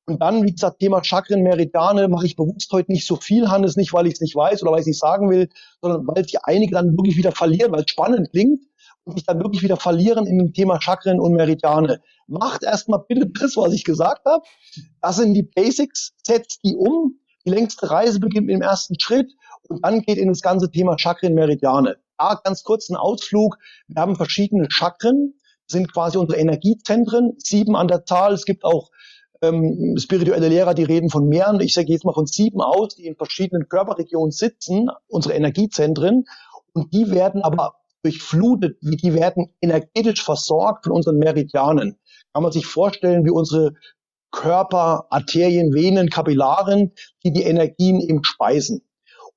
Und 0.05 0.21
dann, 0.21 0.45
wie 0.45 0.53
gesagt, 0.53 0.79
Thema 0.79 1.03
Chakren, 1.03 1.43
Meridiane, 1.43 2.07
mache 2.07 2.25
ich 2.25 2.37
bewusst 2.37 2.71
heute 2.71 2.91
nicht 2.93 3.05
so 3.05 3.17
viel, 3.17 3.49
Hannes, 3.49 3.75
nicht, 3.75 3.91
weil 3.93 4.07
ich 4.07 4.13
es 4.13 4.21
nicht 4.21 4.35
weiß 4.35 4.63
oder 4.63 4.71
weil 4.71 4.79
ich 4.79 4.83
es 4.83 4.87
nicht 4.87 4.99
sagen 4.99 5.29
will, 5.29 5.49
sondern 5.81 6.07
weil 6.07 6.23
sich 6.23 6.37
einige 6.43 6.73
dann 6.73 6.95
wirklich 6.95 7.17
wieder 7.17 7.33
verlieren, 7.33 7.73
weil 7.73 7.81
es 7.81 7.91
spannend 7.91 8.31
klingt 8.31 8.63
und 9.03 9.17
sich 9.17 9.25
dann 9.25 9.39
wirklich 9.39 9.63
wieder 9.63 9.75
verlieren 9.75 10.25
in 10.25 10.37
dem 10.37 10.53
Thema 10.53 10.79
Chakren 10.79 11.19
und 11.19 11.33
Meridiane. 11.33 12.01
Macht 12.27 12.63
erstmal 12.63 13.03
bitte 13.05 13.27
das, 13.27 13.57
was 13.57 13.73
ich 13.73 13.83
gesagt 13.83 14.23
habe. 14.25 14.43
Das 15.01 15.17
sind 15.17 15.33
die 15.33 15.43
Basics, 15.43 16.13
setzt 16.23 16.63
die 16.63 16.75
um. 16.75 17.19
Die 17.45 17.51
längste 17.51 17.89
Reise 17.89 18.19
beginnt 18.19 18.47
mit 18.47 18.55
dem 18.55 18.61
ersten 18.61 18.97
Schritt 18.99 19.31
und 19.69 19.85
dann 19.85 20.01
geht 20.01 20.17
in 20.17 20.29
das 20.29 20.41
ganze 20.41 20.71
Thema 20.71 20.97
Chakren, 20.97 21.33
Meridiane. 21.33 21.97
Da 22.17 22.39
ganz 22.43 22.63
kurz 22.63 22.89
ein 22.89 22.95
Ausflug. 22.95 23.57
Wir 23.87 24.01
haben 24.01 24.15
verschiedene 24.15 24.67
Chakren, 24.69 25.33
sind 25.67 25.91
quasi 25.91 26.17
unsere 26.17 26.39
Energiezentren, 26.39 27.33
sieben 27.37 27.75
an 27.75 27.87
der 27.87 28.05
Zahl. 28.05 28.33
Es 28.33 28.45
gibt 28.45 28.63
auch 28.63 28.89
ähm, 29.41 29.95
spirituelle 29.97 30.47
Lehrer, 30.47 30.73
die 30.73 30.83
reden 30.83 31.09
von 31.09 31.27
mehreren, 31.27 31.59
ich 31.59 31.73
sage 31.73 31.91
jetzt 31.91 32.05
mal 32.05 32.13
von 32.13 32.25
sieben 32.25 32.61
aus, 32.61 32.95
die 32.95 33.05
in 33.05 33.15
verschiedenen 33.15 33.67
Körperregionen 33.69 34.31
sitzen, 34.31 34.89
unsere 35.07 35.35
Energiezentren, 35.35 36.25
und 36.73 36.93
die 36.93 37.11
werden 37.11 37.41
aber 37.41 37.75
durchflutet, 38.03 38.77
die 38.81 39.13
werden 39.13 39.51
energetisch 39.61 40.23
versorgt 40.23 40.85
von 40.85 40.93
unseren 40.93 41.17
Meridianen. 41.17 41.97
Kann 42.33 42.43
man 42.43 42.51
sich 42.51 42.65
vorstellen, 42.65 43.25
wie 43.25 43.31
unsere 43.31 43.73
Körper, 44.31 45.07
Arterien, 45.09 45.73
Venen, 45.73 46.09
Kapillaren, 46.09 46.93
die 47.23 47.31
die 47.31 47.43
Energien 47.43 47.99
eben 47.99 48.23
speisen. 48.23 48.83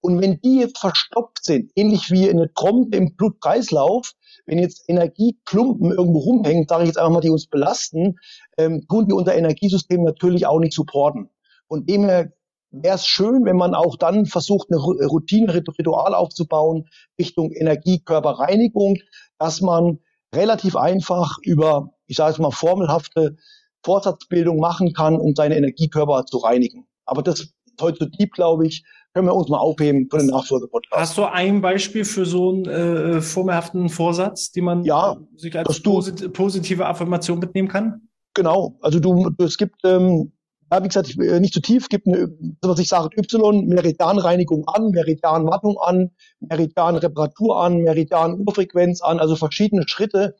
Und 0.00 0.20
wenn 0.20 0.40
die 0.40 0.60
jetzt 0.60 0.78
verstopft 0.78 1.44
sind, 1.44 1.70
ähnlich 1.76 2.10
wie 2.10 2.28
eine 2.28 2.52
Trompe 2.54 2.96
im 2.96 3.16
Blutkreislauf, 3.16 4.12
wenn 4.46 4.58
jetzt 4.58 4.88
Energieklumpen 4.88 5.90
irgendwo 5.92 6.20
rumhängen, 6.20 6.66
sage 6.68 6.84
ich 6.84 6.88
jetzt 6.88 6.96
einfach 6.96 7.12
mal, 7.12 7.20
die 7.20 7.30
uns 7.30 7.46
belasten, 7.46 8.18
ähm, 8.56 8.86
tun 8.88 9.06
die 9.06 9.12
unser 9.12 9.34
Energiesystem 9.34 10.02
natürlich 10.02 10.46
auch 10.46 10.58
nicht 10.58 10.72
supporten. 10.72 11.28
Und 11.68 11.88
dem 11.88 12.04
her 12.04 12.32
wäre 12.70 12.94
es 12.94 13.06
schön, 13.06 13.44
wenn 13.44 13.56
man 13.56 13.74
auch 13.74 13.96
dann 13.96 14.26
versucht, 14.26 14.68
eine 14.70 14.80
Routine, 14.80 15.52
Ritual 15.54 16.14
aufzubauen 16.14 16.88
Richtung 17.18 17.52
Energiekörperreinigung, 17.52 18.98
dass 19.38 19.60
man 19.60 19.98
relativ 20.34 20.76
einfach 20.76 21.36
über, 21.42 21.92
ich 22.06 22.16
sage 22.16 22.30
jetzt 22.30 22.40
mal, 22.40 22.52
formelhafte 22.52 23.36
Vorsatzbildung 23.84 24.58
machen 24.58 24.92
kann, 24.92 25.16
um 25.18 25.34
seine 25.34 25.56
Energiekörper 25.56 26.26
zu 26.26 26.38
reinigen. 26.38 26.86
Aber 27.04 27.22
das 27.22 27.40
ist 27.40 27.54
heute 27.80 27.98
zu 27.98 28.06
deep, 28.06 28.32
glaube 28.32 28.66
ich 28.66 28.84
können 29.12 29.26
wir 29.26 29.34
uns 29.34 29.48
mal 29.48 29.58
aufheben 29.58 30.08
für 30.10 30.18
den 30.18 30.28
Nachfolgepodcast. 30.28 31.00
Hast 31.00 31.18
du 31.18 31.24
ein 31.24 31.60
Beispiel 31.60 32.04
für 32.04 32.26
so 32.26 32.50
einen 32.50 32.66
äh, 32.66 33.20
formelhaften 33.20 33.88
Vorsatz, 33.88 34.52
die 34.52 34.60
man 34.60 34.84
ja, 34.84 35.16
sich 35.36 35.56
als 35.58 35.82
posit 35.82 36.32
positive 36.32 36.86
Affirmation 36.86 37.38
mitnehmen 37.38 37.68
kann? 37.68 38.08
Genau, 38.34 38.78
also 38.80 39.00
du, 39.00 39.30
es 39.38 39.58
gibt, 39.58 39.84
ähm, 39.84 40.32
ja, 40.70 40.82
wie 40.82 40.88
gesagt, 40.88 41.18
äh, 41.18 41.40
nicht 41.40 41.52
zu 41.52 41.60
tief, 41.60 41.88
gibt 41.88 42.06
eine, 42.06 42.32
was 42.62 42.78
ich 42.78 42.88
sage, 42.88 43.08
Y, 43.16 43.66
Meridianreinigung 43.66 44.68
an, 44.68 44.90
Meridianwartung 44.90 45.78
an, 45.78 46.10
Meridianreparatur 46.38 47.60
an, 47.60 47.78
Meridian-Urfrequenz 47.78 49.02
an, 49.02 49.18
also 49.18 49.34
verschiedene 49.34 49.88
Schritte, 49.88 50.36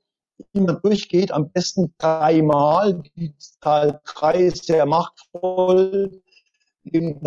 die 0.55 0.61
man 0.61 0.79
durchgeht, 0.81 1.33
am 1.33 1.51
besten 1.51 1.93
dreimal. 1.99 3.03
Die 3.17 3.35
Zahl 3.37 4.01
drei 4.05 4.45
ist 4.45 4.67
sehr 4.67 4.87
machtvoll 4.87 6.23
eben 6.95 7.21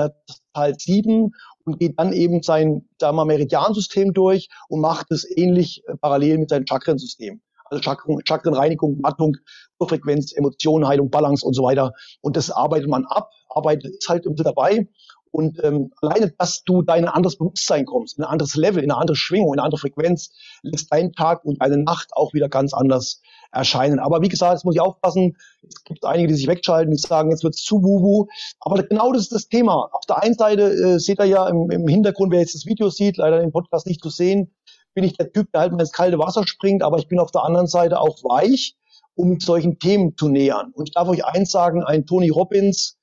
Teil 0.53 0.75
7 0.77 1.31
und 1.65 1.79
geht 1.79 1.99
dann 1.99 2.13
eben 2.13 2.41
sein 2.43 2.87
sagen 2.99 3.15
Meridiansystem 3.15 4.13
durch 4.13 4.49
und 4.69 4.81
macht 4.81 5.11
es 5.11 5.25
ähnlich 5.37 5.83
äh, 5.87 5.95
parallel 5.97 6.39
mit 6.39 6.49
seinem 6.49 6.65
Chakrensystem. 6.65 7.41
Also 7.65 7.81
Chakren, 7.81 8.19
Chakrenreinigung, 8.25 9.01
Wattung, 9.01 9.37
Urfrequenz, 9.79 10.33
Emotionen, 10.33 10.87
Heilung, 10.87 11.09
Balance 11.09 11.45
und 11.45 11.53
so 11.53 11.63
weiter. 11.63 11.93
Und 12.21 12.37
das 12.37 12.51
arbeitet 12.51 12.89
man 12.89 13.05
ab, 13.05 13.29
arbeitet 13.49 13.95
ist 13.95 14.09
halt 14.09 14.25
irgendwie 14.25 14.43
dabei. 14.43 14.87
Und 15.33 15.63
ähm, 15.63 15.91
alleine, 15.99 16.31
dass 16.37 16.63
du 16.63 16.83
dein 16.83 17.07
anderes 17.07 17.39
Bewusstsein 17.39 17.85
kommst, 17.85 18.19
in 18.19 18.23
ein 18.23 18.29
anderes 18.29 18.55
Level, 18.55 18.83
in 18.83 18.91
eine 18.91 19.01
andere 19.01 19.15
Schwingung, 19.15 19.55
in 19.55 19.59
eine 19.59 19.65
andere 19.65 19.79
Frequenz, 19.79 20.29
lässt 20.61 20.93
deinen 20.93 21.11
Tag 21.13 21.43
und 21.43 21.59
deine 21.59 21.77
Nacht 21.77 22.11
auch 22.13 22.35
wieder 22.35 22.49
ganz 22.49 22.71
anders 22.71 23.19
erscheinen. 23.51 23.97
Aber 23.97 24.21
wie 24.21 24.29
gesagt, 24.29 24.53
jetzt 24.53 24.63
muss 24.63 24.75
ich 24.75 24.81
aufpassen. 24.81 25.35
Es 25.67 25.83
gibt 25.85 26.05
einige, 26.05 26.27
die 26.27 26.35
sich 26.35 26.45
wegschalten, 26.45 26.91
die 26.93 26.99
sagen, 26.99 27.31
jetzt 27.31 27.43
wird's 27.43 27.63
zu 27.63 27.83
wuhu. 27.83 28.27
Aber 28.59 28.83
genau 28.83 29.11
das 29.11 29.23
ist 29.23 29.31
das 29.31 29.47
Thema. 29.47 29.89
Auf 29.91 30.05
der 30.07 30.21
einen 30.21 30.35
Seite 30.35 30.71
äh, 30.71 30.99
seht 30.99 31.19
ihr 31.19 31.25
ja 31.25 31.47
im, 31.49 31.71
im 31.71 31.87
Hintergrund, 31.87 32.31
wer 32.31 32.39
jetzt 32.39 32.53
das 32.53 32.67
Video 32.67 32.91
sieht, 32.91 33.17
leider 33.17 33.41
im 33.41 33.51
Podcast 33.51 33.87
nicht 33.87 34.03
zu 34.03 34.09
sehen, 34.09 34.53
bin 34.93 35.03
ich 35.03 35.17
der 35.17 35.31
Typ, 35.31 35.51
der 35.51 35.61
halt 35.61 35.71
mal 35.71 35.79
ins 35.79 35.91
kalte 35.91 36.19
Wasser 36.19 36.45
springt, 36.45 36.83
aber 36.83 36.99
ich 36.99 37.07
bin 37.07 37.17
auf 37.17 37.31
der 37.31 37.43
anderen 37.43 37.65
Seite 37.65 37.99
auch 37.99 38.23
weich, 38.23 38.75
um 39.15 39.39
solchen 39.39 39.79
Themen 39.79 40.15
zu 40.15 40.27
nähern. 40.27 40.73
Und 40.75 40.89
ich 40.89 40.93
darf 40.93 41.07
euch 41.07 41.25
eins 41.25 41.49
sagen, 41.49 41.83
ein 41.83 42.05
Tony 42.05 42.29
Robbins, 42.29 42.99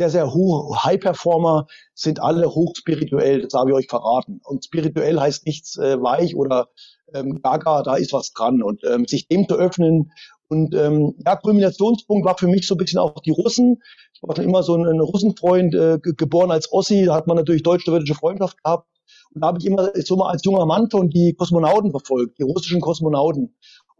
sehr, 0.00 0.08
sehr 0.08 0.32
hoch, 0.32 0.82
High-Performer 0.82 1.66
sind 1.94 2.22
alle 2.22 2.48
hochspirituell, 2.48 3.42
das 3.42 3.52
habe 3.52 3.70
ich 3.70 3.76
euch 3.76 3.86
verraten. 3.86 4.40
Und 4.44 4.64
spirituell 4.64 5.20
heißt 5.20 5.44
nichts 5.44 5.76
äh, 5.76 6.00
weich 6.00 6.34
oder 6.34 6.68
ähm, 7.12 7.42
gaga, 7.42 7.82
da 7.82 7.96
ist 7.96 8.14
was 8.14 8.32
dran. 8.32 8.62
Und 8.62 8.82
ähm, 8.84 9.06
sich 9.06 9.28
dem 9.28 9.46
zu 9.46 9.56
öffnen 9.56 10.10
und 10.48 10.74
ähm, 10.74 11.14
ja, 11.24 11.36
Kulminationspunkt 11.36 12.24
war 12.24 12.38
für 12.38 12.48
mich 12.48 12.66
so 12.66 12.74
ein 12.74 12.78
bisschen 12.78 12.98
auch 12.98 13.20
die 13.20 13.30
Russen. 13.30 13.82
Ich 14.14 14.22
war 14.22 14.34
schon 14.34 14.46
immer 14.46 14.62
so 14.62 14.74
ein, 14.74 15.00
Russenfreund, 15.00 15.74
äh, 15.74 15.98
geboren 16.00 16.50
als 16.50 16.72
Ossi, 16.72 17.04
da 17.04 17.14
hat 17.14 17.26
man 17.26 17.36
natürlich 17.36 17.62
deutsch-sowjetische 17.62 18.14
Freundschaft 18.14 18.56
gehabt. 18.62 18.88
Und 19.34 19.42
da 19.42 19.48
habe 19.48 19.58
ich 19.58 19.66
immer 19.66 19.90
so 19.94 20.16
mal 20.16 20.30
als 20.30 20.44
junger 20.44 20.64
Mann 20.66 20.88
schon 20.90 21.10
die 21.10 21.34
Kosmonauten 21.34 21.90
verfolgt, 21.90 22.38
die 22.38 22.42
russischen 22.42 22.80
Kosmonauten. 22.80 23.54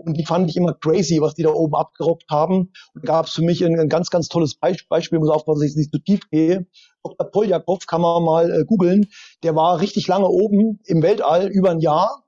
Und 0.04 0.16
die 0.16 0.24
fand 0.24 0.48
ich 0.48 0.56
immer 0.56 0.74
crazy, 0.74 1.20
was 1.20 1.34
die 1.34 1.42
da 1.42 1.50
oben 1.50 1.74
abgerockt 1.74 2.30
haben. 2.30 2.72
Und 2.94 3.08
da 3.08 3.12
gab 3.12 3.26
es 3.26 3.32
für 3.32 3.42
mich 3.42 3.64
ein, 3.64 3.78
ein, 3.78 3.88
ganz, 3.88 4.10
ganz 4.10 4.28
tolles 4.28 4.54
Beispiel, 4.54 5.18
muss 5.18 5.28
aufpassen, 5.28 5.60
dass 5.60 5.70
ich 5.70 5.76
nicht 5.76 5.92
zu 5.92 5.98
tief 5.98 6.28
gehe. 6.30 6.66
Dr. 7.02 7.30
Poljakov 7.30 7.86
kann 7.86 8.00
man 8.00 8.22
mal 8.22 8.50
äh, 8.50 8.64
googeln. 8.64 9.06
Der 9.42 9.54
war 9.54 9.80
richtig 9.80 10.06
lange 10.08 10.28
oben 10.28 10.80
im 10.86 11.02
Weltall, 11.02 11.48
über 11.48 11.70
ein 11.70 11.80
Jahr, 11.80 12.24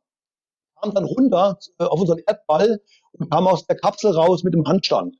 kam 0.80 0.92
dann 0.94 1.04
runter 1.04 1.58
äh, 1.78 1.84
auf 1.84 2.00
unseren 2.00 2.18
Erdball 2.26 2.80
und 3.12 3.30
kam 3.30 3.46
aus 3.46 3.66
der 3.66 3.76
Kapsel 3.76 4.12
raus 4.12 4.42
mit 4.42 4.54
dem 4.54 4.66
Handstand. 4.66 5.16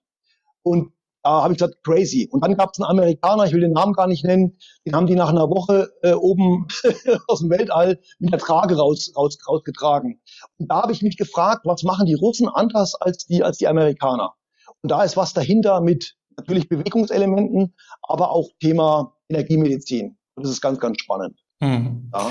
Und 0.63 0.93
da 1.23 1.43
habe 1.43 1.55
ich 1.55 1.59
gesagt, 1.59 1.83
crazy. 1.85 2.29
Und 2.31 2.45
dann 2.45 2.57
gab 2.57 2.71
es 2.73 2.81
einen 2.81 2.91
Amerikaner, 2.91 3.45
ich 3.45 3.53
will 3.53 3.61
den 3.61 3.73
Namen 3.73 3.93
gar 3.93 4.07
nicht 4.07 4.25
nennen, 4.25 4.59
den 4.87 4.95
haben 4.95 5.07
die 5.07 5.15
nach 5.15 5.29
einer 5.29 5.49
Woche 5.49 5.91
äh, 6.03 6.13
oben 6.13 6.67
aus 7.29 7.41
dem 7.41 7.51
Weltall 7.51 8.01
mit 8.19 8.33
der 8.33 8.41
Trage 8.41 8.77
raus, 8.77 9.13
raus, 9.17 9.39
rausgetragen. 9.49 10.21
Und 10.59 10.71
da 10.71 10.83
habe 10.83 10.93
ich 10.93 11.03
mich 11.03 11.17
gefragt, 11.17 11.63
was 11.65 11.83
machen 11.83 12.07
die 12.07 12.15
Russen 12.15 12.49
anders 12.49 12.95
als 12.95 13.27
die, 13.27 13.43
als 13.43 13.59
die 13.59 13.69
Amerikaner? 13.69 14.35
Und 14.83 14.91
da 14.91 15.03
ist 15.05 15.17
was 15.17 15.33
dahinter 15.33 15.81
mit 15.81 16.17
natürlich 16.37 16.69
Bewegungselementen, 16.69 17.75
aber 18.03 18.33
auch 18.33 18.49
Thema 18.61 19.15
Energiemedizin. 19.29 20.17
Und 20.35 20.45
das 20.45 20.53
ist 20.53 20.61
ganz, 20.61 20.79
ganz 20.81 21.01
spannend. 21.01 21.39
Mhm. 21.61 22.11
Ja. 22.13 22.31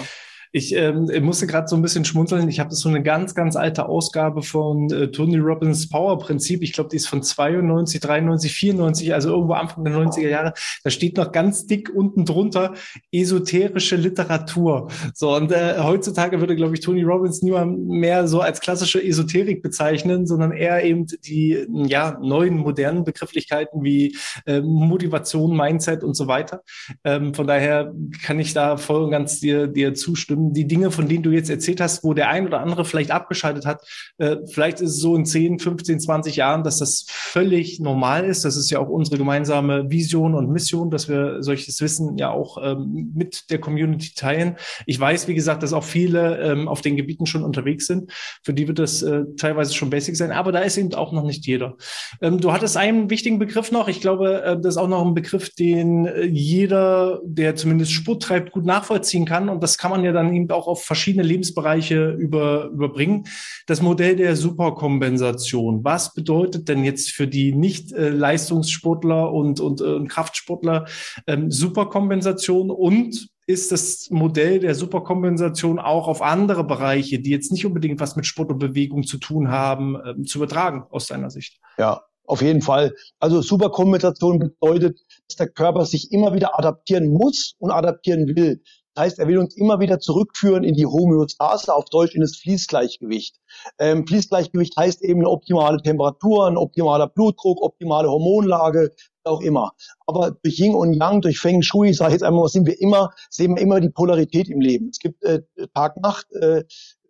Ich 0.51 0.75
ähm, 0.75 1.09
musste 1.21 1.47
gerade 1.47 1.67
so 1.67 1.75
ein 1.75 1.81
bisschen 1.81 2.03
schmunzeln. 2.03 2.49
Ich 2.49 2.59
habe 2.59 2.73
so 2.73 2.89
eine 2.89 3.01
ganz, 3.01 3.35
ganz 3.35 3.55
alte 3.55 3.87
Ausgabe 3.87 4.41
von 4.41 4.91
äh, 4.91 5.09
Tony 5.09 5.37
Robbins 5.37 5.87
Power 5.89 6.19
Prinzip. 6.19 6.61
Ich 6.61 6.73
glaube, 6.73 6.89
die 6.89 6.97
ist 6.97 7.07
von 7.07 7.23
92, 7.23 8.01
93, 8.01 8.51
94, 8.51 9.13
also 9.13 9.29
irgendwo 9.29 9.53
Anfang 9.53 9.85
der 9.85 9.93
90er 9.93 10.27
Jahre. 10.27 10.53
Da 10.83 10.89
steht 10.89 11.15
noch 11.17 11.31
ganz 11.31 11.67
dick 11.67 11.89
unten 11.93 12.25
drunter 12.25 12.73
esoterische 13.11 13.95
Literatur. 13.95 14.89
So, 15.13 15.35
und 15.35 15.51
äh, 15.51 15.79
heutzutage 15.79 16.39
würde, 16.39 16.55
glaube 16.55 16.73
ich, 16.73 16.81
Tony 16.81 17.03
Robbins 17.03 17.41
niemand 17.41 17.87
mehr 17.87 18.27
so 18.27 18.41
als 18.41 18.59
klassische 18.59 19.01
Esoterik 19.01 19.61
bezeichnen, 19.61 20.27
sondern 20.27 20.51
eher 20.51 20.83
eben 20.83 21.05
die 21.25 21.65
ja, 21.71 22.19
neuen 22.21 22.57
modernen 22.57 23.03
Begrifflichkeiten 23.03 23.83
wie 23.83 24.17
äh, 24.45 24.61
Motivation, 24.61 25.55
Mindset 25.55 26.03
und 26.03 26.15
so 26.15 26.27
weiter. 26.27 26.63
Ähm, 27.05 27.33
von 27.33 27.47
daher 27.47 27.93
kann 28.23 28.39
ich 28.39 28.53
da 28.53 28.77
voll 28.77 29.03
und 29.03 29.11
ganz 29.11 29.39
dir, 29.39 29.67
dir 29.67 29.93
zustimmen. 29.93 30.40
Die 30.53 30.67
Dinge, 30.67 30.91
von 30.91 31.07
denen 31.07 31.23
du 31.23 31.31
jetzt 31.31 31.49
erzählt 31.49 31.81
hast, 31.81 32.03
wo 32.03 32.13
der 32.13 32.29
ein 32.29 32.45
oder 32.45 32.61
andere 32.61 32.85
vielleicht 32.85 33.11
abgeschaltet 33.11 33.65
hat, 33.65 33.83
äh, 34.17 34.37
vielleicht 34.51 34.81
ist 34.81 34.91
es 34.91 34.99
so 34.99 35.15
in 35.15 35.25
10, 35.25 35.59
15, 35.59 35.99
20 35.99 36.35
Jahren, 36.35 36.63
dass 36.63 36.79
das 36.79 37.05
völlig 37.07 37.79
normal 37.79 38.25
ist. 38.25 38.45
Das 38.45 38.57
ist 38.57 38.69
ja 38.69 38.79
auch 38.79 38.89
unsere 38.89 39.17
gemeinsame 39.17 39.89
Vision 39.89 40.35
und 40.35 40.49
Mission, 40.49 40.89
dass 40.89 41.07
wir 41.07 41.43
solches 41.43 41.79
Wissen 41.81 42.17
ja 42.17 42.31
auch 42.31 42.57
ähm, 42.61 43.11
mit 43.13 43.49
der 43.49 43.59
Community 43.59 44.13
teilen. 44.15 44.57
Ich 44.85 44.99
weiß, 44.99 45.27
wie 45.27 45.35
gesagt, 45.35 45.63
dass 45.63 45.73
auch 45.73 45.83
viele 45.83 46.39
ähm, 46.39 46.67
auf 46.67 46.81
den 46.81 46.95
Gebieten 46.95 47.25
schon 47.25 47.43
unterwegs 47.43 47.87
sind. 47.87 48.11
Für 48.43 48.53
die 48.53 48.67
wird 48.67 48.79
das 48.79 49.01
äh, 49.01 49.23
teilweise 49.37 49.73
schon 49.73 49.89
basic 49.89 50.15
sein, 50.15 50.31
aber 50.31 50.51
da 50.51 50.59
ist 50.59 50.77
eben 50.77 50.93
auch 50.93 51.11
noch 51.11 51.23
nicht 51.23 51.45
jeder. 51.45 51.75
Ähm, 52.21 52.39
du 52.39 52.51
hattest 52.51 52.77
einen 52.77 53.09
wichtigen 53.09 53.39
Begriff 53.39 53.71
noch. 53.71 53.87
Ich 53.87 54.01
glaube, 54.01 54.43
äh, 54.43 54.59
das 54.59 54.75
ist 54.75 54.77
auch 54.77 54.87
noch 54.87 55.05
ein 55.05 55.13
Begriff, 55.13 55.49
den 55.55 56.09
jeder, 56.29 57.19
der 57.23 57.55
zumindest 57.55 57.91
Sport 57.91 58.23
treibt, 58.23 58.51
gut 58.51 58.65
nachvollziehen 58.65 59.25
kann. 59.25 59.49
Und 59.49 59.61
das 59.63 59.77
kann 59.77 59.91
man 59.91 60.03
ja 60.03 60.11
dann 60.11 60.30
eben 60.31 60.49
auch 60.51 60.67
auf 60.67 60.83
verschiedene 60.83 61.23
Lebensbereiche 61.23 62.11
über, 62.11 62.65
überbringen. 62.65 63.25
Das 63.67 63.81
Modell 63.81 64.15
der 64.15 64.35
Superkompensation. 64.35 65.83
Was 65.83 66.13
bedeutet 66.13 66.67
denn 66.67 66.83
jetzt 66.83 67.11
für 67.11 67.27
die 67.27 67.53
Nicht-Leistungssportler 67.53 69.31
und, 69.31 69.59
und, 69.59 69.81
und 69.81 70.07
Kraftsportler 70.07 70.85
ähm, 71.27 71.51
Superkompensation 71.51 72.71
und 72.71 73.29
ist 73.47 73.71
das 73.71 74.09
Modell 74.11 74.59
der 74.59 74.75
Superkompensation 74.75 75.79
auch 75.79 76.07
auf 76.07 76.21
andere 76.21 76.63
Bereiche, 76.63 77.19
die 77.19 77.31
jetzt 77.31 77.51
nicht 77.51 77.65
unbedingt 77.65 77.99
was 77.99 78.15
mit 78.15 78.25
Sport 78.25 78.51
und 78.51 78.59
Bewegung 78.59 79.03
zu 79.03 79.17
tun 79.17 79.49
haben, 79.49 79.97
ähm, 80.05 80.25
zu 80.25 80.37
übertragen 80.37 80.83
aus 80.89 81.07
deiner 81.07 81.29
Sicht? 81.29 81.59
Ja, 81.77 82.03
auf 82.25 82.41
jeden 82.41 82.61
Fall. 82.61 82.95
Also 83.19 83.41
Superkompensation 83.41 84.39
bedeutet, 84.39 85.01
dass 85.27 85.35
der 85.35 85.49
Körper 85.49 85.85
sich 85.85 86.11
immer 86.11 86.33
wieder 86.33 86.57
adaptieren 86.57 87.09
muss 87.09 87.55
und 87.59 87.71
adaptieren 87.71 88.35
will. 88.35 88.61
Heißt, 89.01 89.17
er 89.17 89.27
will 89.27 89.39
uns 89.39 89.57
immer 89.57 89.79
wieder 89.79 89.99
zurückführen 89.99 90.63
in 90.63 90.75
die 90.75 90.85
Homöostase, 90.85 91.73
auf 91.73 91.85
Deutsch 91.85 92.13
in 92.13 92.21
das 92.21 92.35
Fließgleichgewicht. 92.35 93.35
Ähm, 93.79 94.05
Fließgleichgewicht 94.05 94.77
heißt 94.77 95.01
eben 95.01 95.21
eine 95.21 95.29
optimale 95.29 95.81
Temperatur, 95.81 96.45
ein 96.45 96.55
optimaler 96.55 97.07
Blutdruck, 97.07 97.63
optimale 97.63 98.11
Hormonlage, 98.11 98.91
auch 99.23 99.41
immer. 99.41 99.71
Aber 100.05 100.37
durch 100.43 100.59
Yin 100.59 100.75
und 100.75 100.93
Yang, 100.93 101.21
durch 101.21 101.39
Feng 101.39 101.63
Shui, 101.63 101.95
sage 101.95 102.09
ich 102.09 102.13
jetzt 102.13 102.23
einmal, 102.23 102.47
sind 102.47 102.67
wir 102.67 102.79
immer, 102.79 103.09
sehen 103.31 103.55
wir 103.55 103.63
immer 103.63 103.79
die 103.79 103.89
Polarität 103.89 104.49
im 104.49 104.61
Leben. 104.61 104.89
Es 104.89 104.99
gibt 104.99 105.23
äh, 105.23 105.41
Tag-Nacht, 105.73 106.31
äh, 106.33 106.63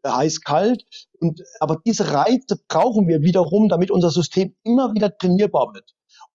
heiß-kalt. 0.07 0.85
Und, 1.19 1.43
aber 1.59 1.81
diese 1.85 2.13
Reize 2.13 2.57
brauchen 2.69 3.09
wir 3.09 3.21
wiederum, 3.21 3.67
damit 3.67 3.91
unser 3.91 4.11
System 4.11 4.55
immer 4.63 4.93
wieder 4.93 5.17
trainierbar 5.17 5.73
wird. 5.73 5.93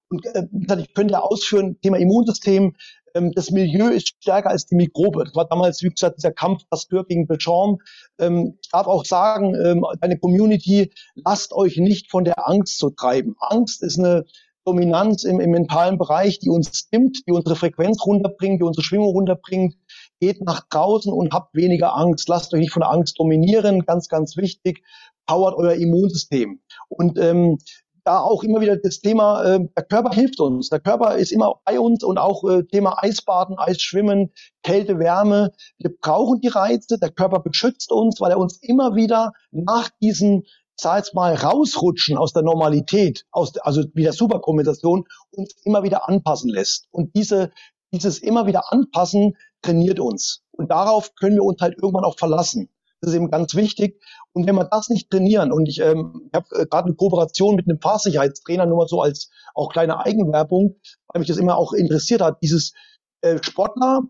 Und 0.08 0.24
äh, 0.26 0.46
ich 0.80 0.94
könnte 0.94 1.22
ausführen, 1.22 1.80
Thema 1.80 1.96
Immunsystem, 1.96 2.74
ähm, 3.16 3.32
das 3.32 3.50
Milieu 3.50 3.88
ist 3.88 4.08
stärker 4.08 4.50
als 4.50 4.66
die 4.66 4.74
Mikrobe. 4.74 5.24
Das 5.24 5.34
war 5.34 5.46
damals, 5.46 5.82
wie 5.82 5.88
gesagt, 5.88 6.18
dieser 6.18 6.32
Kampf 6.32 6.68
Pasteur 6.68 7.04
gegen 7.04 7.26
Bechamp. 7.26 7.80
Ähm, 8.18 8.58
ich 8.62 8.68
darf 8.70 8.86
auch 8.86 9.04
sagen, 9.04 9.54
ähm, 9.54 9.84
eine 10.00 10.18
Community, 10.18 10.92
lasst 11.14 11.52
euch 11.52 11.78
nicht 11.78 12.10
von 12.10 12.24
der 12.24 12.48
Angst 12.48 12.78
so 12.78 12.90
treiben. 12.90 13.34
Angst 13.40 13.82
ist 13.82 13.98
eine 13.98 14.24
Dominanz 14.64 15.24
im, 15.24 15.40
im 15.40 15.50
mentalen 15.50 15.96
Bereich, 15.96 16.40
die 16.40 16.50
uns 16.50 16.76
stimmt, 16.76 17.22
die 17.26 17.32
unsere 17.32 17.54
Frequenz 17.54 18.04
runterbringt, 18.04 18.60
die 18.60 18.64
unsere 18.64 18.82
Schwingung 18.82 19.10
runterbringt. 19.10 19.76
Geht 20.20 20.42
nach 20.42 20.66
draußen 20.68 21.12
und 21.12 21.32
habt 21.32 21.54
weniger 21.54 21.96
Angst. 21.96 22.28
Lasst 22.28 22.52
euch 22.52 22.60
nicht 22.60 22.72
von 22.72 22.80
der 22.80 22.90
Angst 22.90 23.18
dominieren. 23.18 23.84
Ganz, 23.86 24.08
ganz 24.08 24.36
wichtig. 24.36 24.82
Powert 25.26 25.54
euer 25.56 25.74
Immunsystem. 25.74 26.60
Und 26.88 27.18
ähm, 27.18 27.58
da 28.06 28.20
auch 28.20 28.44
immer 28.44 28.60
wieder 28.60 28.76
das 28.76 29.00
Thema, 29.00 29.42
äh, 29.44 29.68
der 29.76 29.84
Körper 29.84 30.14
hilft 30.14 30.38
uns. 30.40 30.68
Der 30.68 30.80
Körper 30.80 31.16
ist 31.16 31.32
immer 31.32 31.60
bei 31.64 31.80
uns 31.80 32.04
und 32.04 32.18
auch 32.18 32.44
äh, 32.44 32.62
Thema 32.62 33.02
Eisbaden, 33.02 33.58
Eisschwimmen, 33.58 34.32
Kälte, 34.62 34.98
Wärme. 34.98 35.52
Wir 35.78 35.90
brauchen 36.00 36.40
die 36.40 36.48
Reize. 36.48 36.98
Der 36.98 37.10
Körper 37.10 37.40
beschützt 37.40 37.90
uns, 37.90 38.20
weil 38.20 38.30
er 38.30 38.38
uns 38.38 38.58
immer 38.62 38.94
wieder 38.94 39.32
nach 39.50 39.90
diesen 40.00 40.44
sag 40.78 41.14
mal, 41.14 41.34
rausrutschen 41.34 42.18
aus 42.18 42.34
der 42.34 42.42
Normalität, 42.42 43.24
aus, 43.30 43.56
also 43.58 43.84
wieder 43.94 44.12
Superkompensation, 44.12 45.04
uns 45.30 45.54
immer 45.64 45.82
wieder 45.82 46.06
anpassen 46.06 46.50
lässt. 46.50 46.86
Und 46.90 47.16
diese, 47.16 47.50
dieses 47.92 48.18
immer 48.18 48.46
wieder 48.46 48.72
anpassen 48.72 49.36
trainiert 49.62 50.00
uns. 50.00 50.42
Und 50.52 50.70
darauf 50.70 51.14
können 51.14 51.36
wir 51.36 51.44
uns 51.44 51.60
halt 51.60 51.78
irgendwann 51.80 52.04
auch 52.04 52.18
verlassen. 52.18 52.68
Das 53.06 53.12
ist 53.12 53.20
eben 53.20 53.30
ganz 53.30 53.54
wichtig. 53.54 54.02
Und 54.32 54.48
wenn 54.48 54.56
wir 54.56 54.64
das 54.64 54.88
nicht 54.88 55.10
trainieren, 55.10 55.52
und 55.52 55.68
ich 55.68 55.80
ähm, 55.80 56.28
habe 56.34 56.46
äh, 56.56 56.66
gerade 56.66 56.86
eine 56.86 56.96
Kooperation 56.96 57.54
mit 57.54 57.68
einem 57.68 57.80
Fahrsicherheitstrainer, 57.80 58.66
nur 58.66 58.78
mal 58.78 58.88
so 58.88 59.00
als 59.00 59.30
auch 59.54 59.72
kleine 59.72 60.04
Eigenwerbung, 60.04 60.74
weil 61.06 61.20
mich 61.20 61.28
das 61.28 61.36
immer 61.36 61.56
auch 61.56 61.72
interessiert 61.72 62.20
hat, 62.20 62.42
dieses 62.42 62.74
äh, 63.20 63.38
Sportler 63.40 64.00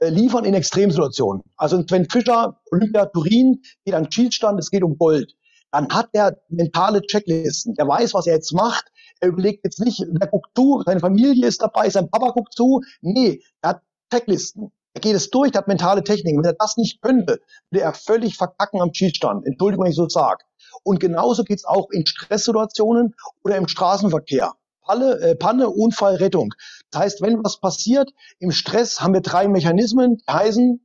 äh, 0.00 0.08
liefern 0.08 0.44
in 0.44 0.54
Extremsituationen. 0.54 1.44
Also 1.56 1.80
Sven 1.86 2.08
Fischer, 2.10 2.60
Olympia 2.72 3.06
Turin, 3.06 3.62
geht 3.84 3.94
an 3.94 4.10
Schießstand, 4.10 4.58
es 4.58 4.72
geht 4.72 4.82
um 4.82 4.98
Gold. 4.98 5.32
Dann 5.70 5.88
hat 5.88 6.08
er 6.12 6.36
mentale 6.48 7.02
Checklisten. 7.02 7.74
Der 7.74 7.86
weiß, 7.86 8.14
was 8.14 8.26
er 8.26 8.34
jetzt 8.34 8.52
macht. 8.52 8.90
Er 9.20 9.28
überlegt 9.28 9.64
jetzt 9.64 9.78
nicht, 9.78 10.04
wer 10.10 10.26
guckt 10.26 10.50
zu, 10.56 10.82
seine 10.84 10.98
Familie 10.98 11.46
ist 11.46 11.62
dabei, 11.62 11.88
sein 11.88 12.10
Papa 12.10 12.32
guckt 12.32 12.52
zu. 12.52 12.80
Nee, 13.00 13.44
er 13.62 13.70
hat 13.70 13.82
Checklisten. 14.12 14.72
Er 14.92 15.00
geht 15.00 15.14
es 15.14 15.30
durch, 15.30 15.52
hat 15.54 15.68
mentale 15.68 16.02
Techniken. 16.02 16.38
Wenn 16.38 16.50
er 16.50 16.56
das 16.58 16.76
nicht 16.76 17.00
könnte, 17.00 17.40
würde 17.70 17.84
er 17.84 17.94
völlig 17.94 18.36
verkacken 18.36 18.80
am 18.80 18.92
Schießstand. 18.92 19.46
Entschuldigung, 19.46 19.84
wenn 19.84 19.90
ich 19.90 19.96
so 19.96 20.08
sage. 20.08 20.44
Und 20.82 20.98
genauso 20.98 21.44
geht's 21.44 21.64
auch 21.64 21.90
in 21.90 22.06
Stresssituationen 22.06 23.14
oder 23.44 23.56
im 23.56 23.68
Straßenverkehr. 23.68 24.54
Palle, 24.82 25.20
äh, 25.20 25.36
Panne, 25.36 25.68
Unfall, 25.68 26.16
Rettung. 26.16 26.54
Das 26.90 27.02
heißt, 27.02 27.22
wenn 27.22 27.44
was 27.44 27.60
passiert, 27.60 28.10
im 28.38 28.50
Stress 28.50 29.00
haben 29.00 29.14
wir 29.14 29.20
drei 29.20 29.46
Mechanismen, 29.46 30.16
die 30.16 30.32
heißen 30.32 30.84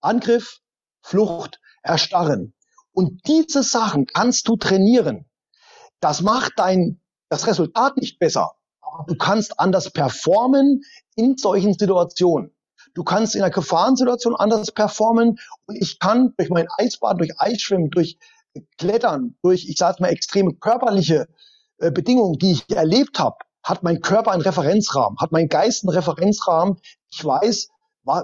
Angriff, 0.00 0.60
Flucht, 1.02 1.60
Erstarren. 1.82 2.54
Und 2.92 3.26
diese 3.26 3.62
Sachen 3.62 4.06
kannst 4.06 4.48
du 4.48 4.56
trainieren. 4.56 5.26
Das 6.00 6.22
macht 6.22 6.52
dein, 6.56 7.00
das 7.28 7.46
Resultat 7.46 7.96
nicht 7.96 8.18
besser. 8.18 8.52
Aber 8.80 9.04
du 9.06 9.16
kannst 9.16 9.58
anders 9.58 9.90
performen 9.90 10.82
in 11.16 11.36
solchen 11.36 11.74
Situationen. 11.74 12.54
Du 12.94 13.04
kannst 13.04 13.34
in 13.34 13.42
einer 13.42 13.50
Gefahrensituation 13.50 14.36
anders 14.36 14.70
performen 14.72 15.38
und 15.66 15.76
ich 15.76 15.98
kann 15.98 16.34
durch 16.36 16.50
mein 16.50 16.68
Eisbad, 16.78 17.18
durch 17.18 17.40
Eisschwimmen, 17.40 17.90
durch 17.90 18.18
Klettern, 18.78 19.34
durch, 19.42 19.68
ich 19.68 19.78
sage 19.78 20.02
mal, 20.02 20.08
extreme 20.08 20.54
körperliche 20.54 21.26
äh, 21.78 21.90
Bedingungen, 21.90 22.38
die 22.38 22.52
ich 22.52 22.70
erlebt 22.70 23.18
habe, 23.18 23.36
hat 23.62 23.82
mein 23.82 24.00
Körper 24.00 24.32
einen 24.32 24.42
Referenzrahmen, 24.42 25.18
hat 25.18 25.32
mein 25.32 25.48
Geist 25.48 25.84
einen 25.84 25.96
Referenzrahmen. 25.96 26.76
Ich 27.10 27.24
weiß, 27.24 27.68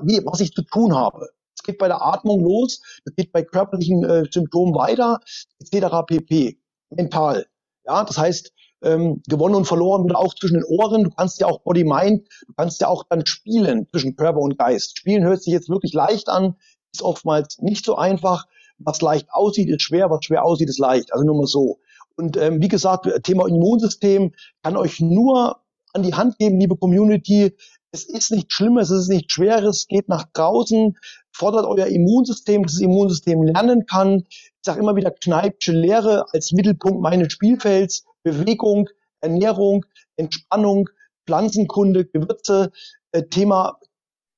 wie, 0.03 0.21
was 0.25 0.41
ich 0.41 0.53
zu 0.53 0.63
tun 0.63 0.95
habe. 0.95 1.29
Es 1.57 1.63
geht 1.63 1.79
bei 1.79 1.89
der 1.89 2.03
Atmung 2.03 2.41
los, 2.41 2.83
es 3.05 3.15
geht 3.15 3.33
bei 3.33 3.43
körperlichen 3.43 4.05
äh, 4.05 4.25
Symptomen 4.31 4.75
weiter, 4.75 5.21
etc. 5.61 6.07
pp. 6.07 6.59
Mental. 6.91 7.47
Ja, 7.85 8.05
das 8.05 8.19
heißt, 8.19 8.53
ähm, 8.83 9.23
gewonnen 9.29 9.55
und 9.55 9.67
verloren 9.67 10.05
wird 10.05 10.17
auch 10.17 10.35
zwischen 10.35 10.55
den 10.55 10.65
Ohren. 10.65 11.05
Du 11.05 11.11
kannst 11.11 11.41
ja 11.41 11.47
auch 11.47 11.61
Body 11.61 11.85
Mind, 11.85 12.29
du 12.47 12.53
kannst 12.57 12.81
ja 12.81 12.89
auch 12.89 13.05
dann 13.09 13.27
spielen 13.27 13.87
zwischen 13.91 14.17
Körper 14.17 14.39
und 14.39 14.59
Geist. 14.59 14.99
Spielen 14.99 15.25
hört 15.25 15.43
sich 15.43 15.53
jetzt 15.53 15.69
wirklich 15.69 15.93
leicht 15.93 16.29
an, 16.29 16.57
ist 16.93 17.03
oftmals 17.03 17.59
nicht 17.59 17.85
so 17.85 17.97
einfach. 17.97 18.47
Was 18.79 19.01
leicht 19.03 19.29
aussieht, 19.33 19.69
ist 19.69 19.83
schwer, 19.83 20.11
was 20.11 20.25
schwer 20.25 20.45
aussieht, 20.45 20.69
ist 20.69 20.79
leicht. 20.79 21.13
Also 21.13 21.25
nur 21.25 21.37
mal 21.37 21.47
so. 21.47 21.81
Und 22.17 22.37
ähm, 22.37 22.61
wie 22.61 22.69
gesagt, 22.69 23.09
Thema 23.25 23.47
Immunsystem 23.49 24.33
kann 24.63 24.77
euch 24.77 25.01
nur 25.01 25.57
an 25.95 26.03
die 26.03 26.15
Hand 26.15 26.39
geben, 26.39 26.61
liebe 26.61 26.77
Community. 26.77 27.55
Es 27.91 28.05
ist 28.05 28.31
nicht 28.31 28.53
Schlimmes, 28.53 28.91
es 28.91 29.03
ist 29.03 29.09
nicht 29.09 29.33
Schweres, 29.33 29.87
geht 29.89 30.09
nach 30.09 30.25
draußen, 30.33 30.97
fordert 31.33 31.65
euer 31.65 31.87
Immunsystem, 31.87 32.63
dass 32.63 32.73
das 32.73 32.83
Immunsystem 32.83 33.43
lernen 33.43 33.87
kann. 33.87 34.25
Ich 34.29 34.53
sage 34.63 34.81
immer 34.81 34.97
wieder 34.97 35.11
Kneipsche 35.11 35.73
Lehre 35.73 36.27
als 36.33 36.53
Mittelpunkt 36.53 37.01
meines 37.01 37.33
Spielfelds. 37.33 38.05
Bewegung, 38.33 38.89
Ernährung, 39.21 39.85
Entspannung, 40.17 40.89
Pflanzenkunde, 41.27 42.07
Gewürze, 42.07 42.71
äh, 43.13 43.23
Thema 43.25 43.79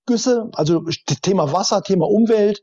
Güsse, 0.07 0.51
also 0.55 0.85
Thema 1.23 1.53
Wasser, 1.53 1.83
Thema 1.83 2.07
Umwelt. 2.09 2.63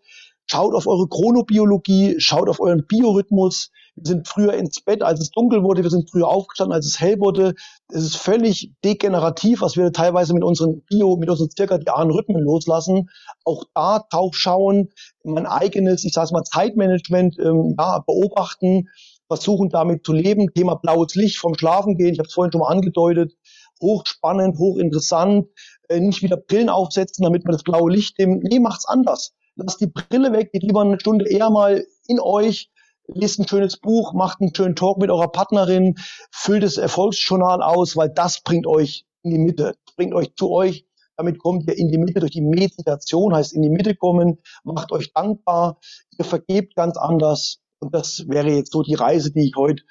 schaut 0.50 0.74
auf 0.74 0.88
eure 0.88 1.08
Chronobiologie, 1.08 2.16
schaut 2.20 2.50
auf 2.50 2.60
euren 2.60 2.88
Biorhythmus. 2.88 3.72
Wir 3.96 4.06
sind 4.06 4.28
früher 4.28 4.54
ins 4.54 4.82
Bett, 4.82 5.02
als 5.04 5.20
es 5.20 5.32
dunkel 5.32 5.64
wurde, 5.64 5.84
wir 5.84 5.90
sind 5.90 6.10
früher 6.10 6.28
aufgestanden, 6.28 6.74
als 6.74 6.86
es 6.86 7.00
hell 7.00 7.20
wurde. 7.20 7.54
Es 7.90 8.04
ist 8.04 8.18
völlig 8.18 8.72
degenerativ, 8.84 9.62
was 9.62 9.76
wir 9.76 9.92
teilweise 9.92 10.34
mit 10.34 10.44
unseren 10.44 10.84
Bio, 10.84 11.18
mit 11.18 11.30
unseren 11.30 11.50
zirkadianen 11.50 12.12
Rhythmen 12.12 12.42
loslassen. 12.42 13.10
Auch 13.44 13.66
da 13.74 14.06
drauf 14.10 14.36
schauen, 14.36 14.90
mein 15.24 15.48
eigenes, 15.48 16.06
ich 16.06 16.14
sage 16.14 16.32
mal, 16.32 16.44
Zeitmanagement 16.44 17.38
ähm, 17.40 17.76
ja, 17.78 18.00
beobachten, 18.00 18.90
versuchen 19.28 19.70
damit 19.70 20.06
zu 20.06 20.14
leben. 20.14 20.54
Thema 20.54 20.76
blaues 20.76 21.16
Licht 21.16 21.38
vom 21.38 21.56
Schlafen 21.56 21.98
gehen, 21.98 22.14
ich 22.14 22.20
habe 22.20 22.28
es 22.28 22.34
vorhin 22.34 22.52
schon 22.52 22.62
mal 22.62 22.72
angedeutet, 22.72 23.34
hochspannend, 23.82 24.58
hochinteressant. 24.58 25.48
Äh, 25.90 26.00
nicht 26.00 26.24
wieder 26.24 26.38
Pillen 26.38 26.70
aufsetzen, 26.70 27.24
damit 27.24 27.46
man 27.46 27.54
das 27.54 27.64
blaue 27.64 27.92
Licht 27.92 28.18
dem. 28.18 28.40
Nee, 28.40 28.60
macht's 28.60 28.88
anders. 28.88 29.34
Lasst 29.56 29.82
die 29.82 29.88
Brille 29.88 30.32
weg, 30.34 30.52
geht 30.52 30.64
lieber 30.64 30.82
eine 30.82 31.00
Stunde 31.00 31.30
eher 31.30 31.50
mal 31.50 31.84
in 32.08 32.20
euch, 32.20 32.70
lest 33.08 33.40
ein 33.40 33.48
schönes 33.48 33.78
Buch, 33.78 34.14
macht 34.14 34.40
einen 34.40 34.54
schönen 34.54 34.76
Talk 34.76 35.00
mit 35.00 35.10
eurer 35.10 35.30
Partnerin, 35.30 35.96
füllt 36.32 36.64
das 36.64 36.78
Erfolgsjournal 36.78 37.64
aus, 37.64 37.96
weil 37.96 38.10
das 38.10 38.42
bringt 38.42 38.68
euch 38.68 39.06
in 39.24 39.32
die 39.32 39.40
Mitte, 39.40 39.76
bringt 39.96 40.14
euch 40.14 40.36
zu 40.36 40.52
euch. 40.52 40.86
Damit 41.16 41.40
kommt 41.40 41.68
ihr 41.68 41.76
in 41.76 41.90
die 41.90 41.98
Mitte 41.98 42.20
durch 42.20 42.34
die 42.34 42.42
Meditation, 42.42 43.34
heißt 43.34 43.54
in 43.54 43.64
die 43.64 43.72
Mitte 43.72 43.96
kommen, 43.96 44.38
macht 44.64 44.92
euch 44.92 45.12
dankbar, 45.14 45.80
ihr 46.20 46.26
vergebt 46.26 46.76
ganz 46.76 46.96
anders. 46.96 47.60
Und 47.80 47.94
das 47.94 48.26
wäre 48.28 48.50
jetzt 48.50 48.72
so 48.72 48.82
die 48.82 48.96
Reise, 48.96 49.32
die 49.32 49.48
ich 49.48 49.56
heute, 49.56 49.84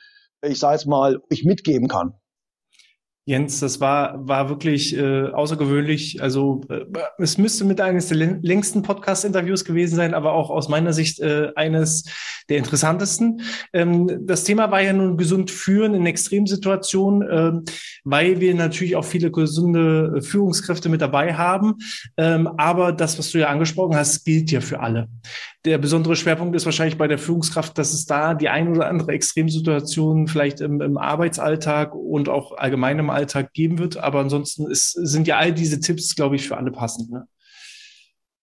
ich 0.43 0.59
sage 0.59 0.77
es 0.77 0.87
mal, 0.87 1.21
euch 1.31 1.45
mitgeben 1.45 1.89
kann. 1.89 2.15
Jens, 3.29 3.59
das 3.59 3.81
war, 3.81 4.29
war 4.29 4.49
wirklich 4.49 4.97
äh, 4.97 5.31
außergewöhnlich. 5.31 6.23
Also 6.23 6.61
äh, 6.69 6.85
es 7.19 7.39
müsste 7.39 7.65
mit 7.65 7.81
eines 7.81 8.07
der 8.07 8.17
längsten 8.17 8.83
Podcast-Interviews 8.83 9.65
gewesen 9.65 9.97
sein, 9.97 10.15
aber 10.15 10.33
auch 10.33 10.49
aus 10.49 10.69
meiner 10.69 10.93
Sicht 10.93 11.19
äh, 11.19 11.49
eines 11.57 12.05
der 12.49 12.59
interessantesten. 12.59 13.41
Ähm, 13.73 14.25
das 14.27 14.45
Thema 14.45 14.71
war 14.71 14.81
ja 14.81 14.93
nun 14.93 15.17
gesund 15.17 15.51
führen 15.51 15.95
in 15.95 16.07
Extremsituationen, 16.07 17.29
ähm, 17.29 17.65
weil 18.05 18.39
wir 18.39 18.55
natürlich 18.55 18.95
auch 18.95 19.05
viele 19.05 19.33
gesunde 19.33 20.23
Führungskräfte 20.23 20.89
mit 20.89 21.01
dabei 21.01 21.35
haben. 21.35 21.75
Ähm, 22.17 22.47
aber 22.47 22.93
das, 22.93 23.19
was 23.19 23.33
du 23.33 23.39
ja 23.39 23.49
angesprochen 23.49 23.97
hast, 23.97 24.25
gilt 24.25 24.53
ja 24.53 24.61
für 24.61 24.79
alle. 24.79 25.09
Der 25.65 25.79
besondere 25.79 26.15
Schwerpunkt 26.15 26.55
ist 26.55 26.65
wahrscheinlich 26.65 26.97
bei 26.97 27.09
der 27.09 27.19
Führungskraft, 27.19 27.77
dass 27.77 27.93
es 27.93 28.07
da 28.07 28.35
die 28.35 28.49
ein 28.49 28.69
oder 28.69 28.87
andere 28.87 29.11
Extremsituation 29.11 30.29
vielleicht 30.29 30.61
im, 30.61 30.81
im 30.81 30.97
Arbeitsalltag 30.97 31.93
und 31.93 32.29
auch 32.29 32.57
allgemein 32.57 33.01
im 33.01 33.11
Alltag 33.17 33.53
geben 33.53 33.79
wird. 33.79 33.97
Aber 33.97 34.21
ansonsten 34.21 34.71
ist, 34.71 34.93
sind 34.93 35.27
ja 35.27 35.39
all 35.39 35.53
diese 35.53 35.81
Tipps, 35.81 36.15
glaube 36.15 36.37
ich, 36.37 36.47
für 36.47 36.57
alle 36.57 36.71
passend. 36.71 37.11
Ne? 37.11 37.27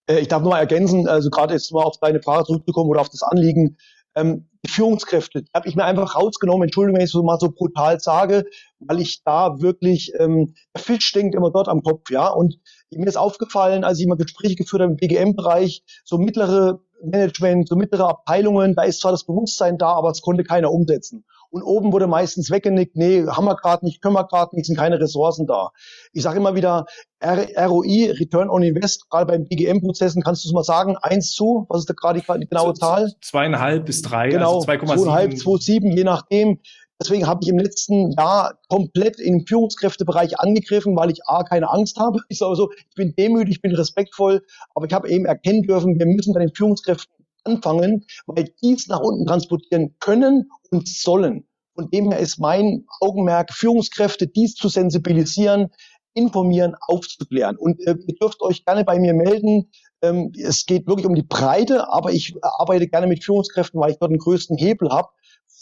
Äh, 0.06 0.20
ich 0.20 0.28
darf 0.28 0.42
nur 0.42 0.50
mal 0.50 0.60
ergänzen, 0.60 1.08
also 1.08 1.30
gerade 1.30 1.54
jetzt 1.54 1.72
mal 1.72 1.82
auf 1.82 1.98
deine 2.00 2.22
Frage 2.22 2.44
zurückzukommen 2.44 2.90
oder 2.90 3.00
auf 3.00 3.08
das 3.08 3.22
Anliegen. 3.22 3.76
Ähm, 4.16 4.48
die 4.64 4.70
Führungskräfte, 4.70 5.44
habe 5.54 5.68
ich 5.68 5.76
mir 5.76 5.84
einfach 5.84 6.14
rausgenommen, 6.14 6.64
Entschuldigung, 6.64 6.96
wenn 6.96 7.04
ich 7.04 7.08
es 7.08 7.12
so 7.12 7.22
mal 7.22 7.38
so 7.38 7.50
brutal 7.50 8.00
sage, 8.00 8.44
weil 8.78 9.00
ich 9.00 9.22
da 9.24 9.60
wirklich, 9.60 10.12
ähm, 10.18 10.54
der 10.74 10.82
Fisch 10.82 11.04
stinkt 11.04 11.34
immer 11.34 11.50
dort 11.50 11.68
am 11.68 11.82
Kopf, 11.82 12.10
ja. 12.10 12.28
Und 12.28 12.58
mir 12.90 13.06
ist 13.06 13.16
aufgefallen, 13.16 13.84
als 13.84 13.98
ich 13.98 14.06
mal 14.06 14.16
Gespräche 14.16 14.54
geführt 14.54 14.82
habe 14.82 14.92
im 14.92 14.96
BGM-Bereich, 14.96 15.82
so 16.04 16.16
mittlere 16.16 16.80
Management, 17.02 17.68
so 17.68 17.76
mittlere 17.76 18.08
Abteilungen, 18.08 18.74
da 18.74 18.84
ist 18.84 19.00
zwar 19.00 19.12
das 19.12 19.26
Bewusstsein 19.26 19.78
da, 19.78 19.88
aber 19.88 20.10
es 20.10 20.22
konnte 20.22 20.44
keiner 20.44 20.70
umsetzen. 20.70 21.24
Und 21.54 21.62
oben 21.62 21.92
wurde 21.92 22.08
meistens 22.08 22.50
weggenickt, 22.50 22.96
nee, 22.96 23.24
haben 23.28 23.44
wir 23.44 23.54
gerade 23.54 23.84
nicht, 23.84 24.02
können 24.02 24.16
wir 24.16 24.26
gerade 24.26 24.56
nicht, 24.56 24.66
sind 24.66 24.76
keine 24.76 24.98
Ressourcen 24.98 25.46
da. 25.46 25.70
Ich 26.12 26.24
sage 26.24 26.38
immer 26.38 26.56
wieder, 26.56 26.84
ROI, 27.22 28.10
Return 28.18 28.50
on 28.50 28.64
Invest, 28.64 29.08
gerade 29.08 29.26
beim 29.26 29.46
BGM-Prozessen, 29.46 30.24
kannst 30.24 30.44
du 30.44 30.48
es 30.48 30.52
mal 30.52 30.64
sagen, 30.64 30.96
eins 30.96 31.30
zu, 31.30 31.64
was 31.68 31.82
ist 31.82 31.90
da 31.90 31.94
gerade 31.94 32.20
die, 32.20 32.40
die 32.40 32.48
genaue 32.48 32.74
Zahl? 32.74 33.12
Zweieinhalb 33.20 33.86
bis 33.86 34.02
drei, 34.02 34.30
genau, 34.30 34.56
also 34.56 34.66
2,7. 34.66 34.96
Zweieinhalb, 34.96 35.32
2,7, 35.34 35.94
je 35.94 36.02
nachdem. 36.02 36.58
Deswegen 37.00 37.26
habe 37.26 37.40
ich 37.42 37.48
im 37.48 37.58
letzten 37.58 38.10
Jahr 38.12 38.58
komplett 38.68 39.20
im 39.20 39.46
Führungskräftebereich 39.46 40.40
angegriffen, 40.40 40.96
weil 40.96 41.10
ich 41.10 41.20
A, 41.26 41.44
keine 41.44 41.70
Angst 41.70 41.98
habe. 41.98 42.18
Ich 42.28 42.38
sage 42.38 42.56
so, 42.56 42.72
ich 42.72 42.94
bin 42.96 43.14
demütig, 43.16 43.56
ich 43.56 43.62
bin 43.62 43.76
respektvoll, 43.76 44.42
aber 44.74 44.86
ich 44.86 44.92
habe 44.92 45.08
eben 45.08 45.24
erkennen 45.24 45.62
dürfen, 45.62 46.00
wir 46.00 46.06
müssen 46.06 46.34
bei 46.34 46.40
den 46.40 46.52
Führungskräften 46.52 47.13
anfangen, 47.44 48.06
weil 48.26 48.52
die 48.62 48.74
es 48.74 48.88
nach 48.88 49.00
unten 49.00 49.26
transportieren 49.26 49.96
können 50.00 50.50
und 50.70 50.88
sollen. 50.88 51.46
Von 51.74 51.90
dem 51.90 52.10
her 52.10 52.20
ist 52.20 52.38
mein 52.38 52.84
Augenmerk, 53.00 53.52
Führungskräfte 53.52 54.28
dies 54.28 54.54
zu 54.54 54.68
sensibilisieren, 54.68 55.70
informieren, 56.14 56.76
aufzuklären. 56.80 57.56
Und 57.56 57.80
äh, 57.86 57.96
ihr 58.06 58.14
dürft 58.14 58.40
euch 58.42 58.64
gerne 58.64 58.84
bei 58.84 58.98
mir 59.00 59.14
melden. 59.14 59.70
Ähm, 60.00 60.32
es 60.40 60.66
geht 60.66 60.86
wirklich 60.86 61.06
um 61.06 61.16
die 61.16 61.22
Breite, 61.22 61.92
aber 61.92 62.12
ich 62.12 62.34
arbeite 62.42 62.86
gerne 62.86 63.08
mit 63.08 63.24
Führungskräften, 63.24 63.80
weil 63.80 63.90
ich 63.90 63.98
dort 63.98 64.12
den 64.12 64.18
größten 64.18 64.56
Hebel 64.56 64.90
habe 64.90 65.08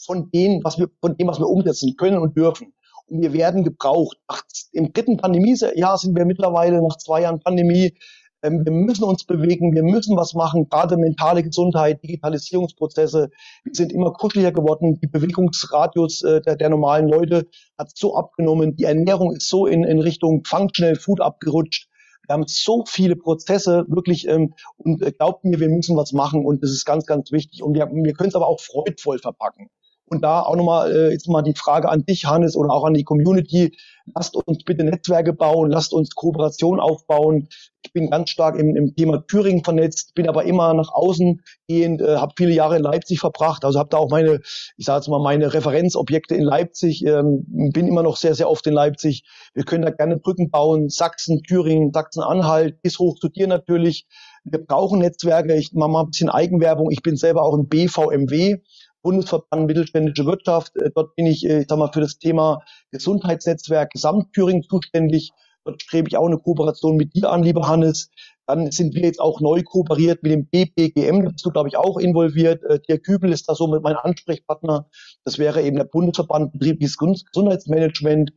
von 0.05 0.31
dem, 0.31 0.63
was 0.63 0.79
wir, 0.79 0.91
von 1.01 1.17
dem, 1.17 1.29
was 1.29 1.39
wir 1.39 1.49
umsetzen 1.49 1.97
können 1.97 2.19
und 2.19 2.37
dürfen. 2.37 2.75
Und 3.07 3.23
wir 3.23 3.33
werden 3.33 3.65
gebraucht. 3.65 4.19
Ach, 4.27 4.43
Im 4.73 4.93
dritten 4.93 5.17
Pandemiejahr 5.17 5.99
sind 5.99 6.17
wir 6.17 6.25
mittlerweile 6.25 6.83
nach 6.83 6.99
zwei 6.99 7.23
Jahren 7.23 7.41
Pandemie 7.41 7.95
wir 8.43 8.73
müssen 8.73 9.05
uns 9.05 9.25
bewegen, 9.25 9.73
wir 9.75 9.85
müssen 9.85 10.17
was 10.17 10.35
machen, 10.35 10.69
gerade 10.69 10.97
mentale 10.97 11.43
Gesundheit, 11.43 12.03
Digitalisierungsprozesse. 12.03 13.31
Wir 13.65 13.75
sind 13.75 13.93
immer 13.93 14.13
kuscheliger 14.13 14.53
geworden. 14.53 14.99
Die 15.01 15.07
Bewegungsradius 15.07 16.23
äh, 16.23 16.41
der, 16.43 16.57
der 16.57 16.69
normalen 16.69 17.09
Leute 17.09 17.47
hat 17.79 17.97
so 17.97 18.17
abgenommen. 18.17 18.75
Die 18.77 18.85
Ernährung 18.85 19.33
ist 19.33 19.49
so 19.49 19.67
in, 19.67 19.85
in 19.85 20.01
Richtung 20.01 20.43
Functional 20.45 20.97
Food 20.97 21.21
abgerutscht. 21.21 21.89
Wir 22.27 22.35
haben 22.35 22.45
so 22.47 22.85
viele 22.87 23.17
Prozesse 23.17 23.85
wirklich 23.89 24.27
ähm, 24.29 24.55
und 24.77 25.03
äh, 25.03 25.13
glaubt 25.13 25.45
mir, 25.45 25.61
wir 25.61 25.69
müssen 25.69 25.97
was 25.97 26.13
machen 26.13 26.45
und 26.45 26.63
das 26.63 26.71
ist 26.71 26.85
ganz, 26.85 27.07
ganz 27.07 27.31
wichtig. 27.33 27.63
Und 27.63 27.75
wir, 27.75 27.89
wir 27.93 28.13
können 28.13 28.29
es 28.29 28.35
aber 28.35 28.49
auch 28.49 28.61
freudvoll 28.61 29.19
verpacken. 29.19 29.69
Und 30.13 30.23
da 30.23 30.43
auch 30.43 30.57
nochmal 30.57 30.95
äh, 30.95 31.11
jetzt 31.11 31.27
mal 31.27 31.41
die 31.41 31.55
Frage 31.55 31.89
an 31.89 32.05
dich, 32.05 32.27
Hannes, 32.27 32.55
oder 32.55 32.71
auch 32.71 32.85
an 32.85 32.93
die 32.93 33.03
Community. 33.03 33.75
Lasst 34.15 34.37
uns 34.37 34.63
bitte 34.63 34.85
Netzwerke 34.85 35.33
bauen, 35.33 35.71
lasst 35.71 35.95
uns 35.95 36.15
Kooperation 36.15 36.81
aufbauen. 36.81 37.49
Ich 37.83 37.95
bin 37.95 38.11
ganz 38.11 38.29
stark 38.29 38.59
im, 38.59 38.77
im 38.77 38.95
Thema 38.95 39.27
Thüringen 39.27 39.65
vernetzt, 39.65 40.15
bin 40.15 40.29
aber 40.29 40.45
immer 40.45 40.75
nach 40.75 40.93
außen 40.93 41.41
gehend, 41.67 42.03
äh, 42.03 42.17
habe 42.17 42.35
viele 42.37 42.53
Jahre 42.53 42.77
in 42.77 42.83
Leipzig 42.83 43.21
verbracht, 43.21 43.65
also 43.65 43.79
habe 43.79 43.89
da 43.89 43.97
auch 43.97 44.11
meine, 44.11 44.41
ich 44.77 44.85
sage 44.85 44.99
jetzt 44.99 45.09
mal, 45.09 45.19
meine 45.19 45.55
Referenzobjekte 45.55 46.35
in 46.35 46.43
Leipzig, 46.43 47.07
ähm, 47.07 47.47
bin 47.73 47.89
immer 47.89 48.03
noch 48.03 48.19
sehr, 48.19 48.35
sehr 48.35 48.51
oft 48.51 48.67
in 48.67 48.75
Leipzig. 48.75 49.25
Wir 49.55 49.65
können 49.65 49.83
da 49.83 49.91
gerne 49.91 50.19
Brücken 50.19 50.51
bauen, 50.51 50.91
Sachsen, 50.91 51.43
Thüringen, 51.43 51.91
Sachsen-Anhalt, 51.91 52.83
bis 52.83 52.99
hoch 52.99 53.19
zu 53.19 53.31
dir 53.31 53.47
natürlich. 53.47 54.07
Wir 54.45 54.59
brauchen 54.59 54.99
Netzwerke. 54.99 55.55
Ich 55.55 55.73
mache 55.73 55.91
mal 55.91 56.01
ein 56.03 56.11
bisschen 56.11 56.29
Eigenwerbung. 56.29 56.91
Ich 56.91 57.03
bin 57.03 57.17
selber 57.17 57.43
auch 57.45 57.55
im 57.55 57.69
BVMW. 57.69 58.59
Bundesverband 59.03 59.67
Mittelständische 59.67 60.27
Wirtschaft. 60.27 60.77
Äh, 60.77 60.91
dort 60.95 61.15
bin 61.17 61.27
ich, 61.27 61.45
äh, 61.49 61.61
ich 61.61 61.67
sag 61.69 61.79
mal, 61.79 61.91
für 61.93 62.01
das 62.01 62.19
Thema 62.19 62.61
Gesundheitsnetzwerk 62.91 63.91
Gesamtthüringen 63.91 64.63
zuständig. 64.63 65.33
Dort 65.65 65.81
strebe 65.83 66.09
ich 66.09 66.17
auch 66.17 66.27
eine 66.27 66.39
Kooperation 66.39 66.97
mit 66.97 67.15
dir 67.15 67.31
an, 67.31 67.43
lieber 67.43 67.69
Hannes. 67.69 68.11
Dann 68.47 68.71
sind 68.73 68.95
wir 68.95 69.03
jetzt 69.03 69.21
auch 69.21 69.41
neu 69.41 69.63
kooperiert 69.63 70.23
mit 70.23 70.33
dem 70.33 70.47
BPGM, 70.47 71.25
da 71.25 71.31
bist 71.31 71.47
du, 71.47 71.51
glaube 71.51 71.69
ich, 71.69 71.77
auch 71.77 71.99
involviert. 71.99 72.63
Äh, 72.65 72.81
Dirk 72.81 73.05
Kübel 73.05 73.33
ist 73.33 73.49
da 73.49 73.55
so 73.55 73.69
mit 73.69 73.83
meinem 73.83 73.99
Ansprechpartner. 74.03 74.89
Das 75.25 75.39
wäre 75.39 75.63
eben 75.63 75.77
der 75.77 75.85
Bundesverband 75.85 76.53
Betriebliches 76.53 76.97
Gesundheitsmanagement. 76.99 78.33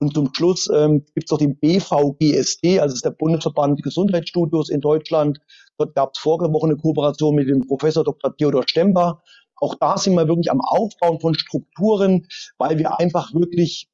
Und 0.00 0.14
zum 0.14 0.32
Schluss 0.32 0.70
ähm, 0.72 1.04
gibt 1.14 1.26
es 1.26 1.30
noch 1.32 1.38
den 1.38 1.58
BVGSD, 1.58 2.78
also 2.78 2.94
ist 2.94 3.04
der 3.04 3.10
Bundesverband 3.10 3.82
Gesundheitsstudios 3.82 4.70
in 4.70 4.80
Deutschland. 4.80 5.40
Dort 5.76 5.96
gab 5.96 6.12
es 6.14 6.20
vorige 6.20 6.46
eine 6.46 6.76
Kooperation 6.76 7.34
mit 7.34 7.48
dem 7.48 7.66
Professor 7.66 8.04
Dr. 8.04 8.36
Theodor 8.36 8.62
Stemper. 8.66 9.22
Auch 9.60 9.74
da 9.74 9.96
sind 9.96 10.14
wir 10.14 10.28
wirklich 10.28 10.50
am 10.50 10.60
Aufbauen 10.60 11.20
von 11.20 11.34
Strukturen, 11.34 12.26
weil 12.58 12.78
wir 12.78 12.98
einfach 12.98 13.34
wirklich, 13.34 13.88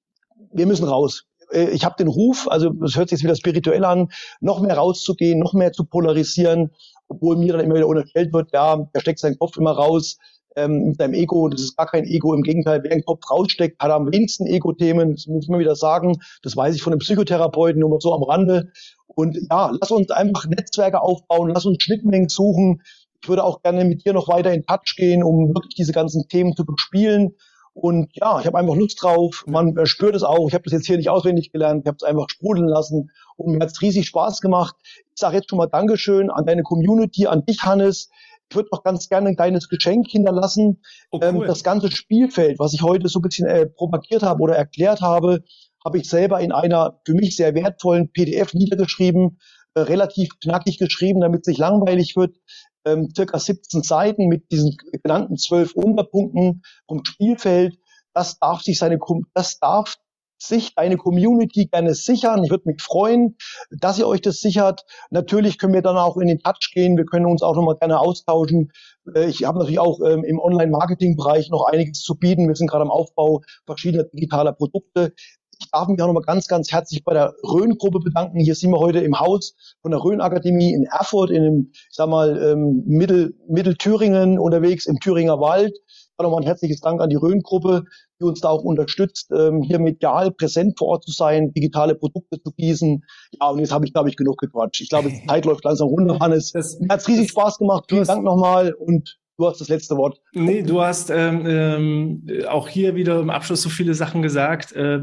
wir 0.53 0.67
müssen 0.67 0.87
raus. 0.87 1.25
Äh, 1.51 1.71
ich 1.71 1.85
habe 1.85 1.97
den 1.99 2.09
Ruf, 2.09 2.49
also 2.49 2.71
das 2.71 2.97
hört 2.97 3.09
sich 3.09 3.19
jetzt 3.19 3.25
wieder 3.25 3.37
spirituell 3.37 3.85
an, 3.85 4.09
noch 4.41 4.61
mehr 4.61 4.77
rauszugehen, 4.77 5.39
noch 5.39 5.55
mehr 5.55 5.73
zu 5.73 5.85
polarisieren, 5.85 6.71
obwohl 7.09 7.37
mir 7.37 7.53
dann 7.53 7.65
immer 7.65 7.77
wieder 7.77 7.89
unterstellt 7.89 8.33
wird, 8.33 8.53
ja, 8.53 8.89
er 8.93 9.01
steckt 9.01 9.19
seinen 9.19 9.39
Kopf 9.39 9.57
immer 9.57 9.73
raus 9.73 10.19
ähm, 10.57 10.89
mit 10.89 10.99
seinem 10.99 11.15
Ego. 11.15 11.49
Das 11.49 11.61
ist 11.61 11.77
gar 11.77 11.87
kein 11.87 12.05
Ego. 12.05 12.35
Im 12.35 12.43
Gegenteil, 12.43 12.83
wer 12.83 12.91
den 12.91 13.05
Kopf 13.05 13.31
raussteckt, 13.31 13.81
hat 13.81 13.91
am 13.91 14.11
wenigsten 14.11 14.47
Ego-Themen. 14.47 15.13
Das 15.13 15.27
muss 15.27 15.49
man 15.49 15.61
wieder 15.61 15.77
sagen. 15.77 16.19
Das 16.43 16.57
weiß 16.57 16.75
ich 16.75 16.83
von 16.83 16.93
einem 16.93 17.01
Psychotherapeuten, 17.01 17.81
nur 17.81 17.91
mal 17.91 18.01
so 18.01 18.15
am 18.15 18.23
Rande. 18.23 18.71
Und 19.07 19.39
ja, 19.51 19.71
lass 19.81 19.91
uns 19.91 20.11
einfach 20.11 20.47
Netzwerke 20.47 21.01
aufbauen, 21.01 21.51
lass 21.55 21.67
uns 21.67 21.83
Schnittmengen 21.83 22.29
suchen. 22.29 22.83
Ich 23.25 23.29
würde 23.31 23.43
auch 23.43 23.63
gerne 23.63 23.87
mit 23.87 24.05
dir 24.05 24.13
noch 24.13 24.29
weiter 24.29 24.53
in 24.53 24.67
Touch 24.67 24.97
gehen, 24.97 25.23
um 25.23 25.55
wirklich 25.55 25.75
diese 25.75 25.93
ganzen 25.93 26.29
Themen 26.29 26.55
zu 26.55 26.67
bespielen. 26.67 27.37
Und 27.73 28.11
ja, 28.13 28.39
ich 28.39 28.47
habe 28.47 28.59
einfach 28.59 28.77
Lust 28.77 29.03
drauf. 29.03 29.45
Man 29.47 29.75
spürt 29.87 30.15
es 30.15 30.23
auch. 30.23 30.47
Ich 30.47 30.53
habe 30.53 30.65
das 30.65 30.75
jetzt 30.75 30.87
hier 30.87 30.99
nicht 30.99 31.09
auswendig 31.09 31.51
gelernt. 31.51 31.85
Ich 31.85 31.89
habe 31.89 31.97
es 31.99 32.03
einfach 32.03 32.29
sprudeln 32.29 32.69
lassen. 32.69 33.11
Und 33.37 33.55
mir 33.55 33.61
hat 33.61 33.71
es 33.71 33.81
riesig 33.81 34.07
Spaß 34.09 34.43
gemacht. 34.43 34.77
Ich 34.85 35.17
sage 35.17 35.37
jetzt 35.37 35.49
schon 35.49 35.57
mal 35.57 35.69
Dankeschön 35.69 36.29
an 36.29 36.45
deine 36.45 36.63
Community, 36.65 37.27
an 37.27 37.47
dich, 37.47 37.63
Hannes. 37.63 38.11
Ich 38.51 38.57
würde 38.57 38.69
noch 38.71 38.83
ganz 38.83 39.09
gerne 39.09 39.31
ein 39.31 39.37
kleines 39.37 39.71
Geschenk 39.71 40.07
hinterlassen. 40.11 40.83
Oh, 41.11 41.19
ähm, 41.23 41.37
cool. 41.37 41.45
ähm, 41.45 41.49
das 41.49 41.65
ganze 41.65 41.91
Spielfeld, 41.91 42.59
was 42.59 42.75
ich 42.75 42.83
heute 42.83 43.09
so 43.09 43.21
ein 43.21 43.23
bisschen 43.23 43.49
äh, 43.49 43.65
propagiert 43.65 44.23
habe 44.23 44.43
oder 44.43 44.55
erklärt 44.55 45.01
habe, 45.01 45.43
habe 45.83 45.97
ich 45.97 46.11
selber 46.11 46.41
in 46.41 46.53
einer 46.53 47.01
für 47.07 47.15
mich 47.15 47.37
sehr 47.37 47.55
wertvollen 47.55 48.13
PDF 48.13 48.53
niedergeschrieben, 48.53 49.39
äh, 49.73 49.81
relativ 49.81 50.29
knackig 50.43 50.79
geschrieben, 50.79 51.23
damit 51.23 51.41
es 51.41 51.47
nicht 51.47 51.59
langweilig 51.59 52.17
wird. 52.17 52.37
Ähm, 52.85 53.09
circa 53.15 53.39
17 53.39 53.83
Seiten 53.83 54.27
mit 54.27 54.51
diesen 54.51 54.77
genannten 55.03 55.37
zwölf 55.37 55.75
Unterpunkten 55.75 56.63
vom 56.87 57.05
Spielfeld. 57.05 57.79
Das 58.13 58.39
darf 58.39 58.63
sich 58.63 58.79
seine, 58.79 58.99
das 59.35 59.59
darf 59.59 59.97
sich 60.39 60.73
eine 60.77 60.97
Community 60.97 61.67
gerne 61.67 61.95
sichern. 61.95 62.45
Ich 62.45 62.51
würde 62.51 62.69
mich 62.69 62.83
freuen, 62.83 63.37
dass 63.71 63.99
ihr 63.99 64.07
euch 64.07 64.21
das 64.21 64.41
sichert. 64.41 64.85
Natürlich 65.11 65.59
können 65.59 65.75
wir 65.75 65.83
dann 65.83 65.97
auch 65.97 66.17
in 66.17 66.29
den 66.29 66.39
Touch 66.39 66.71
gehen. 66.73 66.97
Wir 66.97 67.07
können 67.07 67.27
uns 67.27 67.43
auch 67.43 67.55
nochmal 67.55 67.77
gerne 67.77 67.99
austauschen. 67.99 68.73
Äh, 69.15 69.27
ich 69.27 69.45
habe 69.45 69.59
natürlich 69.59 69.79
auch 69.79 70.01
ähm, 70.01 70.25
im 70.25 70.39
Online-Marketing-Bereich 70.39 71.51
noch 71.51 71.65
einiges 71.65 72.01
zu 72.01 72.17
bieten. 72.17 72.49
Wir 72.49 72.57
sind 72.57 72.71
gerade 72.71 72.83
am 72.83 72.91
Aufbau 72.91 73.43
verschiedener 73.67 74.05
digitaler 74.05 74.53
Produkte. 74.53 75.15
Ich 75.59 75.71
darf 75.71 75.89
mich 75.89 76.01
auch 76.01 76.07
nochmal 76.07 76.23
ganz, 76.23 76.49
ganz 76.49 76.73
herzlich 76.73 77.05
bei 77.05 77.15
der 77.15 77.35
Rhön-Gruppe 77.43 78.01
bedanken. 78.01 78.39
Hier 78.41 78.55
sind 78.55 78.71
wir 78.71 78.79
heute 78.79 79.01
im 79.01 79.19
Haus 79.19 79.55
von 79.83 79.91
der 79.91 80.03
Rhön-Akademie 80.03 80.73
in 80.73 80.85
Erfurt, 80.85 81.31
in 81.31 81.43
dem, 81.43 81.71
ich 81.73 81.89
sag 81.91 82.09
mal, 82.09 82.37
ähm, 82.43 82.83
Mittel, 82.87 83.35
Mittelthüringen 83.49 84.39
unterwegs, 84.39 84.87
im 84.87 84.99
Thüringer 85.01 85.41
Wald. 85.41 85.77
Nochmal 86.19 86.43
ein 86.43 86.47
herzliches 86.47 86.81
Dank 86.81 87.01
an 87.01 87.11
die 87.11 87.17
Rhön-Gruppe, 87.17 87.85
die 88.21 88.25
uns 88.25 88.41
da 88.41 88.49
auch 88.49 88.63
unterstützt, 88.63 89.33
ähm, 89.37 89.63
hier 89.63 89.81
medial 89.81 90.31
präsent 90.31 90.79
vor 90.79 90.89
Ort 90.89 91.05
zu 91.05 91.11
sein, 91.11 91.53
digitale 91.53 91.97
Produkte 91.97 92.41
zu 92.41 92.53
gießen. 92.53 93.03
Ja, 93.41 93.49
und 93.49 93.59
jetzt 93.59 93.73
habe 93.73 93.85
ich, 93.85 93.93
glaube 93.93 94.09
ich, 94.09 94.17
genug 94.17 94.39
gequatscht. 94.39 94.81
Ich 94.81 94.89
glaube, 94.89 95.11
die 95.11 95.27
Zeit 95.27 95.45
läuft 95.45 95.65
langsam 95.65 95.89
runter, 95.89 96.21
Hannes. 96.21 96.53
Das, 96.53 96.79
hat's 96.89 97.09
riesig 97.09 97.31
Spaß 97.31 97.59
gemacht. 97.59 97.87
Vielen 97.89 98.05
Dank 98.05 98.23
nochmal 98.25 98.73
und 98.75 99.19
Du 99.37 99.47
hast 99.47 99.61
das 99.61 99.69
letzte 99.69 99.97
Wort. 99.97 100.21
Nee, 100.33 100.63
du 100.63 100.81
hast 100.81 101.11
ähm, 101.11 101.45
ähm, 101.47 102.47
auch 102.49 102.69
hier 102.69 102.95
wieder 102.95 103.19
im 103.19 103.31
Abschluss 103.31 103.63
so 103.63 103.69
viele 103.69 103.95
Sachen 103.95 104.23
gesagt. 104.23 104.73
Äh, 104.73 105.01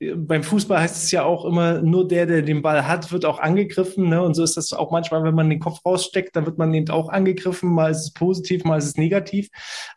beim 0.00 0.42
Fußball 0.42 0.80
heißt 0.80 0.96
es 0.96 1.10
ja 1.10 1.24
auch 1.24 1.44
immer, 1.44 1.80
nur 1.80 2.06
der, 2.06 2.26
der 2.26 2.42
den 2.42 2.62
Ball 2.62 2.86
hat, 2.86 3.12
wird 3.12 3.24
auch 3.24 3.38
angegriffen. 3.38 4.08
Ne? 4.08 4.22
Und 4.22 4.34
so 4.34 4.42
ist 4.42 4.56
das 4.56 4.72
auch 4.72 4.90
manchmal, 4.90 5.22
wenn 5.22 5.34
man 5.34 5.48
den 5.48 5.60
Kopf 5.60 5.84
raussteckt, 5.84 6.34
dann 6.34 6.46
wird 6.46 6.58
man 6.58 6.74
eben 6.74 6.90
auch 6.90 7.08
angegriffen. 7.08 7.72
Mal 7.72 7.90
ist 7.90 8.00
es 8.00 8.12
positiv, 8.12 8.64
mal 8.64 8.78
ist 8.78 8.86
es 8.86 8.96
negativ. 8.96 9.48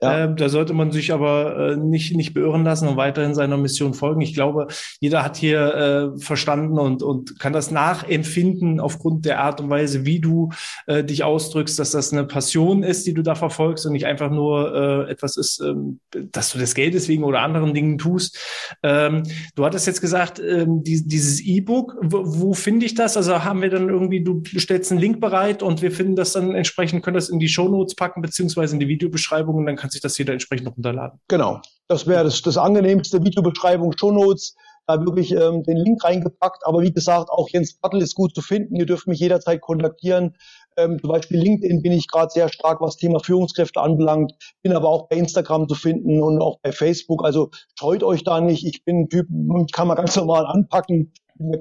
Ja. 0.02 0.26
Äh, 0.26 0.36
da 0.36 0.50
sollte 0.50 0.74
man 0.74 0.92
sich 0.92 1.12
aber 1.12 1.72
äh, 1.72 1.78
nicht, 1.78 2.16
nicht 2.16 2.34
beirren 2.34 2.64
lassen 2.64 2.88
und 2.88 2.98
weiterhin 2.98 3.34
seiner 3.34 3.58
Mission 3.58 3.94
folgen. 3.94 4.22
Ich 4.22 4.34
glaube, 4.34 4.68
jeder 5.00 5.24
hat 5.24 5.38
hier 5.38 6.14
äh, 6.16 6.20
verstanden 6.20 6.78
und, 6.78 7.02
und 7.02 7.40
kann 7.40 7.54
das 7.54 7.72
nachempfinden 7.72 8.80
aufgrund 8.80 9.26
der 9.26 9.40
Art 9.42 9.62
und 9.62 9.70
Weise, 9.70 10.06
wie 10.06 10.20
du 10.20 10.50
äh, 10.86 11.04
dich 11.04 11.24
ausdrückst, 11.24 11.80
dass 11.80 11.92
das 11.92 12.14
eine 12.14 12.26
Passion 12.26 12.84
ist, 12.84 13.08
die 13.08 13.14
du 13.14 13.24
da 13.24 13.36
verfolgst 13.36 13.86
und 13.86 13.94
nicht 13.94 14.06
einfach 14.06 14.30
nur 14.30 15.08
äh, 15.08 15.12
etwas 15.12 15.38
ist, 15.38 15.60
ähm, 15.60 16.00
dass 16.12 16.52
du 16.52 16.60
das 16.60 16.76
Geld 16.76 16.94
deswegen 16.94 17.24
oder 17.24 17.42
anderen 17.42 17.74
Dingen 17.74 17.98
tust. 17.98 18.38
Ähm, 18.84 19.24
du 19.56 19.66
hattest 19.66 19.88
jetzt 19.88 19.97
jetzt 19.98 20.02
gesagt, 20.02 20.40
ähm, 20.40 20.84
die, 20.84 21.06
dieses 21.08 21.42
E-Book, 21.42 21.98
wo, 22.02 22.22
wo 22.24 22.54
finde 22.54 22.86
ich 22.86 22.94
das? 22.96 23.18
Also 23.18 23.44
haben 23.44 23.62
wir 23.62 23.70
dann 23.70 23.90
irgendwie, 23.90 24.24
du 24.24 24.42
stellst 24.58 24.92
einen 24.92 25.02
Link 25.02 25.20
bereit 25.20 25.64
und 25.64 25.82
wir 25.82 25.92
finden 25.92 26.16
das 26.16 26.34
dann 26.34 26.54
entsprechend, 26.54 27.04
können 27.04 27.16
das 27.16 27.30
in 27.30 27.40
die 27.40 27.50
Shownotes 27.50 27.96
packen, 27.96 28.22
beziehungsweise 28.22 28.76
in 28.76 28.80
die 28.80 28.88
Videobeschreibung 28.88 29.56
und 29.56 29.66
dann 29.66 29.76
kann 29.76 29.90
sich 29.90 30.02
das 30.02 30.18
jeder 30.18 30.34
entsprechend 30.34 30.68
runterladen. 30.68 31.20
Genau. 31.28 31.62
Das 31.88 32.06
wäre 32.06 32.24
das, 32.24 32.42
das 32.42 32.58
angenehmste 32.58 33.24
Videobeschreibung, 33.24 33.94
Shownotes 33.98 34.56
da 34.88 35.04
wirklich 35.04 35.32
ähm, 35.32 35.64
den 35.64 35.78
Link 35.78 36.04
reingepackt. 36.04 36.66
Aber 36.66 36.82
wie 36.82 36.94
gesagt, 36.94 37.30
auch 37.30 37.50
Jens 37.50 37.74
Bartel 37.74 38.02
ist 38.02 38.16
gut 38.16 38.34
zu 38.34 38.42
finden. 38.42 38.76
Ihr 38.76 38.86
dürft 38.86 39.08
mich 39.08 39.20
jederzeit 39.20 39.62
kontaktieren. 39.62 40.36
Ähm, 40.78 41.00
zum 41.00 41.10
Beispiel 41.10 41.40
LinkedIn 41.40 41.82
bin 41.82 41.92
ich 41.92 42.08
gerade 42.08 42.30
sehr 42.30 42.50
stark, 42.50 42.82
was 42.82 42.98
Thema 42.98 43.20
Führungskräfte 43.20 43.82
anbelangt, 43.82 44.34
bin 44.62 44.74
aber 44.74 44.90
auch 44.90 45.10
bei 45.10 45.18
Instagram 45.18 45.68
zu 45.68 45.76
finden 45.76 46.22
und 46.22 46.42
auch 46.42 46.60
bei 46.62 46.72
Facebook. 46.72 47.26
Also 47.26 47.50
scheut 47.78 48.04
euch 48.04 48.24
da 48.24 48.40
nicht. 48.40 48.66
Ich 48.66 48.86
bin 48.86 49.02
ein 49.02 49.10
Typ, 49.10 49.28
kann 49.74 49.88
man 49.88 49.98
ganz 49.98 50.16
normal 50.16 50.46
anpacken, 50.46 51.12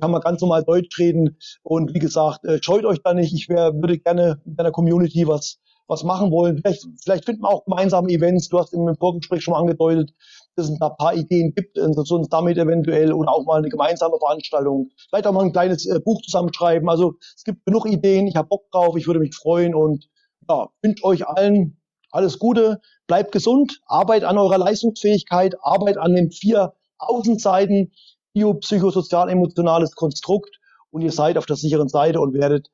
kann 0.01 0.11
man 0.11 0.21
ganz 0.21 0.41
normal 0.43 0.65
Deutsch 0.65 0.99
reden. 0.99 1.39
Und 1.63 1.95
wie 1.95 1.99
gesagt, 1.99 2.45
äh, 2.45 2.59
scheut 2.63 2.85
euch 2.85 3.03
da 3.03 3.15
nicht. 3.15 3.33
Ich 3.35 3.49
wär, 3.49 3.75
würde 3.75 3.99
gerne 3.99 4.41
mit 4.45 4.61
einer 4.61 4.71
Community 4.71 5.27
was 5.27 5.59
was 5.89 6.03
machen 6.03 6.31
wollen. 6.31 6.59
Vielleicht, 6.59 6.87
vielleicht 7.03 7.25
finden 7.25 7.43
wir 7.43 7.51
auch 7.51 7.65
gemeinsame 7.65 8.11
Events. 8.11 8.49
Du 8.49 8.59
hast 8.59 8.73
im 8.73 8.95
Vorgespräch 8.99 9.43
schon 9.43 9.53
mal 9.53 9.61
angedeutet, 9.61 10.13
dass 10.57 10.71
es 10.71 10.81
ein 10.81 10.97
paar 10.97 11.15
Ideen 11.15 11.55
gibt, 11.55 11.77
dass 11.77 12.11
uns 12.11 12.29
damit 12.29 12.59
eventuell 12.59 13.13
oder 13.13 13.31
auch 13.31 13.45
mal 13.45 13.59
eine 13.59 13.69
gemeinsame 13.69 14.19
Veranstaltung, 14.19 14.91
vielleicht 15.09 15.27
auch 15.27 15.33
mal 15.33 15.45
ein 15.45 15.53
kleines 15.53 15.87
äh, 15.87 16.01
Buch 16.01 16.23
zusammenschreiben. 16.23 16.89
Also 16.89 17.15
es 17.37 17.45
gibt 17.45 17.65
genug 17.65 17.87
Ideen, 17.87 18.27
ich 18.27 18.37
habe 18.37 18.49
Bock 18.49 18.71
drauf, 18.71 18.97
ich 18.97 19.07
würde 19.07 19.21
mich 19.21 19.35
freuen 19.35 19.75
und 19.75 20.09
ja, 20.49 20.69
wünsche 20.83 21.05
euch 21.05 21.27
allen 21.27 21.79
alles 22.11 22.39
Gute, 22.39 22.81
bleibt 23.07 23.33
gesund, 23.33 23.81
arbeitet 23.87 24.29
an 24.29 24.39
eurer 24.39 24.59
Leistungsfähigkeit, 24.59 25.57
arbeitet 25.61 25.99
an 25.99 26.15
den 26.15 26.31
vier 26.31 26.73
Außenseiten, 26.99 27.93
biopsychosozial 28.33 29.29
emotionales 29.29 29.95
Konstrukt. 29.95 30.59
Und 30.91 31.03
ihr 31.03 31.13
seid 31.13 31.37
auf 31.37 31.47
der 31.47 31.57
sicheren 31.57 31.89
Seite 31.89 32.21
und 32.21 32.33
werdet 32.33 32.71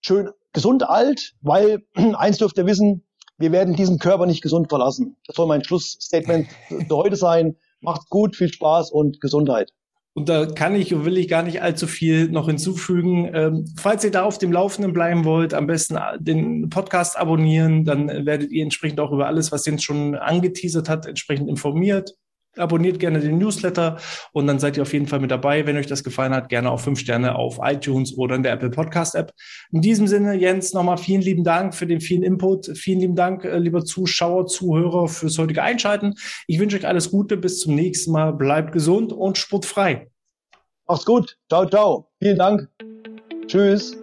schön 0.00 0.30
gesund 0.52 0.88
alt, 0.88 1.34
weil 1.40 1.82
eins 2.14 2.38
dürft 2.38 2.56
ihr 2.58 2.66
wissen, 2.66 3.04
wir 3.38 3.52
werden 3.52 3.74
diesen 3.74 3.98
Körper 3.98 4.26
nicht 4.26 4.42
gesund 4.42 4.68
verlassen. 4.68 5.16
Das 5.26 5.36
soll 5.36 5.46
mein 5.46 5.64
Schlussstatement 5.64 6.48
für 6.68 6.96
heute 6.96 7.16
sein. 7.16 7.56
Macht's 7.80 8.08
gut, 8.08 8.36
viel 8.36 8.52
Spaß 8.52 8.90
und 8.90 9.20
Gesundheit. 9.20 9.70
Und 10.16 10.28
da 10.28 10.46
kann 10.46 10.76
ich 10.76 10.94
und 10.94 11.04
will 11.04 11.18
ich 11.18 11.26
gar 11.26 11.42
nicht 11.42 11.60
allzu 11.60 11.88
viel 11.88 12.28
noch 12.28 12.46
hinzufügen. 12.46 13.28
Ähm, 13.34 13.64
falls 13.76 14.04
ihr 14.04 14.12
da 14.12 14.22
auf 14.22 14.38
dem 14.38 14.52
Laufenden 14.52 14.92
bleiben 14.92 15.24
wollt, 15.24 15.52
am 15.54 15.66
besten 15.66 15.98
den 16.20 16.70
Podcast 16.70 17.18
abonnieren, 17.18 17.84
dann 17.84 18.06
werdet 18.24 18.52
ihr 18.52 18.62
entsprechend 18.62 19.00
auch 19.00 19.10
über 19.10 19.26
alles, 19.26 19.50
was 19.50 19.66
Jens 19.66 19.82
schon 19.82 20.14
angeteasert 20.14 20.88
hat, 20.88 21.06
entsprechend 21.06 21.48
informiert. 21.48 22.14
Abonniert 22.56 22.98
gerne 22.98 23.20
den 23.20 23.38
Newsletter 23.38 23.98
und 24.32 24.46
dann 24.46 24.58
seid 24.58 24.76
ihr 24.76 24.82
auf 24.82 24.92
jeden 24.92 25.06
Fall 25.06 25.20
mit 25.20 25.30
dabei. 25.30 25.66
Wenn 25.66 25.76
euch 25.76 25.86
das 25.86 26.04
gefallen 26.04 26.34
hat, 26.34 26.48
gerne 26.48 26.70
auch 26.70 26.80
fünf 26.80 27.00
Sterne 27.00 27.36
auf 27.36 27.58
iTunes 27.62 28.16
oder 28.16 28.36
in 28.36 28.42
der 28.42 28.52
Apple 28.52 28.70
Podcast 28.70 29.14
App. 29.14 29.32
In 29.72 29.80
diesem 29.80 30.06
Sinne, 30.06 30.34
Jens, 30.34 30.72
nochmal 30.72 30.98
vielen 30.98 31.22
lieben 31.22 31.44
Dank 31.44 31.74
für 31.74 31.86
den 31.86 32.00
vielen 32.00 32.22
Input. 32.22 32.76
Vielen 32.76 33.00
lieben 33.00 33.16
Dank, 33.16 33.44
äh, 33.44 33.58
lieber 33.58 33.84
Zuschauer, 33.84 34.46
Zuhörer, 34.46 35.08
fürs 35.08 35.38
heutige 35.38 35.62
Einschalten. 35.62 36.14
Ich 36.46 36.58
wünsche 36.58 36.76
euch 36.76 36.86
alles 36.86 37.10
Gute. 37.10 37.36
Bis 37.36 37.60
zum 37.60 37.74
nächsten 37.74 38.12
Mal. 38.12 38.32
Bleibt 38.32 38.72
gesund 38.72 39.12
und 39.12 39.38
sportfrei. 39.38 40.08
Macht's 40.86 41.04
gut. 41.04 41.36
Ciao, 41.48 41.66
ciao. 41.66 42.10
Vielen 42.20 42.38
Dank. 42.38 42.68
Tschüss. 43.46 43.96